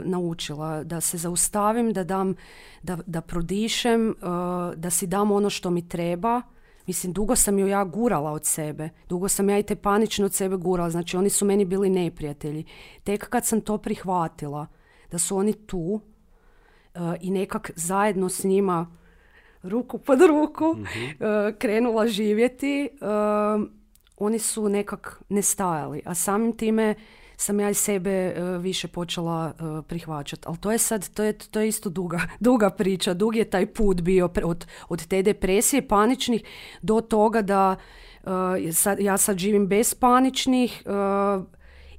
naučila, 0.04 0.84
da 0.84 1.00
se 1.00 1.18
zaustavim, 1.18 1.92
da, 1.92 2.04
dam, 2.04 2.34
da, 2.82 2.98
da 3.06 3.20
prodišem, 3.20 4.08
uh, 4.08 4.74
da 4.74 4.90
si 4.90 5.06
dam 5.06 5.30
ono 5.30 5.50
što 5.50 5.70
mi 5.70 5.88
treba. 5.88 6.42
Mislim, 6.86 7.12
dugo 7.12 7.36
sam 7.36 7.58
ju 7.58 7.66
ja 7.68 7.84
gurala 7.84 8.32
od 8.32 8.46
sebe. 8.46 8.88
Dugo 9.08 9.28
sam 9.28 9.50
ja 9.50 9.58
i 9.58 9.62
te 9.62 9.76
panično 9.76 10.26
od 10.26 10.34
sebe 10.34 10.56
gurala. 10.56 10.90
Znači, 10.90 11.16
oni 11.16 11.30
su 11.30 11.44
meni 11.44 11.64
bili 11.64 11.90
neprijatelji. 11.90 12.64
Tek 13.04 13.28
kad 13.28 13.46
sam 13.46 13.60
to 13.60 13.78
prihvatila, 13.78 14.66
da 15.10 15.18
su 15.18 15.36
oni 15.36 15.52
tu 15.52 15.78
uh, 15.78 16.00
i 17.20 17.30
nekak 17.30 17.70
zajedno 17.76 18.28
s 18.28 18.44
njima 18.44 18.96
ruku 19.62 19.98
pod 19.98 20.18
ruku 20.20 20.74
mhm. 20.78 21.24
krenula 21.58 22.06
živjeti, 22.06 22.88
oni 24.16 24.38
su 24.38 24.68
nekak 24.68 25.22
nestajali. 25.28 26.02
A 26.04 26.14
samim 26.14 26.56
time 26.56 26.94
sam 27.40 27.60
ja 27.60 27.70
i 27.70 27.74
sebe 27.74 28.10
e, 28.10 28.58
više 28.58 28.88
počela 28.88 29.52
e, 29.52 29.82
prihvaćati. 29.82 30.42
Ali 30.46 30.56
to 30.58 30.72
je 30.72 30.78
sad, 30.78 31.08
to 31.14 31.22
je, 31.22 31.32
to 31.32 31.60
je 31.60 31.68
isto 31.68 31.90
duga, 31.90 32.20
duga 32.40 32.70
priča. 32.70 33.14
Dug 33.14 33.36
je 33.36 33.50
taj 33.50 33.66
put 33.66 34.00
bio 34.00 34.30
od, 34.44 34.66
od 34.88 35.06
te 35.06 35.22
depresije 35.22 35.88
paničnih 35.88 36.42
do 36.82 37.00
toga 37.00 37.42
da 37.42 37.76
e, 38.66 38.72
sad, 38.72 39.00
ja 39.00 39.16
sad 39.16 39.38
živim 39.38 39.66
bez 39.66 39.94
paničnih 39.94 40.82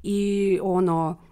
i 0.03 0.59
ono 0.63 1.28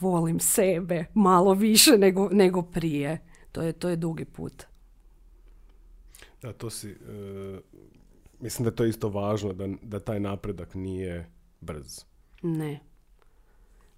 volim 0.00 0.40
sebe 0.40 1.04
malo 1.14 1.54
više 1.54 1.98
nego, 1.98 2.28
nego 2.32 2.62
prije. 2.62 3.18
To 3.52 3.62
je, 3.62 3.72
to 3.72 3.88
je 3.88 3.96
dugi 3.96 4.24
put. 4.24 4.64
Da, 6.42 6.52
to 6.52 6.70
si, 6.70 6.96
mislim 8.40 8.64
da 8.64 8.70
je 8.70 8.76
to 8.76 8.84
isto 8.84 9.08
važno, 9.08 9.52
da, 9.52 9.68
da 9.82 10.00
taj 10.00 10.20
napredak 10.20 10.74
nije 10.74 11.30
brz. 11.60 12.04
Ne. 12.42 12.80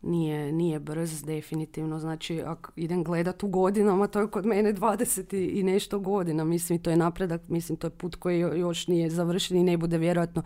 Nije, 0.03 0.53
nije 0.53 0.81
brz, 0.81 1.23
definitivno. 1.25 1.99
Znači, 1.99 2.43
ako 2.43 2.73
idem 2.77 3.05
gledat 3.05 3.43
u 3.43 3.49
godinama, 3.49 4.07
to 4.07 4.21
je 4.21 4.31
kod 4.31 4.47
mene 4.47 4.73
20 4.73 5.59
i 5.59 5.63
nešto 5.63 5.99
godina. 5.99 6.45
Mislim, 6.45 6.79
to 6.79 6.91
je 6.91 6.97
napredak, 6.97 7.43
mislim, 7.49 7.79
to 7.79 7.87
je 7.87 7.91
put 7.91 8.17
koji 8.17 8.39
još 8.39 8.87
nije 8.87 9.11
završen 9.11 9.57
i 9.57 9.63
ne 9.63 9.77
bude 9.77 9.99
vjerojatno 9.99 10.43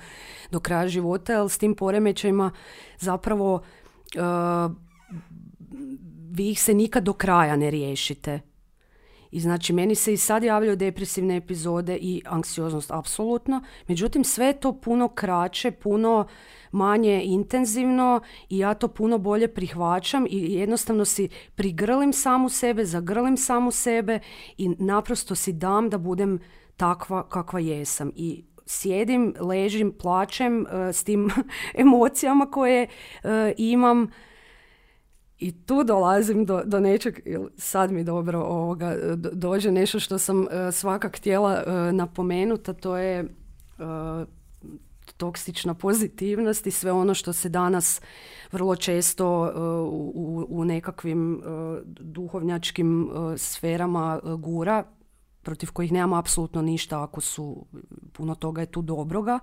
do 0.51 0.61
kraja 0.61 0.89
života, 0.89 1.41
ali 1.41 1.51
s 1.51 1.59
tim 1.59 1.75
poremećajima 1.75 2.51
zapravo 2.99 3.55
uh, 3.55 4.73
vi 6.31 6.51
ih 6.51 6.63
se 6.63 6.75
nikad 6.75 7.05
do 7.05 7.13
kraja 7.13 7.57
ne 7.57 7.71
riješite. 7.71 8.41
I 9.31 9.41
znači 9.41 9.73
meni 9.73 9.95
se 9.95 10.13
i 10.13 10.17
sad 10.17 10.45
javljaju 10.45 10.77
depresivne 10.77 11.37
epizode 11.37 11.97
i 11.97 12.23
anksioznost 12.27 12.91
apsolutno, 12.91 13.63
međutim 13.89 14.25
sve 14.25 14.53
to 14.53 14.81
puno 14.81 15.09
kraće, 15.09 15.71
puno 15.71 16.27
manje 16.73 17.23
intenzivno 17.25 18.21
i 18.49 18.59
ja 18.59 18.75
to 18.75 18.89
puno 18.89 19.19
bolje 19.19 19.49
prihvaćam 19.49 20.27
i 20.31 20.53
jednostavno 20.53 21.05
si 21.05 21.29
prigrlim 21.55 22.13
samu 22.13 22.49
sebe, 22.49 22.85
zagrlim 22.85 23.37
samu 23.37 23.71
sebe 23.71 24.21
i 24.57 24.69
naprosto 24.69 25.35
si 25.35 25.53
dam 25.53 25.91
da 25.91 25.99
budem 25.99 26.39
takva 26.77 27.29
kakva 27.29 27.61
jesam 27.61 28.13
i 28.17 28.45
sjedim, 28.67 29.35
ležim, 29.41 29.93
plačem 29.99 30.61
uh, 30.61 30.69
s 30.93 31.05
tim 31.05 31.31
emocijama 31.85 32.51
koje 32.51 32.87
uh, 32.87 33.31
imam 33.57 34.11
i 35.43 35.53
tu 35.53 35.85
dolazim 35.85 36.45
do, 36.45 36.63
do 36.65 36.81
nečeg, 36.81 37.21
sad 37.57 37.93
mi 37.93 38.05
dobro 38.05 38.41
ovoga, 38.41 38.97
dođe 39.17 39.73
nešto 39.73 40.01
što 40.01 40.19
sam 40.19 40.47
e, 40.51 40.73
svaka 40.73 41.09
htjela 41.09 41.55
e, 41.55 41.93
napomenuti, 41.93 42.71
a 42.71 42.75
to 42.75 42.97
je 42.97 43.19
e, 43.19 43.27
toksična 45.17 45.75
pozitivnost 45.75 46.67
i 46.67 46.71
sve 46.71 46.93
ono 46.93 47.15
što 47.15 47.33
se 47.33 47.49
danas 47.49 48.01
vrlo 48.53 48.77
često 48.77 49.53
u, 50.15 50.47
u 50.49 50.65
nekakvim 50.65 51.43
duhovnjačkim 51.85 53.11
sferama 53.37 54.21
gura, 54.39 54.85
protiv 55.43 55.71
kojih 55.73 55.93
nemamo 55.93 56.17
apsolutno 56.17 56.63
ništa 56.63 57.03
ako 57.03 57.21
su, 57.21 57.67
puno 58.13 58.35
toga 58.35 58.61
je 58.61 58.67
tu 58.67 58.83
dobroga 58.83 59.39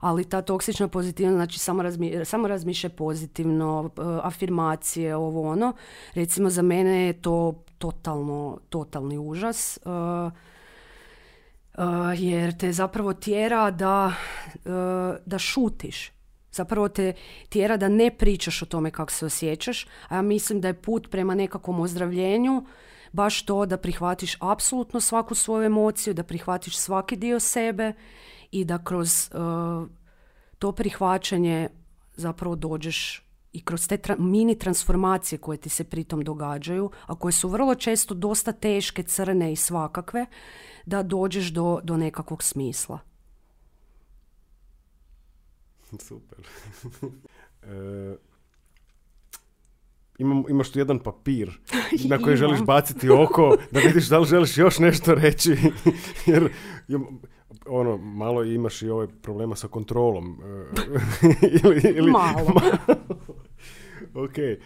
ali 0.00 0.24
ta 0.24 0.42
toksična 0.42 0.88
pozitivnost, 0.88 1.36
znači 1.36 1.58
samo, 1.58 1.82
razmi, 1.82 2.24
samo 2.24 2.48
razmišlja 2.48 2.90
pozitivno, 2.90 3.90
e, 3.96 4.00
afirmacije, 4.22 5.16
ovo 5.16 5.50
ono. 5.50 5.72
Recimo 6.14 6.50
za 6.50 6.62
mene 6.62 7.06
je 7.06 7.12
to 7.12 7.64
totalno, 7.78 8.58
totalni 8.68 9.18
užas. 9.18 9.76
E, 9.76 9.80
e, 9.80 10.30
jer 12.16 12.58
te 12.58 12.72
zapravo 12.72 13.12
tjera 13.12 13.70
da, 13.70 14.12
da 15.26 15.38
šutiš. 15.38 16.12
Zapravo 16.52 16.88
te 16.88 17.12
tjera 17.48 17.76
da 17.76 17.88
ne 17.88 18.10
pričaš 18.10 18.62
o 18.62 18.66
tome 18.66 18.90
kako 18.90 19.12
se 19.12 19.26
osjećaš, 19.26 19.86
a 20.08 20.16
ja 20.16 20.22
mislim 20.22 20.60
da 20.60 20.68
je 20.68 20.82
put 20.82 21.10
prema 21.10 21.34
nekakvom 21.34 21.80
ozdravljenju 21.80 22.64
baš 23.12 23.42
to 23.42 23.66
da 23.66 23.76
prihvatiš 23.76 24.36
apsolutno 24.40 25.00
svaku 25.00 25.34
svoju 25.34 25.66
emociju, 25.66 26.14
da 26.14 26.22
prihvatiš 26.22 26.76
svaki 26.76 27.16
dio 27.16 27.40
sebe 27.40 27.92
i 28.50 28.64
da 28.64 28.78
kroz 28.84 29.30
uh, 29.32 29.88
to 30.58 30.72
prihvaćanje 30.72 31.68
zapravo 32.16 32.56
dođeš 32.56 33.28
i 33.52 33.60
kroz 33.64 33.88
te 33.88 33.98
mini 34.18 34.58
transformacije 34.58 35.38
koje 35.38 35.58
ti 35.58 35.68
se 35.68 35.84
pritom 35.84 36.24
događaju, 36.24 36.90
a 37.06 37.14
koje 37.14 37.32
su 37.32 37.48
vrlo 37.48 37.74
često 37.74 38.14
dosta 38.14 38.52
teške, 38.52 39.02
crne 39.02 39.52
i 39.52 39.56
svakakve, 39.56 40.26
da 40.86 41.02
dođeš 41.02 41.46
do, 41.46 41.80
do 41.82 41.96
nekakvog 41.96 42.42
smisla. 42.42 42.98
Super. 45.98 46.38
e, 47.62 48.16
imam, 50.18 50.44
imaš 50.48 50.70
tu 50.70 50.78
jedan 50.78 50.98
papir 50.98 51.58
na 52.04 52.18
koji 52.22 52.36
želiš 52.36 52.60
baciti 52.60 53.10
oko 53.10 53.56
da 53.70 53.80
vidiš 53.80 54.08
da 54.08 54.18
li 54.18 54.26
želiš 54.26 54.58
još 54.58 54.78
nešto 54.78 55.14
reći. 55.14 55.56
Jer 56.26 56.52
ono, 57.68 57.96
malo 57.96 58.44
imaš 58.44 58.82
i 58.82 58.90
ovaj 58.90 59.06
problema 59.22 59.56
sa 59.56 59.68
kontrolom. 59.68 60.40
E, 60.42 61.46
ili, 61.64 61.82
ili, 61.96 62.10
malo. 62.10 62.52
ok. 64.24 64.38
E, 64.38 64.60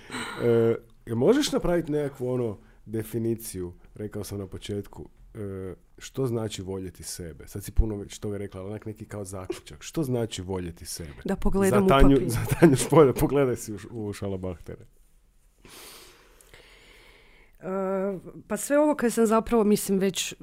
možeš 1.07 1.53
napraviti 1.53 1.93
nekakvu 1.93 2.29
ono 2.29 2.59
definiciju, 2.87 3.73
rekao 3.95 4.25
sam 4.25 4.39
na 4.39 4.47
početku, 4.47 5.09
e, 5.35 5.75
što 5.99 6.27
znači 6.27 6.63
voljeti 6.63 7.03
sebe? 7.03 7.47
Sad 7.47 7.65
si 7.65 7.73
puno 7.73 7.97
već 7.97 8.19
toga 8.19 8.39
rekla, 8.39 8.61
ali 8.61 8.71
onak 8.71 8.87
neki 8.87 9.05
kao 9.05 9.25
zaključak. 9.25 9.83
Što 9.83 10.03
znači 10.03 10.43
voljeti 10.43 10.87
sebe? 10.87 11.23
Da 11.25 11.37
pogledam 11.37 11.89
za 11.89 11.89
tanju, 11.89 12.17
u 12.17 12.19
papir. 12.19 12.31
Za 12.31 12.45
tanju 12.61 12.77
špolje, 12.77 13.13
pogledaj 13.13 13.57
si 13.57 13.73
u, 13.73 13.79
u 13.91 14.13
šalabahtere. 14.13 14.87
Pa 18.47 18.57
sve 18.57 18.79
ovo 18.79 18.95
koje 18.95 19.11
sam 19.11 19.27
zapravo 19.27 19.65
mislim 19.65 19.99
već 19.99 20.33
e, 20.33 20.37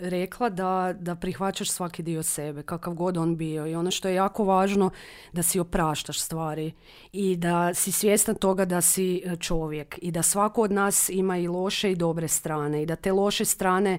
rekla 0.00 0.48
da, 0.48 0.94
da 0.98 1.14
prihvaćaš 1.14 1.70
svaki 1.70 2.02
dio 2.02 2.22
sebe, 2.22 2.62
kakav 2.62 2.94
god 2.94 3.16
on 3.16 3.36
bio. 3.36 3.66
I 3.66 3.74
ono 3.74 3.90
što 3.90 4.08
je 4.08 4.14
jako 4.14 4.44
važno 4.44 4.90
da 5.32 5.42
si 5.42 5.60
opraštaš 5.60 6.20
stvari 6.20 6.72
i 7.12 7.36
da 7.36 7.74
si 7.74 7.92
svjestan 7.92 8.34
toga 8.34 8.64
da 8.64 8.80
si 8.80 9.22
e, 9.24 9.36
čovjek 9.36 9.98
i 10.02 10.10
da 10.10 10.22
svako 10.22 10.62
od 10.62 10.72
nas 10.72 11.08
ima 11.08 11.38
i 11.38 11.48
loše 11.48 11.92
i 11.92 11.96
dobre 11.96 12.28
strane 12.28 12.82
i 12.82 12.86
da 12.86 12.96
te 12.96 13.12
loše 13.12 13.44
strane 13.44 13.98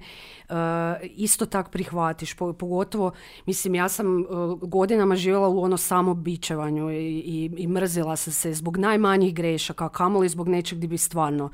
uh, 0.50 0.56
isto 1.04 1.46
tak 1.46 1.72
prihvatiš, 1.72 2.34
pogotovo 2.34 3.12
mislim 3.46 3.76
ja 3.76 3.90
sam 3.90 4.26
godinama 4.62 5.16
živjela 5.16 5.48
u 5.48 5.62
ono 5.62 5.78
samo 5.78 6.14
bičevanju 6.14 6.92
i, 6.92 7.20
i, 7.20 7.52
i 7.58 7.68
mrzila 7.68 8.16
sam 8.16 8.34
se 8.34 8.54
zbog 8.54 8.78
najmanjih 8.78 9.34
grešaka, 9.34 9.90
kamoli 9.90 10.30
zbog 10.30 10.48
nečeg 10.48 10.78
gdje 10.78 10.88
bi 10.88 10.98
stvarno 10.98 11.50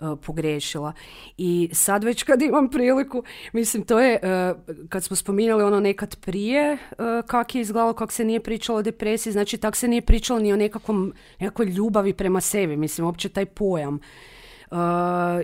E, 0.00 0.16
pogriješila. 0.26 0.92
I 1.36 1.70
sad 1.72 2.04
već 2.04 2.22
kad 2.22 2.42
imam 2.42 2.70
priliku, 2.70 3.22
mislim 3.52 3.84
to 3.84 4.00
je, 4.00 4.18
e, 4.22 4.54
kad 4.88 5.04
smo 5.04 5.16
spominjali 5.16 5.62
ono 5.62 5.80
nekad 5.80 6.16
prije, 6.16 6.72
e, 6.72 6.78
kak 7.26 7.54
je 7.54 7.60
izgledalo, 7.60 7.92
kako 7.92 8.12
se 8.12 8.24
nije 8.24 8.40
pričalo 8.40 8.78
o 8.78 8.82
depresiji, 8.82 9.32
znači 9.32 9.58
tak 9.58 9.76
se 9.76 9.88
nije 9.88 10.02
pričalo 10.02 10.38
ni 10.38 10.52
o 10.52 10.56
nekakvom, 10.56 11.12
nekakvoj 11.40 11.66
ljubavi 11.66 12.12
prema 12.12 12.40
sebi, 12.40 12.76
mislim, 12.76 13.06
uopće 13.06 13.28
taj 13.28 13.46
pojam. 13.46 14.00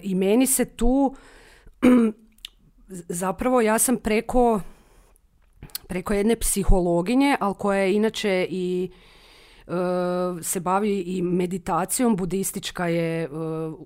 I 0.02 0.14
meni 0.14 0.46
se 0.46 0.64
tu, 0.64 1.14
zapravo 3.22 3.60
ja 3.60 3.78
sam 3.78 3.96
preko 3.96 4.60
preko 5.86 6.14
jedne 6.14 6.36
psihologinje, 6.36 7.36
ali 7.40 7.54
koja 7.58 7.78
je 7.78 7.94
inače 7.94 8.46
i 8.50 8.90
se 10.42 10.60
bavi 10.60 11.00
i 11.00 11.22
meditacijom, 11.22 12.16
budistička 12.16 12.86
je 12.86 13.22
eh, 13.22 13.28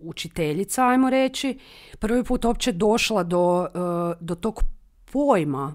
učiteljica, 0.03 0.87
ajmo 0.87 1.11
reći. 1.11 1.59
Prvi 1.99 2.25
put 2.25 2.45
uopće 2.45 2.73
došla 2.73 3.23
do, 3.23 3.67
eh, 3.75 4.17
do 4.21 4.35
tog 4.35 4.63
pojma 5.13 5.75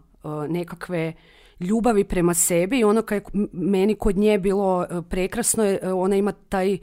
nekakve 0.49 1.14
ljubavi 1.60 2.03
prema 2.03 2.34
sebi 2.34 2.80
i 2.80 2.84
ono 2.84 3.01
kaj 3.01 3.22
meni 3.51 3.95
kod 3.95 4.18
nje 4.18 4.38
bilo 4.38 4.86
prekrasno 5.10 5.64
je, 5.64 5.93
ona 5.93 6.16
ima 6.16 6.32
taj 6.32 6.78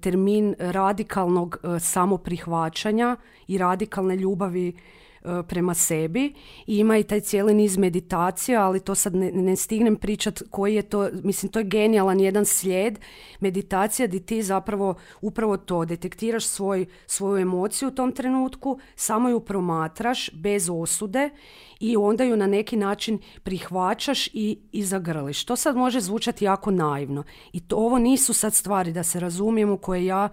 termin 0.00 0.54
radikalnog 0.58 1.58
samoprihvaćanja 1.80 3.16
i 3.46 3.58
radikalne 3.58 4.16
ljubavi 4.16 4.68
e, 4.68 4.72
prema 5.48 5.74
sebi 5.74 6.34
i 6.66 6.78
ima 6.78 6.98
i 6.98 7.02
taj 7.02 7.20
cijeli 7.20 7.54
niz 7.54 7.76
meditacija, 7.76 8.64
ali 8.64 8.80
to 8.80 8.94
sad 8.94 9.14
ne, 9.14 9.32
ne 9.32 9.56
stignem 9.56 9.96
pričat 9.96 10.42
koji 10.50 10.74
je 10.74 10.82
to, 10.82 11.08
mislim 11.24 11.52
to 11.52 11.58
je 11.58 11.64
genijalan 11.64 12.20
jedan 12.20 12.44
slijed 12.44 12.98
meditacija 13.40 14.06
gdje 14.06 14.20
ti 14.20 14.42
zapravo 14.42 14.94
upravo 15.20 15.56
to 15.56 15.84
detektiraš 15.84 16.46
svoj, 16.46 16.86
svoju 17.06 17.42
emociju 17.42 17.88
u 17.88 17.92
tom 17.92 18.12
trenutku, 18.12 18.78
samo 18.96 19.28
ju 19.28 19.40
promatraš 19.40 20.30
bez 20.32 20.70
osude 20.72 21.30
i 21.80 21.96
onda 21.96 22.24
ju 22.24 22.36
na 22.36 22.46
neki 22.46 22.76
način 22.76 23.18
prihvaćaš 23.42 24.26
i, 24.26 24.58
i 24.72 24.82
zagrliš. 24.84 25.44
To 25.44 25.56
sad 25.56 25.76
može 25.76 26.00
zvučati 26.00 26.44
jako 26.44 26.70
naivno. 26.70 27.24
I 27.52 27.60
to, 27.60 27.76
ovo 27.76 27.98
nisu 27.98 28.34
sad 28.34 28.54
stvari, 28.54 28.92
da 28.92 29.02
se 29.02 29.20
razumijemo, 29.20 29.76
koje 29.76 30.06
ja 30.06 30.28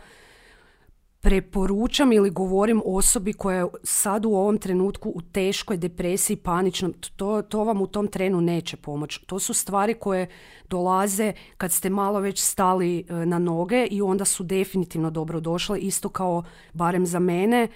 preporučam 1.22 2.12
ili 2.12 2.30
govorim 2.30 2.82
osobi 2.86 3.34
koja 3.34 3.58
je 3.58 3.68
sad 3.84 4.26
u 4.26 4.30
ovom 4.30 4.58
trenutku 4.58 5.12
u 5.16 5.22
teškoj 5.22 5.78
depresiji, 5.78 6.38
paničnom, 6.38 6.94
to, 7.16 7.42
to 7.42 7.64
vam 7.64 7.82
u 7.82 7.88
tom 7.88 8.08
trenu 8.08 8.42
neće 8.42 8.78
pomoći. 8.78 9.26
To 9.26 9.40
su 9.40 9.54
stvari 9.54 9.94
koje 9.94 10.28
dolaze 10.70 11.34
kad 11.58 11.72
ste 11.72 11.90
malo 11.90 12.20
već 12.20 12.42
stali 12.42 13.00
e, 13.00 13.26
na 13.26 13.40
noge 13.40 13.88
i 13.92 14.02
onda 14.02 14.26
su 14.26 14.44
definitivno 14.44 15.10
dobro 15.10 15.40
došle, 15.40 15.80
isto 15.80 16.10
kao 16.10 16.44
barem 16.74 17.06
za 17.06 17.20
mene, 17.20 17.68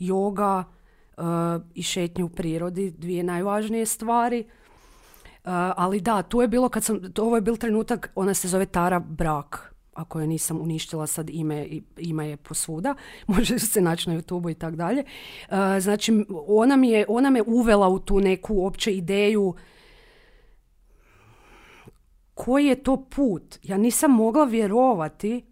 yoga 0.00 0.64
e, 1.16 1.22
i 1.74 1.82
šetnje 1.82 2.24
u 2.24 2.28
prirodi, 2.28 2.90
dvije 2.90 3.22
najvažnije 3.22 3.86
stvari. 3.86 4.38
E, 4.40 4.46
ali 5.76 6.00
da, 6.00 6.22
tu 6.22 6.40
je 6.40 6.48
bilo 6.48 6.68
kad 6.68 6.84
sam, 6.84 7.00
ovo 7.18 7.36
je 7.36 7.42
bil 7.42 7.56
trenutak, 7.56 8.10
ona 8.14 8.34
se 8.34 8.48
zove 8.48 8.66
Tara 8.66 8.98
Brak, 8.98 9.73
ako 9.94 10.20
je 10.20 10.26
nisam 10.26 10.60
uništila 10.60 11.06
sad 11.06 11.30
ime, 11.30 11.68
ima 11.98 12.24
je 12.24 12.36
posvuda, 12.36 12.94
može 13.26 13.58
se 13.58 13.80
naći 13.80 14.10
na 14.10 14.16
youtube 14.16 14.50
i 14.50 14.54
tako 14.54 14.76
dalje. 14.76 15.04
E, 15.48 15.80
znači, 15.80 16.24
ona, 16.46 16.76
mi 16.76 16.90
je, 16.90 17.04
ona 17.08 17.30
me 17.30 17.42
uvela 17.42 17.88
u 17.88 17.98
tu 17.98 18.20
neku 18.20 18.66
opće 18.66 18.92
ideju 18.94 19.54
koji 22.34 22.66
je 22.66 22.82
to 22.82 23.04
put. 23.10 23.58
Ja 23.62 23.76
nisam 23.76 24.10
mogla 24.10 24.44
vjerovati 24.44 25.44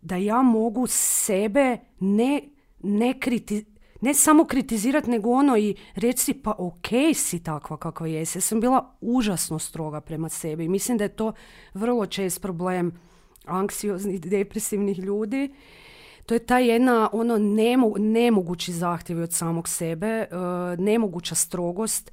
da 0.00 0.16
ja 0.16 0.42
mogu 0.42 0.86
sebe 0.86 1.78
ne, 2.00 2.42
ne, 2.82 3.20
kriti, 3.20 3.64
ne 4.00 4.14
samo 4.14 4.44
kritizirati, 4.44 5.10
nego 5.10 5.30
ono 5.30 5.56
i 5.56 5.76
reći 5.94 6.34
pa 6.34 6.54
ok 6.58 6.88
si 7.14 7.42
takva 7.42 7.76
kakva 7.76 8.06
jesi. 8.06 8.38
Ja 8.38 8.42
sam 8.42 8.60
bila 8.60 8.96
užasno 9.00 9.58
stroga 9.58 10.00
prema 10.00 10.28
sebi. 10.28 10.68
Mislim 10.68 10.98
da 10.98 11.04
je 11.04 11.16
to 11.16 11.32
vrlo 11.74 12.06
čest 12.06 12.42
problem 12.42 12.92
anksioznih, 13.50 14.20
depresivnih 14.20 14.98
ljudi. 14.98 15.50
To 16.26 16.34
je 16.34 16.46
ta 16.46 16.58
jedna 16.58 17.10
ono 17.12 17.38
nemo, 17.38 17.92
nemogući 17.98 18.72
zahtjev 18.72 19.22
od 19.22 19.32
samog 19.32 19.68
sebe, 19.68 20.26
uh, 20.30 20.78
nemoguća 20.78 21.34
strogost 21.34 22.12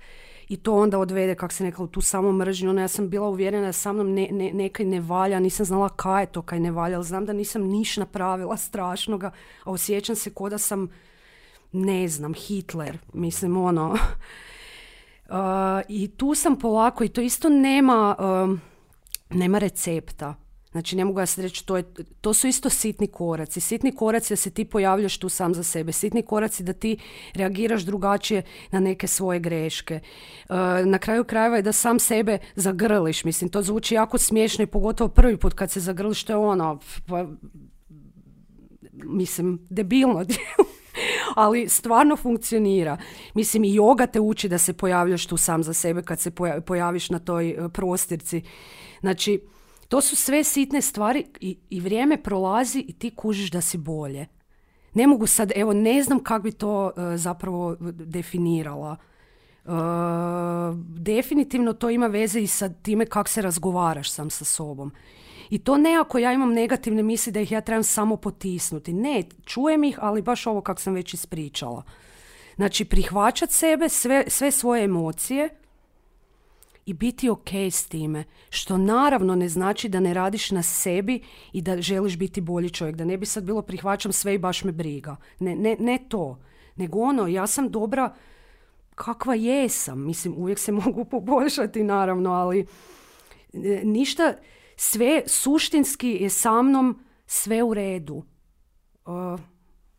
i 0.50 0.58
to 0.58 0.76
onda 0.76 1.00
odvede, 1.00 1.36
kak 1.36 1.54
se 1.54 1.64
nekla, 1.64 1.86
u 1.86 1.88
tu 1.88 2.02
samo 2.02 2.32
mržnju. 2.32 2.70
Ono, 2.70 2.82
ja 2.82 2.88
sam 2.88 3.10
bila 3.10 3.30
uvjerena 3.30 3.66
da 3.66 3.74
sa 3.74 3.94
mnom 3.94 4.14
ne, 4.14 4.28
ne, 4.32 4.54
nekaj 4.54 4.86
ne 4.86 5.00
valja, 5.00 5.40
nisam 5.40 5.66
znala 5.66 5.90
kaj 5.90 6.24
je 6.24 6.28
to 6.28 6.42
kaj 6.42 6.60
ne 6.60 6.72
valja, 6.72 6.96
ali 6.96 7.06
znam 7.06 7.26
da 7.26 7.34
nisam 7.34 7.62
niš 7.62 7.98
napravila 7.98 8.58
strašnoga, 8.58 9.32
a 9.64 9.72
osjećam 9.72 10.16
se 10.16 10.34
ko 10.34 10.50
da 10.50 10.58
sam, 10.58 10.90
ne 11.72 12.08
znam, 12.08 12.34
Hitler, 12.34 12.98
mislim, 13.14 13.58
ono... 13.58 13.92
Uh, 13.92 15.38
I 16.00 16.08
tu 16.08 16.36
sam 16.36 16.60
polako, 16.60 17.04
i 17.04 17.10
to 17.10 17.22
isto 17.22 17.50
nema, 17.50 18.16
um, 18.20 18.62
nema 19.30 19.58
recepta. 19.58 20.36
Znači 20.78 20.96
ne 20.96 21.06
mogu 21.06 21.20
ja 21.20 21.26
sad 21.26 21.44
reći, 21.44 21.66
to, 21.66 21.78
je, 21.78 21.84
to 22.22 22.34
su 22.34 22.48
isto 22.48 22.70
sitni 22.70 23.08
koraci. 23.08 23.60
Sitni 23.60 23.96
koraci 23.96 24.34
da 24.34 24.36
se 24.36 24.50
ti 24.50 24.66
pojavljaš 24.66 25.18
tu 25.18 25.30
sam 25.30 25.54
za 25.54 25.64
sebe. 25.64 25.92
Sitni 25.92 26.22
koraci 26.22 26.64
da 26.64 26.74
ti 26.74 26.98
reagiraš 27.34 27.82
drugačije 27.82 28.44
na 28.72 28.80
neke 28.80 29.08
svoje 29.08 29.40
greške. 29.40 29.94
E, 29.94 30.04
na 30.86 30.98
kraju 30.98 31.24
krajeva 31.24 31.56
je 31.56 31.62
da 31.62 31.72
sam 31.72 32.00
sebe 32.00 32.38
zagrliš. 32.56 33.24
Mislim, 33.24 33.50
to 33.50 33.62
zvuči 33.62 33.96
jako 33.96 34.18
smiješno 34.18 34.64
i 34.64 34.68
pogotovo 34.68 35.08
prvi 35.08 35.38
put 35.38 35.54
kad 35.54 35.72
se 35.72 35.80
zagrliš, 35.80 36.24
to 36.24 36.34
je 36.34 36.38
ono, 36.38 36.80
pa, 37.08 37.28
mislim, 38.94 39.60
debilno. 39.70 40.26
ali 41.36 41.70
stvarno 41.70 42.16
funkcionira. 42.16 42.98
Mislim, 43.34 43.64
i 43.64 43.74
yoga 43.80 44.12
te 44.12 44.20
uči 44.20 44.50
da 44.50 44.58
se 44.58 44.74
pojavljaš 44.74 45.26
tu 45.26 45.38
sam 45.38 45.64
za 45.64 45.74
sebe 45.74 46.02
kad 46.02 46.20
se 46.20 46.32
pojaviš 46.66 47.10
na 47.10 47.20
toj 47.20 47.50
e, 47.50 47.70
prostirci. 47.70 48.42
Znači, 49.00 49.42
to 49.88 50.02
su 50.02 50.16
sve 50.16 50.44
sitne 50.44 50.82
stvari 50.82 51.26
i, 51.40 51.58
i 51.70 51.80
vrijeme 51.80 52.24
prolazi 52.24 52.86
i 52.88 52.94
ti 52.94 53.16
kužiš 53.16 53.52
da 53.52 53.62
si 53.62 53.78
bolje. 53.78 54.28
Ne 54.94 55.08
mogu 55.08 55.28
sad, 55.28 55.52
evo, 55.56 55.74
ne 55.74 56.04
znam 56.04 56.24
kako 56.24 56.44
bi 56.44 56.52
to 56.52 56.92
e, 56.98 57.18
zapravo 57.18 57.76
definirala. 57.92 58.96
Uh, 59.68 59.74
definitivno 61.00 61.74
to 61.74 61.90
ima 61.90 62.08
veze 62.08 62.40
i 62.42 62.48
sa 62.48 62.70
time 62.70 63.06
kako 63.06 63.30
se 63.30 63.42
razgovaraš 63.42 64.12
sam 64.12 64.30
sa 64.30 64.46
sobom. 64.46 64.92
I 65.50 65.60
to 65.60 65.78
ne 65.78 65.96
ako 65.96 66.18
ja 66.18 66.34
imam 66.34 66.54
negativne 66.54 67.04
misli 67.04 67.32
da 67.32 67.40
ih 67.40 67.52
ja 67.52 67.62
trebam 67.62 67.84
samo 67.84 68.18
potisnuti. 68.18 68.94
Ne, 68.94 69.24
čujem 69.46 69.84
ih, 69.84 70.00
ali 70.02 70.22
baš 70.22 70.48
ovo 70.48 70.62
kako 70.62 70.82
sam 70.82 70.94
već 70.94 71.14
ispričala. 71.14 71.84
Znači, 72.56 72.86
prihvaćat 72.86 73.52
sebe, 73.52 73.90
sve, 73.90 74.24
sve 74.28 74.52
svoje 74.52 74.84
emocije, 74.84 75.50
i 76.88 76.94
biti 76.94 77.30
ok 77.30 77.54
s 77.54 77.88
time. 77.88 78.24
Što 78.50 78.78
naravno 78.78 79.36
ne 79.36 79.50
znači 79.50 79.90
da 79.90 80.00
ne 80.00 80.14
radiš 80.14 80.52
na 80.52 80.64
sebi 80.64 81.22
i 81.54 81.62
da 81.62 81.82
želiš 81.82 82.18
biti 82.18 82.42
bolji 82.42 82.70
čovjek. 82.70 82.96
Da 82.96 83.06
ne 83.06 83.18
bi 83.18 83.26
sad 83.26 83.44
bilo 83.44 83.62
prihvaćam 83.62 84.12
sve 84.14 84.36
i 84.36 84.38
baš 84.38 84.64
me 84.64 84.72
briga. 84.72 85.16
Ne, 85.40 85.56
ne, 85.56 85.76
ne 85.80 86.00
to. 86.10 86.40
Nego 86.76 87.00
ono, 87.00 87.28
ja 87.28 87.48
sam 87.48 87.70
dobra 87.70 88.16
kakva 88.96 89.36
jesam. 89.36 90.06
Mislim, 90.06 90.34
uvijek 90.38 90.60
se 90.60 90.72
mogu 90.86 91.06
poboljšati 91.06 91.84
naravno, 91.84 92.32
ali 92.32 92.66
e, 93.54 93.82
ništa, 93.84 94.34
sve 94.76 95.24
suštinski 95.26 96.10
je 96.10 96.30
sa 96.30 96.62
mnom 96.62 97.00
sve 97.26 97.64
u 97.64 97.74
redu. 97.74 98.24
Uh, 99.06 99.40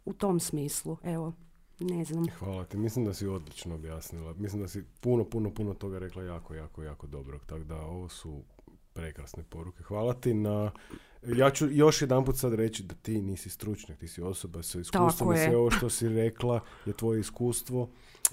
u 0.05 0.12
tom 0.12 0.41
smislu, 0.41 0.97
evo. 1.03 1.32
Ne 1.81 2.05
znam. 2.05 2.26
Hvala 2.39 2.64
ti. 2.64 2.76
Mislim 2.76 3.05
da 3.05 3.14
si 3.14 3.26
odlično 3.26 3.74
objasnila. 3.74 4.35
Mislim 4.39 4.62
da 4.62 4.68
si 4.68 4.85
puno, 5.01 5.24
puno, 5.24 5.55
puno 5.55 5.74
toga 5.74 5.99
rekla 5.99 6.22
jako, 6.22 6.55
jako, 6.55 6.83
jako 6.83 7.07
dobro. 7.07 7.39
Tako 7.47 7.64
da 7.64 7.76
ovo 7.76 8.09
su 8.09 8.43
prekrasne 8.93 9.45
poruke. 9.51 9.83
Hvala 9.83 10.14
ti 10.14 10.35
na... 10.35 10.70
Ja 11.37 11.51
ću 11.51 11.66
još 11.70 12.03
jedan 12.03 12.24
put 12.24 12.37
sad 12.37 12.55
reći 12.55 12.83
da 12.83 12.95
ti 12.95 13.22
nisi 13.22 13.51
stručnjak, 13.51 13.99
ti 13.99 14.09
si 14.09 14.22
osoba 14.22 14.62
sa 14.62 14.81
iskustvom 14.81 15.35
i 15.35 15.39
sve 15.39 15.57
ovo 15.57 15.70
što 15.70 15.91
si 15.91 16.09
rekla 16.09 16.61
je 16.87 16.93
tvoje 16.93 17.20
iskustvo 17.20 17.89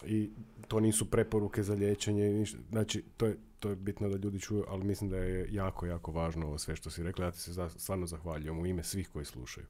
i 0.05 0.29
to 0.67 0.79
nisu 0.79 1.11
preporuke 1.11 1.63
za 1.63 1.73
liječenje. 1.73 2.45
Znači, 2.69 3.03
to 3.17 3.25
je, 3.25 3.37
to 3.59 3.69
je 3.69 3.75
bitno 3.75 4.09
da 4.09 4.17
ljudi 4.17 4.39
čuju, 4.39 4.63
ali 4.67 4.83
mislim 4.83 5.09
da 5.09 5.17
je 5.17 5.47
jako, 5.51 5.85
jako 5.85 6.11
važno 6.11 6.47
ovo 6.47 6.57
sve 6.57 6.75
što 6.75 6.89
si 6.89 7.03
rekla. 7.03 7.25
Ja 7.25 7.31
ti 7.31 7.39
se 7.39 7.69
stvarno 7.77 8.07
zahvaljujem 8.07 8.59
u 8.59 8.65
ime 8.65 8.83
svih 8.83 9.09
koji 9.13 9.25
slušaju. 9.25 9.65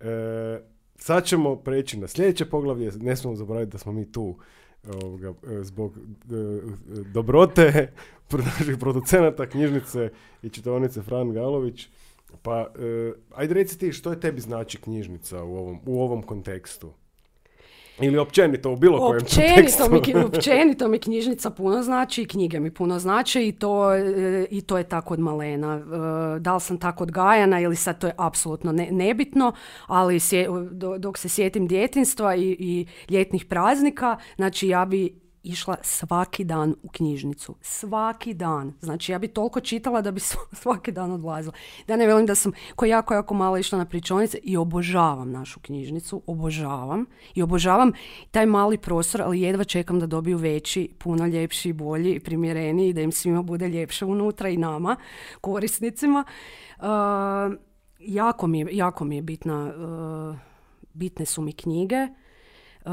E, 0.00 0.60
Sad 1.02 1.24
ćemo 1.24 1.56
preći 1.56 1.98
na 1.98 2.08
sljedeće 2.08 2.44
poglavlje. 2.44 2.92
Ne 3.00 3.16
smemo 3.16 3.36
zaboraviti 3.36 3.72
da 3.72 3.78
smo 3.78 3.92
mi 3.92 4.12
tu 4.12 4.38
ovoga, 5.02 5.28
e, 5.28 5.62
zbog 5.62 5.96
e, 5.96 6.02
dobrote 7.12 7.92
naših 8.58 8.76
producenata 8.80 9.46
knjižnice 9.46 10.10
i 10.42 10.48
čitaonice 10.48 11.02
Fran 11.02 11.32
Galović. 11.32 11.88
Pa, 12.42 12.60
e, 12.60 13.12
ajde 13.34 13.54
reci 13.54 13.78
ti 13.78 13.92
što 13.92 14.10
je 14.10 14.20
tebi 14.20 14.40
znači 14.40 14.78
knjižnica 14.78 15.42
u 15.42 15.56
ovom, 15.56 15.80
u 15.86 16.02
ovom 16.02 16.22
kontekstu? 16.22 16.92
Ili 18.02 18.18
općenito 18.18 18.72
u 18.72 18.76
bilo 18.76 18.98
kojem 18.98 19.22
općenito 19.22 19.88
mi, 19.90 20.24
općenito 20.24 20.88
mi 20.88 20.98
knjižnica 20.98 21.50
puno 21.50 21.82
znači 21.82 22.22
i 22.22 22.26
knjige 22.26 22.60
mi 22.60 22.70
puno 22.70 22.98
znači 22.98 23.48
i 23.48 23.52
to, 23.52 23.94
e, 23.94 24.46
i 24.50 24.60
to 24.60 24.78
je 24.78 24.84
tako 24.84 25.14
od 25.14 25.20
malena. 25.20 25.74
E, 26.36 26.40
da 26.40 26.54
li 26.54 26.60
sam 26.60 26.78
tako 26.78 27.04
odgajana 27.04 27.60
ili 27.60 27.76
sad 27.76 28.00
to 28.00 28.06
je 28.06 28.14
apsolutno 28.16 28.72
ne, 28.72 28.88
nebitno, 28.90 29.52
ali 29.86 30.20
dok 30.98 31.18
se 31.18 31.28
sjetim 31.28 31.66
djetinstva 31.66 32.34
i, 32.34 32.56
i 32.58 32.86
ljetnih 33.08 33.44
praznika, 33.44 34.16
znači 34.36 34.68
ja 34.68 34.84
bi 34.84 35.29
išla 35.42 35.76
svaki 35.82 36.44
dan 36.44 36.74
u 36.82 36.88
knjižnicu. 36.88 37.54
Svaki 37.60 38.34
dan. 38.34 38.74
Znači 38.80 39.12
ja 39.12 39.18
bi 39.18 39.28
toliko 39.28 39.60
čitala 39.60 40.00
da 40.00 40.10
bi 40.10 40.20
svaki 40.62 40.92
dan 40.92 41.12
odlazila. 41.12 41.54
Da 41.86 41.96
ne 41.96 42.06
velim 42.06 42.26
da 42.26 42.34
sam 42.34 42.52
ko 42.76 42.84
jako, 42.84 43.14
jako 43.14 43.34
malo 43.34 43.58
išla 43.58 43.78
na 43.78 43.84
pričonice 43.84 44.38
i 44.42 44.56
obožavam 44.56 45.30
našu 45.30 45.60
knjižnicu. 45.60 46.22
Obožavam. 46.26 47.06
I 47.34 47.42
obožavam 47.42 47.92
taj 48.30 48.46
mali 48.46 48.78
prostor, 48.78 49.22
ali 49.22 49.40
jedva 49.40 49.64
čekam 49.64 50.00
da 50.00 50.06
dobiju 50.06 50.38
veći, 50.38 50.88
puno 50.98 51.26
ljepši, 51.26 51.72
bolji 51.72 52.14
i 52.14 52.20
primjereniji 52.20 52.88
i 52.88 52.92
da 52.92 53.00
im 53.00 53.12
svima 53.12 53.42
bude 53.42 53.68
ljepše 53.68 54.04
unutra 54.04 54.48
i 54.48 54.56
nama, 54.56 54.96
korisnicima. 55.40 56.24
Uh, 56.78 56.86
jako, 57.98 58.46
mi 58.46 58.58
je, 58.58 58.66
jako 58.72 59.04
mi 59.04 59.16
je 59.16 59.22
bitna, 59.22 59.72
uh, 59.76 60.36
bitne 60.92 61.26
su 61.26 61.42
mi 61.42 61.52
knjige. 61.52 62.08
Uh, 62.84 62.90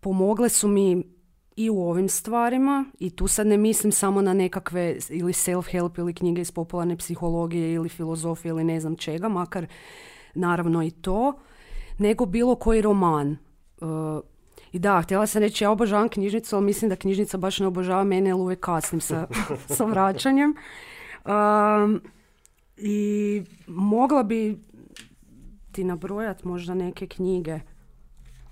pomogle 0.00 0.48
su 0.48 0.68
mi 0.68 1.15
i 1.56 1.70
u 1.70 1.82
ovim 1.82 2.08
stvarima 2.08 2.84
i 2.98 3.10
tu 3.10 3.28
sad 3.28 3.46
ne 3.46 3.56
mislim 3.56 3.92
samo 3.92 4.22
na 4.22 4.34
nekakve 4.34 4.96
ili 5.10 5.32
self-help 5.32 5.98
ili 5.98 6.14
knjige 6.14 6.40
iz 6.40 6.50
popularne 6.50 6.96
psihologije 6.96 7.72
ili 7.72 7.88
filozofije 7.88 8.50
ili 8.50 8.64
ne 8.64 8.80
znam 8.80 8.96
čega, 8.96 9.28
makar 9.28 9.66
naravno 10.34 10.82
i 10.82 10.90
to, 10.90 11.32
nego 11.98 12.26
bilo 12.26 12.54
koji 12.54 12.82
roman. 12.82 13.36
Uh, 13.80 14.20
I 14.72 14.78
da, 14.78 15.00
htjela 15.02 15.26
sam 15.26 15.42
reći, 15.42 15.64
ja 15.64 15.70
obožavam 15.70 16.08
knjižnicu, 16.08 16.56
ali 16.56 16.64
mislim 16.64 16.88
da 16.88 16.96
knjižnica 16.96 17.38
baš 17.38 17.58
ne 17.58 17.66
obožava 17.66 18.04
mene, 18.04 18.30
jer 18.30 18.34
uvijek 18.34 18.60
kasnim 18.60 19.00
sa, 19.00 19.26
sa 19.76 19.84
vraćanjem. 19.84 20.54
Um, 21.24 22.00
I 22.76 23.42
mogla 23.66 24.22
bi 24.22 24.58
ti 25.72 25.84
nabrojat 25.84 26.44
možda 26.44 26.74
neke 26.74 27.06
knjige. 27.06 27.60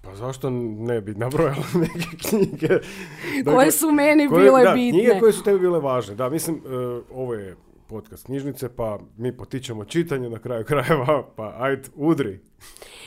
Pa 0.05 0.15
zašto 0.15 0.51
ne 0.51 1.01
bi 1.01 1.15
nabrojala 1.15 1.65
neke 1.81 2.17
knjige? 2.29 2.69
koje 3.55 3.71
su 3.71 3.91
meni 3.91 4.29
bile 4.29 4.65
da, 4.65 4.73
bitne. 4.73 5.01
Knjige 5.01 5.21
koje 5.21 5.33
su 5.33 5.43
tebi 5.43 5.59
bile 5.59 5.81
važne. 5.81 6.15
Da, 6.15 6.29
mislim, 6.29 6.57
uh, 6.57 7.19
ovo 7.19 7.35
je 7.35 7.57
podcast 7.87 8.27
knjižnice, 8.27 8.69
pa 8.69 8.99
mi 9.17 9.37
potičemo 9.37 9.85
čitanje 9.85 10.31
na 10.31 10.39
kraju 10.39 10.65
krajeva, 10.65 11.23
pa 11.37 11.55
ajde, 11.59 11.89
udri. 11.95 12.41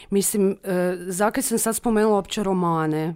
Mislim, 0.09 0.49
uh, 0.49 0.57
zakaj 1.07 1.43
sam 1.43 1.57
sad 1.57 1.75
spomenula 1.75 2.15
uopće 2.15 2.43
romane. 2.43 3.15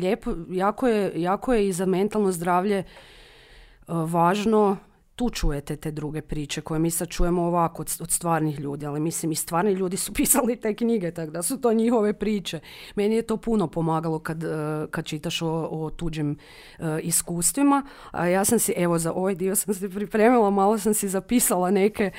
Lijepo, 0.00 0.30
jako 0.50 0.88
je, 0.88 1.12
jako 1.16 1.54
je 1.54 1.68
i 1.68 1.72
za 1.72 1.86
mentalno 1.86 2.32
zdravlje 2.32 2.84
uh, 3.88 4.12
važno 4.12 4.76
tu 5.16 5.30
čujete 5.30 5.76
te 5.76 5.90
druge 5.90 6.22
priče 6.22 6.60
koje 6.60 6.80
mi 6.80 6.90
sad 6.90 7.08
čujemo 7.08 7.42
ovako 7.42 7.82
od, 7.82 7.96
od 8.00 8.10
stvarnih 8.10 8.60
ljudi, 8.60 8.86
ali 8.86 9.00
mislim 9.00 9.32
i 9.32 9.34
stvarni 9.34 9.72
ljudi 9.72 9.96
su 9.96 10.12
pisali 10.18 10.56
te 10.56 10.74
knjige, 10.74 11.10
tako 11.10 11.30
da 11.30 11.42
su 11.42 11.60
to 11.60 11.72
njihove 11.72 12.12
priče. 12.12 12.60
Meni 12.94 13.14
je 13.14 13.22
to 13.22 13.36
puno 13.36 13.66
pomagalo 13.66 14.18
kad, 14.18 14.44
eh, 14.44 14.48
kad 14.90 15.04
čitaš 15.04 15.42
o, 15.42 15.68
o 15.70 15.90
tuđim 15.90 16.36
eh, 16.78 17.00
iskustvima. 17.02 17.82
A 18.10 18.26
ja 18.26 18.44
sam 18.44 18.58
si, 18.58 18.72
evo 18.76 18.98
za 18.98 19.12
ovaj 19.12 19.34
dio 19.34 19.56
sam 19.56 19.74
se 19.74 19.90
pripremila, 19.90 20.50
malo 20.50 20.78
sam 20.78 20.94
si 20.94 21.08
zapisala 21.08 21.70
neke, 21.70 22.10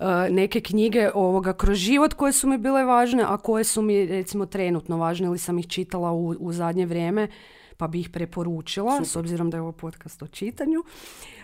eh, 0.00 0.04
neke 0.30 0.60
knjige 0.60 1.10
ovoga 1.14 1.52
kroz 1.52 1.78
život 1.78 2.14
koje 2.14 2.32
su 2.32 2.48
mi 2.48 2.58
bile 2.58 2.84
važne, 2.84 3.24
a 3.26 3.36
koje 3.36 3.64
su 3.64 3.82
mi 3.82 4.06
recimo 4.06 4.46
trenutno 4.46 4.96
važne 4.96 5.26
ili 5.26 5.38
sam 5.38 5.58
ih 5.58 5.66
čitala 5.66 6.12
u, 6.12 6.28
u 6.28 6.52
zadnje 6.52 6.86
vrijeme 6.86 7.28
pa 7.76 7.88
bi 7.88 8.00
ih 8.00 8.10
preporučila, 8.10 9.04
s 9.04 9.16
obzirom 9.16 9.50
da 9.50 9.56
je 9.56 9.60
ovo 9.60 9.72
podcast 9.72 10.22
o 10.22 10.26
čitanju. 10.26 10.84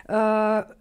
Uh, 0.09 0.15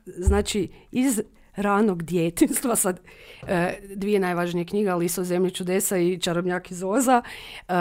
znači, 0.06 0.68
iz 0.90 1.22
ranog 1.56 2.02
djetinstva, 2.02 2.76
sad 2.76 3.00
uh, 3.42 3.48
dvije 3.96 4.20
najvažnije 4.20 4.64
knjiga, 4.64 4.92
Aliso 4.92 5.24
zemlje 5.24 5.50
čudesa 5.50 5.98
i 5.98 6.18
Čarobnjak 6.18 6.70
iz 6.70 6.82
Oza, 6.82 7.22
uh, 7.68 7.74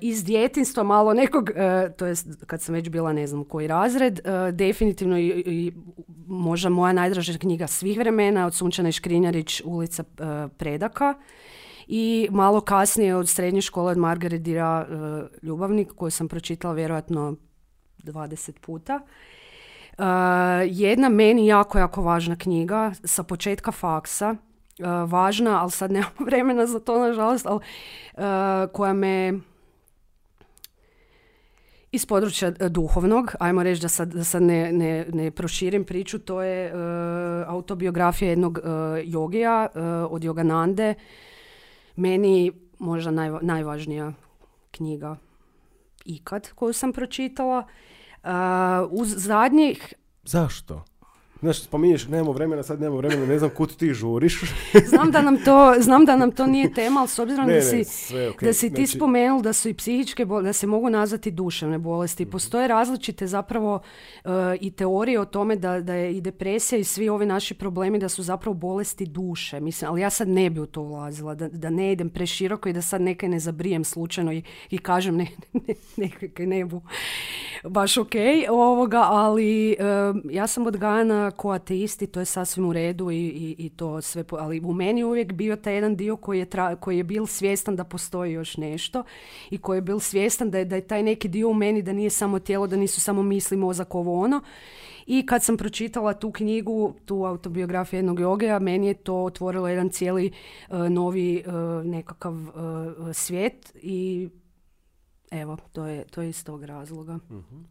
iz 0.00 0.24
djetinstva 0.24 0.82
malo 0.82 1.14
nekog, 1.14 1.50
to 1.96 2.06
jest 2.06 2.28
kad 2.46 2.62
sam 2.62 2.74
već 2.74 2.88
bila 2.88 3.12
ne 3.12 3.26
znam 3.26 3.44
koji 3.44 3.66
razred, 3.66 4.20
definitivno 4.52 5.18
i, 5.18 5.28
i 5.46 5.72
možda 6.26 6.68
moja 6.68 6.92
najdraža 6.92 7.38
knjiga 7.38 7.66
svih 7.66 7.98
vremena, 7.98 8.46
od 8.46 8.54
Sunčane 8.54 8.92
Škrinjarić, 8.92 9.62
Ulica 9.64 10.04
Predaka, 10.56 11.14
i 11.86 12.28
malo 12.30 12.60
kasnije 12.60 13.16
od 13.16 13.28
srednje 13.28 13.60
škole 13.60 13.92
od 13.92 13.98
Margaret 13.98 14.42
Dira 14.42 14.86
Ljubavnik 15.42 15.92
koju 15.96 16.10
sam 16.10 16.28
pročitala 16.28 16.74
vjerojatno 16.74 17.36
20 18.04 18.52
puta. 18.60 19.00
Uh, 19.98 20.04
jedna 20.66 21.08
meni 21.08 21.46
jako, 21.46 21.78
jako 21.78 22.02
važna 22.02 22.36
knjiga 22.36 22.92
sa 23.04 23.22
početka 23.22 23.72
faksa, 23.72 24.30
uh, 24.30 25.10
važna, 25.10 25.62
ali 25.62 25.70
sad 25.70 25.92
nemam 25.92 26.10
vremena 26.26 26.66
za 26.66 26.80
to, 26.80 26.98
nažalost, 26.98 27.46
ali 27.46 27.60
uh, 28.14 28.22
koja 28.72 28.92
me 28.92 29.32
iz 31.92 32.06
područja 32.06 32.50
duhovnog, 32.50 33.34
ajmo 33.40 33.62
reći 33.62 33.82
da 33.82 33.88
sad, 33.88 34.08
da 34.14 34.24
sad 34.24 34.42
ne, 34.42 34.72
ne, 34.72 35.06
ne 35.12 35.30
proširim 35.30 35.84
priču, 35.84 36.18
to 36.18 36.42
je 36.42 36.72
autobiografija 37.46 38.30
jednog 38.30 38.58
jogija 39.04 39.68
od 40.10 40.24
Joganande, 40.24 40.94
meni 41.96 42.52
možda 42.78 43.10
najvažnija 43.42 44.12
knjiga 44.70 45.16
ikad 46.04 46.52
koju 46.54 46.72
sam 46.72 46.92
pročitala. 46.92 47.66
Uh, 48.24 48.30
uz 48.90 49.14
zadnjih... 49.16 49.94
Zašto? 50.24 50.84
Znaš, 51.44 51.62
spominješ, 51.62 52.08
nemamo 52.08 52.32
vremena, 52.32 52.62
sad 52.62 52.80
nemamo 52.80 52.96
vremena, 52.96 53.26
ne 53.26 53.38
znam 53.38 53.50
kud 53.50 53.76
ti 53.76 53.94
žuriš. 53.94 54.40
znam, 54.90 55.10
da 55.10 55.22
nam 55.22 55.36
to, 55.44 55.74
znam 55.80 56.04
da 56.04 56.16
nam 56.16 56.32
to 56.32 56.46
nije 56.46 56.74
tema, 56.74 57.00
ali 57.00 57.08
s 57.08 57.18
obzirom 57.18 57.46
da 57.46 57.60
si, 57.60 57.84
da 58.40 58.52
si 58.52 58.70
ti 58.70 58.86
znači... 58.86 58.96
spomenul 58.96 59.42
da 59.42 59.52
su 59.52 59.68
i 59.68 59.74
psihičke 59.74 60.24
bolesti, 60.24 60.46
da 60.48 60.52
se 60.52 60.66
mogu 60.66 60.90
nazvati 60.90 61.30
duševne 61.30 61.78
bolesti. 61.78 62.26
Postoje 62.26 62.68
različite 62.68 63.26
zapravo 63.26 63.74
uh, 64.24 64.30
i 64.60 64.70
teorije 64.70 65.20
o 65.20 65.24
tome 65.24 65.56
da, 65.56 65.80
da 65.80 65.94
je 65.94 66.16
i 66.16 66.20
depresija 66.20 66.78
i 66.78 66.84
svi 66.84 67.08
ovi 67.08 67.26
naši 67.26 67.54
problemi 67.54 67.98
da 67.98 68.08
su 68.08 68.22
zapravo 68.22 68.54
bolesti 68.54 69.06
duše. 69.06 69.60
Mislim, 69.60 69.90
ali 69.90 70.00
ja 70.00 70.10
sad 70.10 70.28
ne 70.28 70.50
bi 70.50 70.60
u 70.60 70.66
to 70.66 70.82
ulazila, 70.82 71.34
da, 71.34 71.48
da 71.48 71.70
ne 71.70 71.92
idem 71.92 72.10
preširoko 72.10 72.68
i 72.68 72.72
da 72.72 72.82
sad 72.82 73.00
nekaj 73.00 73.28
ne 73.28 73.40
zabrijem 73.40 73.84
slučajno 73.84 74.32
i, 74.32 74.42
i 74.70 74.78
kažem 74.78 75.16
ne, 75.16 75.26
ne, 75.96 76.10
ne, 76.38 76.46
ne 76.46 76.64
bu 76.64 76.82
baš 77.64 77.96
ok 77.96 78.14
ovoga, 78.50 79.02
ali 79.10 79.76
uh, 79.78 80.16
ja 80.30 80.46
sam 80.46 80.66
odgajana 80.66 81.30
ko 81.36 81.50
ateisti, 81.50 82.06
to 82.06 82.20
je 82.20 82.26
sasvim 82.26 82.68
u 82.68 82.72
redu 82.72 83.10
i, 83.10 83.16
i, 83.16 83.56
i 83.58 83.68
to 83.68 84.00
sve, 84.00 84.24
ali 84.30 84.60
u 84.60 84.72
meni 84.72 85.04
uvijek 85.04 85.32
bio 85.32 85.56
taj 85.56 85.74
jedan 85.74 85.96
dio 85.96 86.16
koji 86.16 86.38
je, 86.38 86.44
tra, 86.44 86.76
koji 86.76 86.96
je 86.96 87.04
bil 87.04 87.26
svjestan 87.26 87.76
da 87.76 87.84
postoji 87.84 88.32
još 88.32 88.56
nešto 88.56 89.04
i 89.50 89.58
koji 89.58 89.78
je 89.78 89.82
bil 89.82 89.98
svjestan 89.98 90.50
da 90.50 90.58
je, 90.58 90.64
da 90.64 90.76
je 90.76 90.86
taj 90.86 91.02
neki 91.02 91.28
dio 91.28 91.48
u 91.48 91.54
meni, 91.54 91.82
da 91.82 91.92
nije 91.92 92.10
samo 92.10 92.38
tijelo, 92.38 92.66
da 92.66 92.76
nisu 92.76 93.00
samo 93.00 93.22
misli, 93.22 93.56
mozak, 93.56 93.94
ovo 93.94 94.20
ono. 94.20 94.40
I 95.06 95.26
kad 95.26 95.42
sam 95.42 95.56
pročitala 95.56 96.14
tu 96.14 96.32
knjigu, 96.32 96.94
tu 97.04 97.24
autobiografiju 97.24 97.98
jednog 97.98 98.20
jogeja, 98.20 98.58
meni 98.58 98.86
je 98.86 98.94
to 98.94 99.24
otvorilo 99.24 99.68
jedan 99.68 99.88
cijeli 99.88 100.32
uh, 100.68 100.78
novi 100.78 101.44
uh, 101.46 101.52
nekakav 101.84 102.34
uh, 102.34 102.50
svijet 103.12 103.72
i 103.74 104.28
evo, 105.30 105.56
to 105.72 105.86
je, 105.86 106.04
to 106.04 106.22
je 106.22 106.28
iz 106.28 106.44
tog 106.44 106.64
razloga. 106.64 107.14
Mhm. 107.30 107.62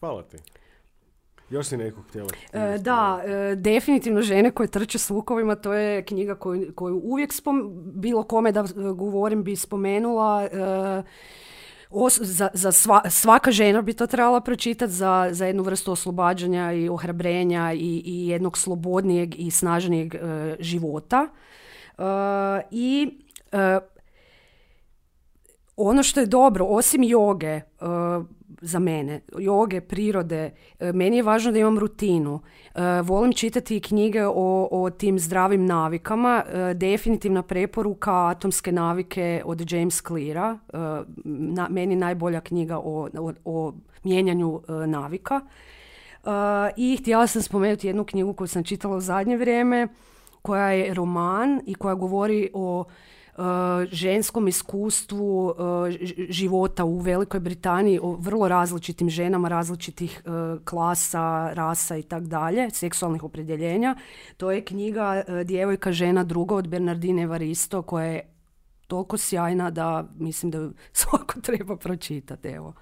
Hvala 0.00 0.22
ti. 0.22 0.36
Još 1.50 1.66
si 1.66 1.76
nekog 1.76 2.04
htjela? 2.08 2.28
E, 2.52 2.78
da, 2.78 3.22
e, 3.24 3.54
definitivno 3.56 4.22
žene 4.22 4.50
koje 4.50 4.68
trče 4.68 4.98
s 4.98 5.10
lukovima, 5.10 5.54
to 5.54 5.72
je 5.72 6.04
knjiga 6.04 6.34
koju, 6.34 6.72
koju 6.74 7.00
uvijek 7.04 7.32
spom, 7.32 7.82
bilo 7.94 8.22
kome 8.22 8.52
da 8.52 8.60
e, 8.60 8.64
govorim 8.94 9.42
bi 9.44 9.56
spomenula. 9.56 10.42
E, 10.44 11.02
za, 12.20 12.48
za 12.54 12.72
svaka 13.10 13.50
žena 13.50 13.82
bi 13.82 13.92
to 13.92 14.06
trebala 14.06 14.40
pročitati 14.40 14.92
za, 14.92 15.28
za 15.30 15.46
jednu 15.46 15.62
vrstu 15.62 15.92
oslobađanja 15.92 16.72
i 16.72 16.88
ohrabrenja 16.88 17.72
i, 17.72 18.02
i 18.04 18.28
jednog 18.28 18.58
slobodnijeg 18.58 19.34
i 19.40 19.50
snažnijeg 19.50 20.14
života. 20.58 21.28
I 22.70 23.18
ono 25.76 26.02
što 26.02 26.20
je 26.20 26.26
dobro, 26.26 26.64
osim 26.64 27.02
joge, 27.02 27.60
za 28.60 28.78
mene, 28.78 29.20
joge, 29.38 29.80
prirode, 29.80 30.50
e, 30.78 30.92
meni 30.92 31.16
je 31.16 31.22
važno 31.22 31.52
da 31.52 31.58
imam 31.58 31.78
rutinu. 31.78 32.40
E, 32.74 33.02
volim 33.02 33.32
čitati 33.32 33.80
knjige 33.80 34.26
o, 34.26 34.68
o 34.70 34.90
tim 34.90 35.18
zdravim 35.18 35.66
navikama. 35.66 36.42
E, 36.46 36.74
definitivna 36.74 37.42
preporuka 37.42 38.26
Atomske 38.26 38.72
navike 38.72 39.42
od 39.44 39.72
James 39.72 40.02
Cleara. 40.02 40.58
Meni 41.70 41.96
najbolja 41.96 42.40
knjiga 42.40 42.78
o, 42.78 43.08
o, 43.18 43.32
o 43.44 43.72
mijenjanju 44.04 44.60
navika. 44.86 45.40
I 46.76 46.96
htjela 46.96 47.26
sam 47.26 47.42
spomenuti 47.42 47.86
jednu 47.86 48.04
knjigu 48.04 48.32
koju 48.32 48.48
sam 48.48 48.64
čitala 48.64 48.96
u 48.96 49.00
zadnje 49.00 49.36
vrijeme, 49.36 49.88
koja 50.42 50.70
je 50.70 50.94
roman 50.94 51.60
i 51.66 51.74
koja 51.74 51.94
govori 51.94 52.50
o 52.54 52.84
ženskom 53.90 54.48
iskustvu 54.48 55.46
uh, 55.46 55.54
života 56.28 56.84
u 56.84 56.98
Velikoj 56.98 57.40
Britaniji 57.40 58.00
o 58.02 58.16
vrlo 58.16 58.48
različitim 58.48 59.10
ženama, 59.10 59.48
različitih 59.48 60.22
uh, 60.24 60.64
klasa, 60.64 61.52
rasa 61.52 61.96
i 61.96 62.02
tak 62.02 62.22
dalje, 62.22 62.70
seksualnih 62.70 63.24
opredjeljenja. 63.24 63.94
To 64.36 64.50
je 64.50 64.64
knjiga 64.64 65.22
Djevojka, 65.44 65.92
žena, 65.92 66.24
druga 66.24 66.54
od 66.54 66.68
Bernardine 66.68 67.26
Varisto 67.26 67.82
koja 67.82 68.04
je 68.04 68.30
toliko 68.86 69.18
sjajna 69.18 69.70
da 69.70 70.04
mislim 70.18 70.50
da 70.50 70.68
svako 70.92 71.40
treba 71.40 71.76
pročitati. 71.76 72.48
Evo, 72.48 72.74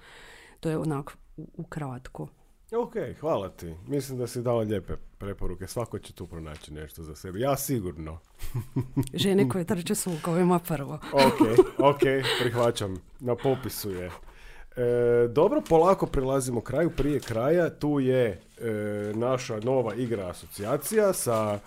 to 0.59 0.69
je 0.69 0.77
onako 0.77 1.13
ukratko. 1.57 2.27
Ok, 2.71 2.93
hvala 3.19 3.49
ti. 3.49 3.73
Mislim 3.87 4.17
da 4.17 4.27
si 4.27 4.41
dala 4.41 4.61
lijepe 4.61 4.93
preporuke. 5.17 5.67
Svako 5.67 5.99
će 5.99 6.13
tu 6.13 6.27
pronaći 6.27 6.73
nešto 6.73 7.03
za 7.03 7.15
sebe. 7.15 7.39
Ja 7.39 7.57
sigurno. 7.57 8.19
Žene 9.13 9.49
koje 9.49 9.63
trče 9.75 9.95
s 9.95 10.05
lukovima 10.05 10.59
prvo. 10.59 10.93
ok, 10.93 11.59
ok, 11.93 11.99
prihvaćam. 12.41 13.01
Na 13.19 13.35
popisu 13.35 13.91
je. 13.91 14.05
E, 14.05 15.27
dobro, 15.27 15.61
polako 15.69 16.05
prilazimo 16.05 16.61
kraju. 16.61 16.89
Prije 16.89 17.19
kraja 17.19 17.69
tu 17.69 17.99
je 17.99 18.25
e, 18.27 18.39
naša 19.15 19.59
nova 19.59 19.95
igra 19.95 20.29
asocijacija 20.29 21.13
sa 21.13 21.59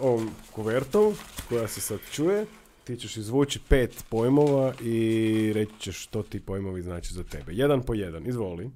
ovom 0.00 0.30
kuvertom 0.52 1.14
koja 1.48 1.68
se 1.68 1.80
sad 1.80 1.98
čuje. 2.12 2.46
Ti 2.84 2.96
ćeš 2.96 3.16
izvući 3.16 3.60
pet 3.68 4.04
pojmova 4.08 4.72
i 4.80 5.52
reći 5.54 5.72
ćeš 5.78 6.04
što 6.04 6.22
ti 6.22 6.40
pojmovi 6.40 6.82
znači 6.82 7.14
za 7.14 7.24
tebe. 7.24 7.52
Jedan 7.52 7.82
po 7.82 7.94
jedan. 7.94 8.26
Izvoli. 8.26 8.70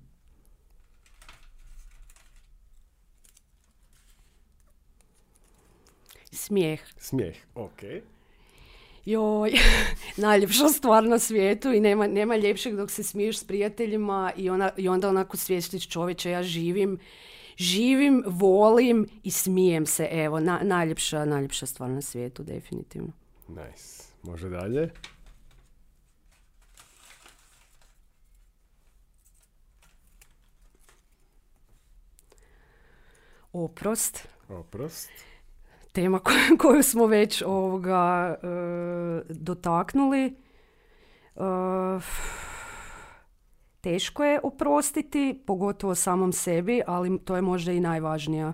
Smijeh. 6.33 6.81
Smijeh, 6.99 7.37
ok. 7.55 7.83
Joj, 9.05 9.53
najljepša 10.17 10.69
stvar 10.69 11.05
na 11.05 11.19
svijetu 11.19 11.73
i 11.73 11.81
nema, 11.81 12.07
nema 12.07 12.37
ljepšeg 12.37 12.77
dok 12.77 12.91
se 12.91 13.03
smiješ 13.03 13.39
s 13.39 13.45
prijateljima 13.45 14.33
i, 14.37 14.51
ona, 14.51 14.71
i 14.77 14.89
onda 14.89 15.09
onako 15.09 15.37
svijestiš 15.37 15.89
čovječe, 15.89 16.31
ja 16.31 16.43
živim, 16.43 16.99
živim, 17.57 18.23
volim 18.27 19.09
i 19.23 19.31
smijem 19.31 19.87
se, 19.87 20.09
evo, 20.11 20.41
na, 20.41 20.61
najljepša, 20.63 21.25
najljepša 21.25 21.67
stvar 21.67 21.91
na 21.91 22.03
svijetu, 22.03 22.43
definitivno. 22.43 23.13
Nice. 23.49 24.05
Može 24.23 24.49
dalje. 24.49 24.91
Oprost, 33.53 34.29
Oprost. 34.49 35.11
Tema 35.93 36.19
koju, 36.25 36.59
koju 36.59 36.83
smo 36.83 37.07
već 37.07 37.43
ovoga 37.47 38.37
e, 38.43 38.47
dotaknuli. 39.29 40.25
E, 40.25 40.31
teško 43.81 44.25
je 44.25 44.41
oprostiti, 44.43 45.43
pogotovo 45.47 45.95
samom 45.95 46.33
sebi, 46.33 46.83
ali 46.87 47.19
to 47.19 47.37
je 47.37 47.43
možda 47.43 47.73
i 47.73 47.81
najvažnija 47.81 48.53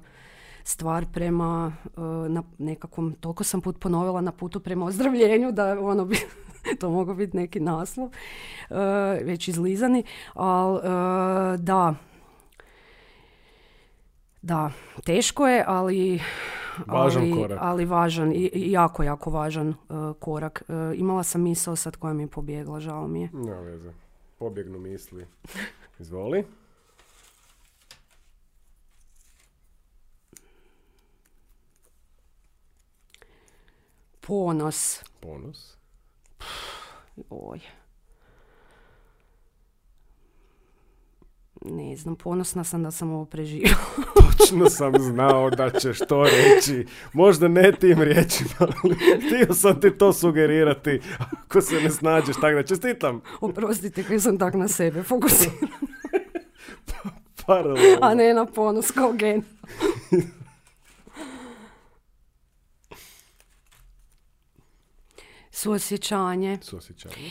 stvar 0.64 1.06
prema 1.12 1.72
e, 1.84 2.00
na 2.28 2.42
nekakvom, 2.58 3.14
toliko 3.20 3.44
sam 3.44 3.60
put 3.60 3.80
ponovila 3.80 4.20
na 4.20 4.32
putu 4.32 4.60
prema 4.60 4.86
ozdravljenju 4.86 5.52
da 5.52 5.80
ono 5.80 6.04
bi, 6.04 6.16
to 6.80 6.90
mogao 6.90 7.14
biti 7.14 7.36
neki 7.36 7.60
naslov, 7.60 8.10
već 9.22 9.48
izlizani, 9.48 10.04
ali 10.34 10.80
da, 11.58 11.94
da, 14.42 14.70
teško 15.04 15.48
je, 15.48 15.64
ali 15.66 16.20
Važan 16.86 17.22
ali, 17.22 17.32
korak. 17.32 17.58
ali 17.62 17.84
važan 17.84 18.32
i 18.32 18.50
jako, 18.54 19.02
jako 19.02 19.30
važan 19.30 19.68
uh, 19.68 19.76
korak. 20.20 20.62
Uh, 20.68 20.74
imala 20.98 21.22
sam 21.22 21.40
misao 21.42 21.76
sad 21.76 21.96
koja 21.96 22.12
mi 22.12 22.22
je 22.22 22.26
pobjegla, 22.26 22.80
žao 22.80 23.08
mi 23.08 23.20
je. 23.20 23.30
Nema 23.32 23.60
veze. 23.60 23.92
Pobjegnu 24.38 24.78
misli. 24.78 25.26
Izvoli. 25.98 26.44
Ponos. 34.20 35.04
Ponos. 35.20 35.76
Oj. 37.30 37.60
Ne 41.64 41.96
znam, 41.96 42.16
ponosna 42.16 42.64
sam 42.64 42.82
da 42.82 42.90
sam 42.90 43.10
ovo 43.10 43.24
preživjela. 43.24 43.76
Točno 44.38 44.70
sam 44.70 44.92
znao 44.98 45.50
da 45.50 45.70
ćeš 45.70 45.98
to 45.98 46.24
reći. 46.24 46.86
Možda 47.12 47.48
ne 47.48 47.72
tim 47.72 48.02
riječima, 48.02 48.50
ali 48.58 48.94
htio 49.26 49.54
sam 49.54 49.80
ti 49.80 49.90
to 49.98 50.12
sugerirati. 50.12 51.00
Ako 51.18 51.60
se 51.60 51.80
ne 51.80 51.90
snađeš, 51.90 52.36
tako 52.40 52.54
da 52.54 52.62
čestitam. 52.62 53.20
Oprostite 53.40 54.04
koji 54.04 54.20
sam 54.20 54.38
tak 54.38 54.54
na 54.54 54.68
sebe 54.68 55.02
fokusirana, 55.02 55.76
Paralelno. 57.46 57.98
a 58.02 58.14
ne 58.14 58.34
na 58.34 58.46
ponos 58.46 58.90
kao 58.90 59.12
gen. 59.12 59.42
Suosjećanje. 65.50 66.58
Suosjećanje. 66.62 67.30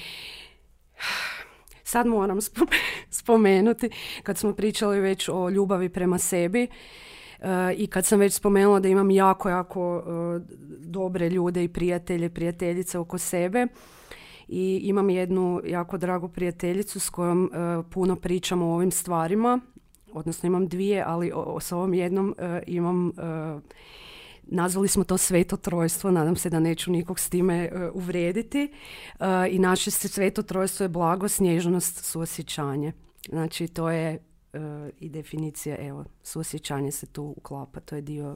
Sad 1.86 2.08
moram 2.08 2.38
spo- 2.38 2.68
spomenuti, 3.22 3.90
kad 4.24 4.38
smo 4.38 4.54
pričali 4.54 5.00
već 5.00 5.30
o 5.30 5.50
ljubavi 5.50 5.90
prema 5.90 6.18
sebi 6.18 6.64
e, 6.64 6.68
i 7.78 7.88
kad 7.88 8.06
sam 8.06 8.20
već 8.20 8.34
spomenula 8.34 8.80
da 8.80 8.88
imam 8.88 9.12
jako, 9.12 9.50
jako 9.50 9.98
e, 9.98 10.40
dobre 10.80 11.30
ljude 11.30 11.64
i 11.64 11.68
prijatelje, 11.68 12.30
prijateljice 12.30 13.00
oko 13.00 13.18
sebe 13.18 13.68
i 14.48 14.80
imam 14.84 15.10
jednu 15.10 15.62
jako 15.66 15.98
dragu 15.98 16.28
prijateljicu 16.30 17.00
s 17.00 17.10
kojom 17.10 17.46
e, 17.54 17.58
puno 17.92 18.16
pričam 18.16 18.62
o 18.62 18.74
ovim 18.76 18.92
stvarima, 18.92 19.60
odnosno 20.14 20.48
imam 20.48 20.68
dvije, 20.68 21.04
ali 21.08 21.32
o, 21.32 21.40
o- 21.40 21.60
s 21.60 21.72
ovom 21.72 21.94
jednom 21.94 22.36
imam... 22.68 23.12
Nazvali 24.48 24.88
smo 24.88 25.04
to 25.04 25.18
sveto 25.18 25.58
trojstvo, 25.58 26.12
nadam 26.12 26.36
se 26.36 26.50
da 26.50 26.60
neću 26.60 26.92
nikog 26.92 27.20
s 27.20 27.30
time 27.30 27.56
e, 27.56 27.90
uvrijediti. 27.94 28.74
E, 29.20 29.26
I 29.50 29.60
naše 29.60 29.92
se 29.92 30.08
sveto 30.08 30.44
trojstvo 30.44 30.84
je 30.84 30.90
blagost, 30.90 31.40
nježnost, 31.40 32.06
suosjećanje. 32.06 32.94
Znači 33.30 33.68
to 33.68 33.90
je 33.90 34.14
e, 34.14 34.20
i 35.00 35.10
definicija, 35.10 35.78
evo, 35.80 36.06
suosjećanje 36.24 36.92
se 36.92 37.06
tu 37.06 37.34
uklapa, 37.38 37.80
to 37.80 37.96
je 37.96 38.02
dio. 38.02 38.36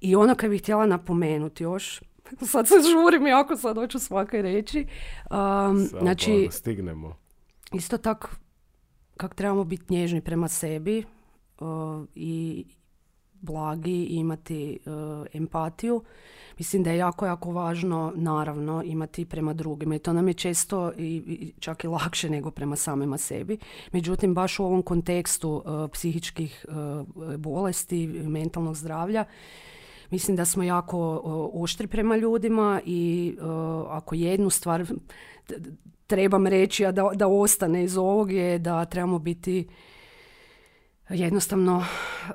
I 0.00 0.16
ono 0.16 0.34
kad 0.34 0.50
bih 0.50 0.62
htjela 0.62 0.86
napomenuti 0.86 1.62
još, 1.62 2.02
sad 2.52 2.68
se 2.68 2.74
žurim 2.92 3.26
jako, 3.26 3.56
sad 3.56 3.76
hoću 3.76 3.98
svakoj 3.98 4.42
reći. 4.42 4.86
Um, 5.30 5.78
znači, 5.78 6.30
polako, 6.30 6.52
stignemo. 6.52 7.16
isto 7.72 7.98
tako 7.98 8.28
kak 9.16 9.34
trebamo 9.34 9.64
biti 9.64 9.92
nježni 9.92 10.20
prema 10.20 10.48
sebi 10.48 11.04
uh, 11.60 12.06
i 12.14 12.64
blagi 13.40 14.04
i 14.04 14.16
imati 14.16 14.78
uh, 14.86 14.92
empatiju. 15.32 16.02
Mislim 16.58 16.82
da 16.82 16.90
je 16.90 16.96
jako, 16.98 17.26
jako 17.26 17.52
važno 17.52 18.12
naravno 18.16 18.82
imati 18.84 19.24
prema 19.24 19.52
drugima 19.52 19.94
i 19.94 19.98
to 19.98 20.12
nam 20.12 20.28
je 20.28 20.34
često 20.34 20.92
i, 20.96 21.16
i 21.26 21.52
čak 21.60 21.84
i 21.84 21.86
lakše 21.86 22.30
nego 22.30 22.50
prema 22.50 22.76
samima 22.76 23.18
sebi. 23.18 23.58
Međutim, 23.92 24.34
baš 24.34 24.58
u 24.58 24.64
ovom 24.64 24.82
kontekstu 24.82 25.62
uh, 25.64 25.90
psihičkih 25.92 26.66
uh, 26.68 27.36
bolesti, 27.36 28.06
mentalnog 28.06 28.76
zdravlja, 28.76 29.24
Mislim 30.10 30.36
da 30.36 30.44
smo 30.44 30.62
jako 30.62 31.20
oštri 31.54 31.86
prema 31.86 32.16
ljudima 32.16 32.80
i 32.86 33.36
ako 33.88 34.14
jednu 34.14 34.50
stvar 34.50 34.86
trebam 36.08 36.46
reći, 36.46 36.86
a 36.86 36.92
da, 36.92 37.10
da 37.14 37.28
ostane 37.28 37.84
iz 37.84 37.96
ovog 37.96 38.32
je 38.32 38.58
da 38.58 38.84
trebamo 38.84 39.18
biti 39.18 39.68
jednostavno 41.10 41.76
uh, 41.76 42.34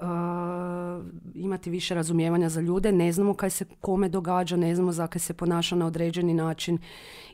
imati 1.34 1.70
više 1.70 1.96
razumijevanja 1.96 2.50
za 2.50 2.62
ljude, 2.62 2.92
ne 2.92 3.12
znamo 3.12 3.34
kaj 3.34 3.50
se 3.50 3.66
kome 3.82 4.10
događa, 4.10 4.56
ne 4.56 4.76
znamo 4.76 4.92
zakaj 4.92 5.20
se 5.20 5.34
ponaša 5.34 5.76
na 5.76 5.86
određeni 5.86 6.34
način 6.34 6.78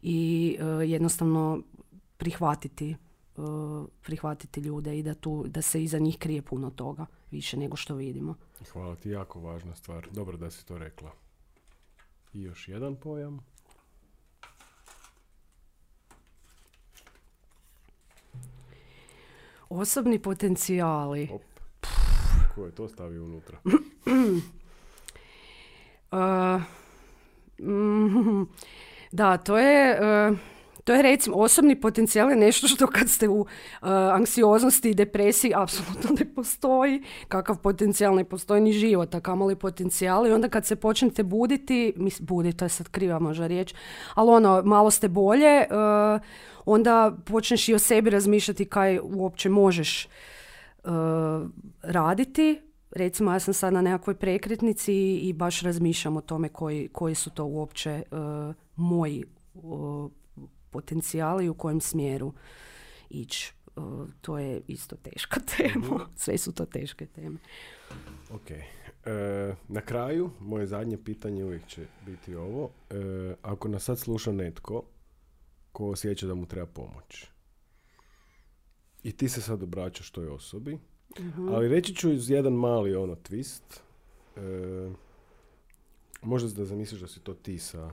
i 0.01 0.57
uh, 0.59 0.89
jednostavno 0.89 1.61
prihvatiti 2.17 2.95
uh, 3.37 3.87
prihvatiti 4.01 4.59
ljude 4.59 4.99
i 4.99 5.03
da 5.03 5.13
tu 5.13 5.45
da 5.47 5.61
se 5.61 5.83
iza 5.83 5.99
njih 5.99 6.17
krije 6.17 6.41
puno 6.41 6.69
toga 6.69 7.05
više 7.31 7.57
nego 7.57 7.75
što 7.75 7.95
vidimo. 7.95 8.35
Hvala 8.71 8.95
ti, 8.95 9.09
jako 9.09 9.39
važna 9.39 9.75
stvar. 9.75 10.07
Dobro 10.11 10.37
da 10.37 10.51
si 10.51 10.65
to 10.65 10.77
rekla. 10.77 11.11
I 12.33 12.41
još 12.41 12.67
jedan 12.67 12.95
pojam. 12.95 13.39
Osobni 19.69 20.19
potencijali. 20.19 21.29
Op. 21.31 21.41
Ko 22.55 22.65
je 22.65 22.71
to 22.71 22.87
stavio 22.87 23.23
unutra? 23.23 23.57
Uh, 26.11 26.61
mm, 27.69 28.47
da, 29.11 29.37
to 29.37 29.57
je, 29.57 29.99
uh, 30.31 30.37
to 30.83 30.93
je 30.93 31.01
recimo 31.01 31.37
osobni 31.37 31.81
potencijal 31.81 32.29
je 32.29 32.35
nešto 32.35 32.67
što 32.67 32.87
kad 32.87 33.09
ste 33.09 33.29
u 33.29 33.39
uh, 33.39 33.47
anksioznosti 34.13 34.89
i 34.89 34.93
depresiji 34.93 35.53
apsolutno 35.55 36.09
ne 36.19 36.33
postoji. 36.35 37.03
Kakav 37.27 37.57
potencijal 37.57 38.15
ne 38.15 38.23
postoji 38.23 38.61
ni 38.61 38.71
život, 38.71 39.15
a 39.15 39.19
kamoli 39.19 39.55
potencijal. 39.55 40.27
I 40.27 40.31
onda 40.31 40.49
kad 40.49 40.65
se 40.65 40.75
počnete 40.75 41.23
buditi, 41.23 41.93
mis, 41.95 42.21
budi, 42.21 42.53
to 42.53 42.65
je 42.65 42.69
sad 42.69 42.89
kriva 42.89 43.19
možda 43.19 43.47
riječ, 43.47 43.73
ali 44.13 44.31
ono, 44.31 44.61
malo 44.65 44.91
ste 44.91 45.07
bolje, 45.07 45.59
uh, 45.59 46.21
onda 46.73 47.17
počneš 47.25 47.69
i 47.69 47.73
o 47.73 47.79
sebi 47.79 48.09
razmišljati 48.09 48.65
kaj 48.65 48.99
uopće 49.03 49.49
možeš 49.49 50.07
uh, 50.83 50.91
raditi. 51.81 52.61
Recimo, 52.91 53.31
ja 53.31 53.39
sam 53.39 53.53
sad 53.53 53.73
na 53.73 53.81
nekakvoj 53.81 54.15
prekretnici 54.15 54.93
i 55.17 55.33
baš 55.33 55.61
razmišljam 55.61 56.17
o 56.17 56.21
tome 56.21 56.49
koji, 56.49 56.87
koji 56.87 57.15
su 57.15 57.29
to 57.29 57.45
uopće 57.45 58.03
uh, 58.11 58.55
moji 58.75 59.23
uh, 59.53 60.11
potencijali 60.69 61.45
i 61.45 61.49
u 61.49 61.53
kojem 61.53 61.81
smjeru 61.81 62.33
ići. 63.09 63.53
Uh, 63.75 64.07
to 64.21 64.37
je 64.37 64.61
isto 64.67 64.95
teška 64.95 65.39
tema. 65.57 66.07
Sve 66.15 66.37
su 66.37 66.51
to 66.51 66.65
teške 66.65 67.05
teme. 67.05 67.37
Ok. 68.31 68.51
E, 69.05 69.55
na 69.67 69.81
kraju, 69.81 70.29
moje 70.39 70.67
zadnje 70.67 70.97
pitanje 70.97 71.45
uvijek 71.45 71.67
će 71.67 71.85
biti 72.05 72.35
ovo. 72.35 72.69
E, 72.89 72.95
ako 73.41 73.67
nas 73.67 73.83
sad 73.83 73.99
sluša 73.99 74.31
netko 74.31 74.83
ko 75.71 75.89
osjeća 75.89 76.27
da 76.27 76.35
mu 76.35 76.45
treba 76.45 76.67
pomoć 76.67 77.27
i 79.03 79.11
ti 79.11 79.29
se 79.29 79.41
sad 79.41 79.63
obraćaš 79.63 80.11
toj 80.11 80.27
osobi, 80.27 80.79
ali 81.51 81.67
reći 81.67 81.95
ću 81.95 82.11
iz 82.11 82.29
jedan 82.29 82.53
mali 82.53 82.95
ono 82.95 83.15
twist. 83.15 83.79
E, 84.35 84.91
možda 86.21 86.49
da 86.49 86.65
zamisliš 86.65 87.01
da 87.01 87.07
si 87.07 87.19
to 87.19 87.33
ti 87.33 87.59
sa 87.59 87.91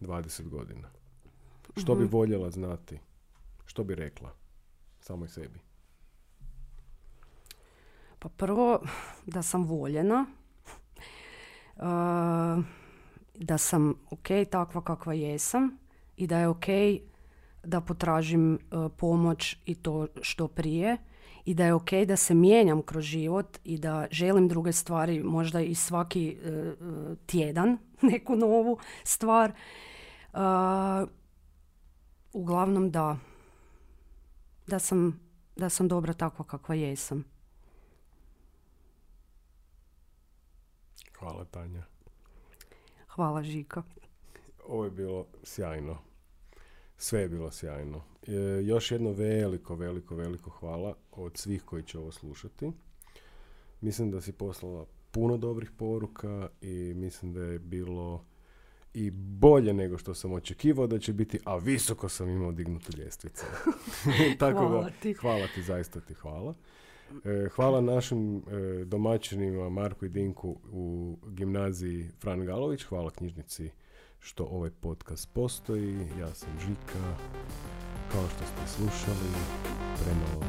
20 0.00 0.48
godina. 0.48 0.88
Što 1.76 1.94
bi 1.94 2.04
voljela 2.04 2.50
znati? 2.50 2.98
Što 3.66 3.84
bi 3.84 3.94
rekla? 3.94 4.34
Samoj 5.00 5.28
sebi. 5.28 5.60
Pa 8.18 8.28
prvo, 8.28 8.82
da 9.26 9.42
sam 9.42 9.64
voljena. 9.64 10.26
Uh, 11.76 11.84
da 13.34 13.58
sam 13.58 13.94
ok 14.10 14.28
takva 14.50 14.84
kakva 14.84 15.14
jesam 15.14 15.78
i 16.18 16.26
da 16.26 16.38
je 16.38 16.48
ok 16.48 16.66
da 17.64 17.80
potražim 17.80 18.54
e, 18.54 18.58
pomoć 18.96 19.56
i 19.66 19.74
to 19.74 20.06
što 20.22 20.48
prije 20.48 20.96
i 21.44 21.54
da 21.54 21.64
je 21.64 21.74
ok 21.74 21.90
da 22.06 22.16
se 22.16 22.34
mijenjam 22.34 22.82
kroz 22.82 23.04
život 23.04 23.58
i 23.64 23.78
da 23.78 24.06
želim 24.10 24.48
druge 24.48 24.72
stvari 24.72 25.22
možda 25.22 25.60
i 25.60 25.74
svaki 25.74 26.28
e, 26.28 26.74
tjedan 27.26 27.78
neku 28.12 28.36
novu 28.36 28.78
stvar 29.04 29.52
uglavnom 32.32 32.90
da 32.90 33.16
da 34.66 34.78
sam 34.78 35.20
da 35.56 35.68
sam 35.68 35.88
dobra 35.88 36.12
takva 36.12 36.44
kakva 36.44 36.74
jesam 36.74 37.24
Hvala 41.18 41.44
Tanja. 41.44 41.82
Hvala 43.08 43.42
Žika. 43.42 43.82
Ovo 44.66 44.84
je 44.84 44.90
bilo 44.90 45.26
sjajno. 45.42 46.07
Sve 46.98 47.20
je 47.20 47.28
bilo 47.28 47.50
sjajno. 47.50 48.02
E, 48.26 48.32
još 48.64 48.90
jedno 48.90 49.12
veliko, 49.12 49.74
veliko, 49.74 50.14
veliko 50.14 50.50
hvala 50.50 50.94
od 51.12 51.36
svih 51.36 51.62
koji 51.62 51.82
će 51.82 51.98
ovo 51.98 52.12
slušati. 52.12 52.72
Mislim 53.80 54.10
da 54.10 54.20
si 54.20 54.32
poslala 54.32 54.86
puno 55.10 55.36
dobrih 55.36 55.70
poruka 55.70 56.48
i 56.60 56.92
mislim 56.96 57.32
da 57.32 57.42
je 57.42 57.58
bilo 57.58 58.24
i 58.94 59.10
bolje 59.10 59.72
nego 59.72 59.98
što 59.98 60.14
sam 60.14 60.32
očekivao 60.32 60.86
da 60.86 60.98
će 60.98 61.12
biti, 61.12 61.38
a 61.44 61.56
visoko 61.56 62.08
sam 62.08 62.28
imao 62.28 62.52
dignutu 62.52 62.92
ljestvicu. 62.98 63.44
Tako 64.38 64.58
hvala 64.58 64.84
da, 64.84 64.90
ti. 64.90 65.12
hvala 65.14 65.46
ti, 65.54 65.62
zaista 65.62 66.00
ti 66.00 66.14
hvala. 66.14 66.54
E, 67.24 67.48
hvala 67.54 67.80
našim 67.80 68.36
e, 68.36 68.40
domaćinima 68.84 69.68
Marku 69.68 70.04
i 70.04 70.08
Dinku 70.08 70.56
u 70.72 71.16
gimnaziji 71.26 72.10
Fran 72.20 72.44
Galović, 72.44 72.84
hvala 72.84 73.10
knjižnici 73.10 73.70
što 74.20 74.44
ovaj 74.44 74.70
podcast 74.70 75.28
postoji. 75.32 76.08
Ja 76.20 76.34
sam 76.34 76.48
Žika, 76.60 77.16
kao 78.12 78.24
što 78.28 78.44
ste 78.46 78.76
slušali, 78.76 79.30
premalo 80.04 80.44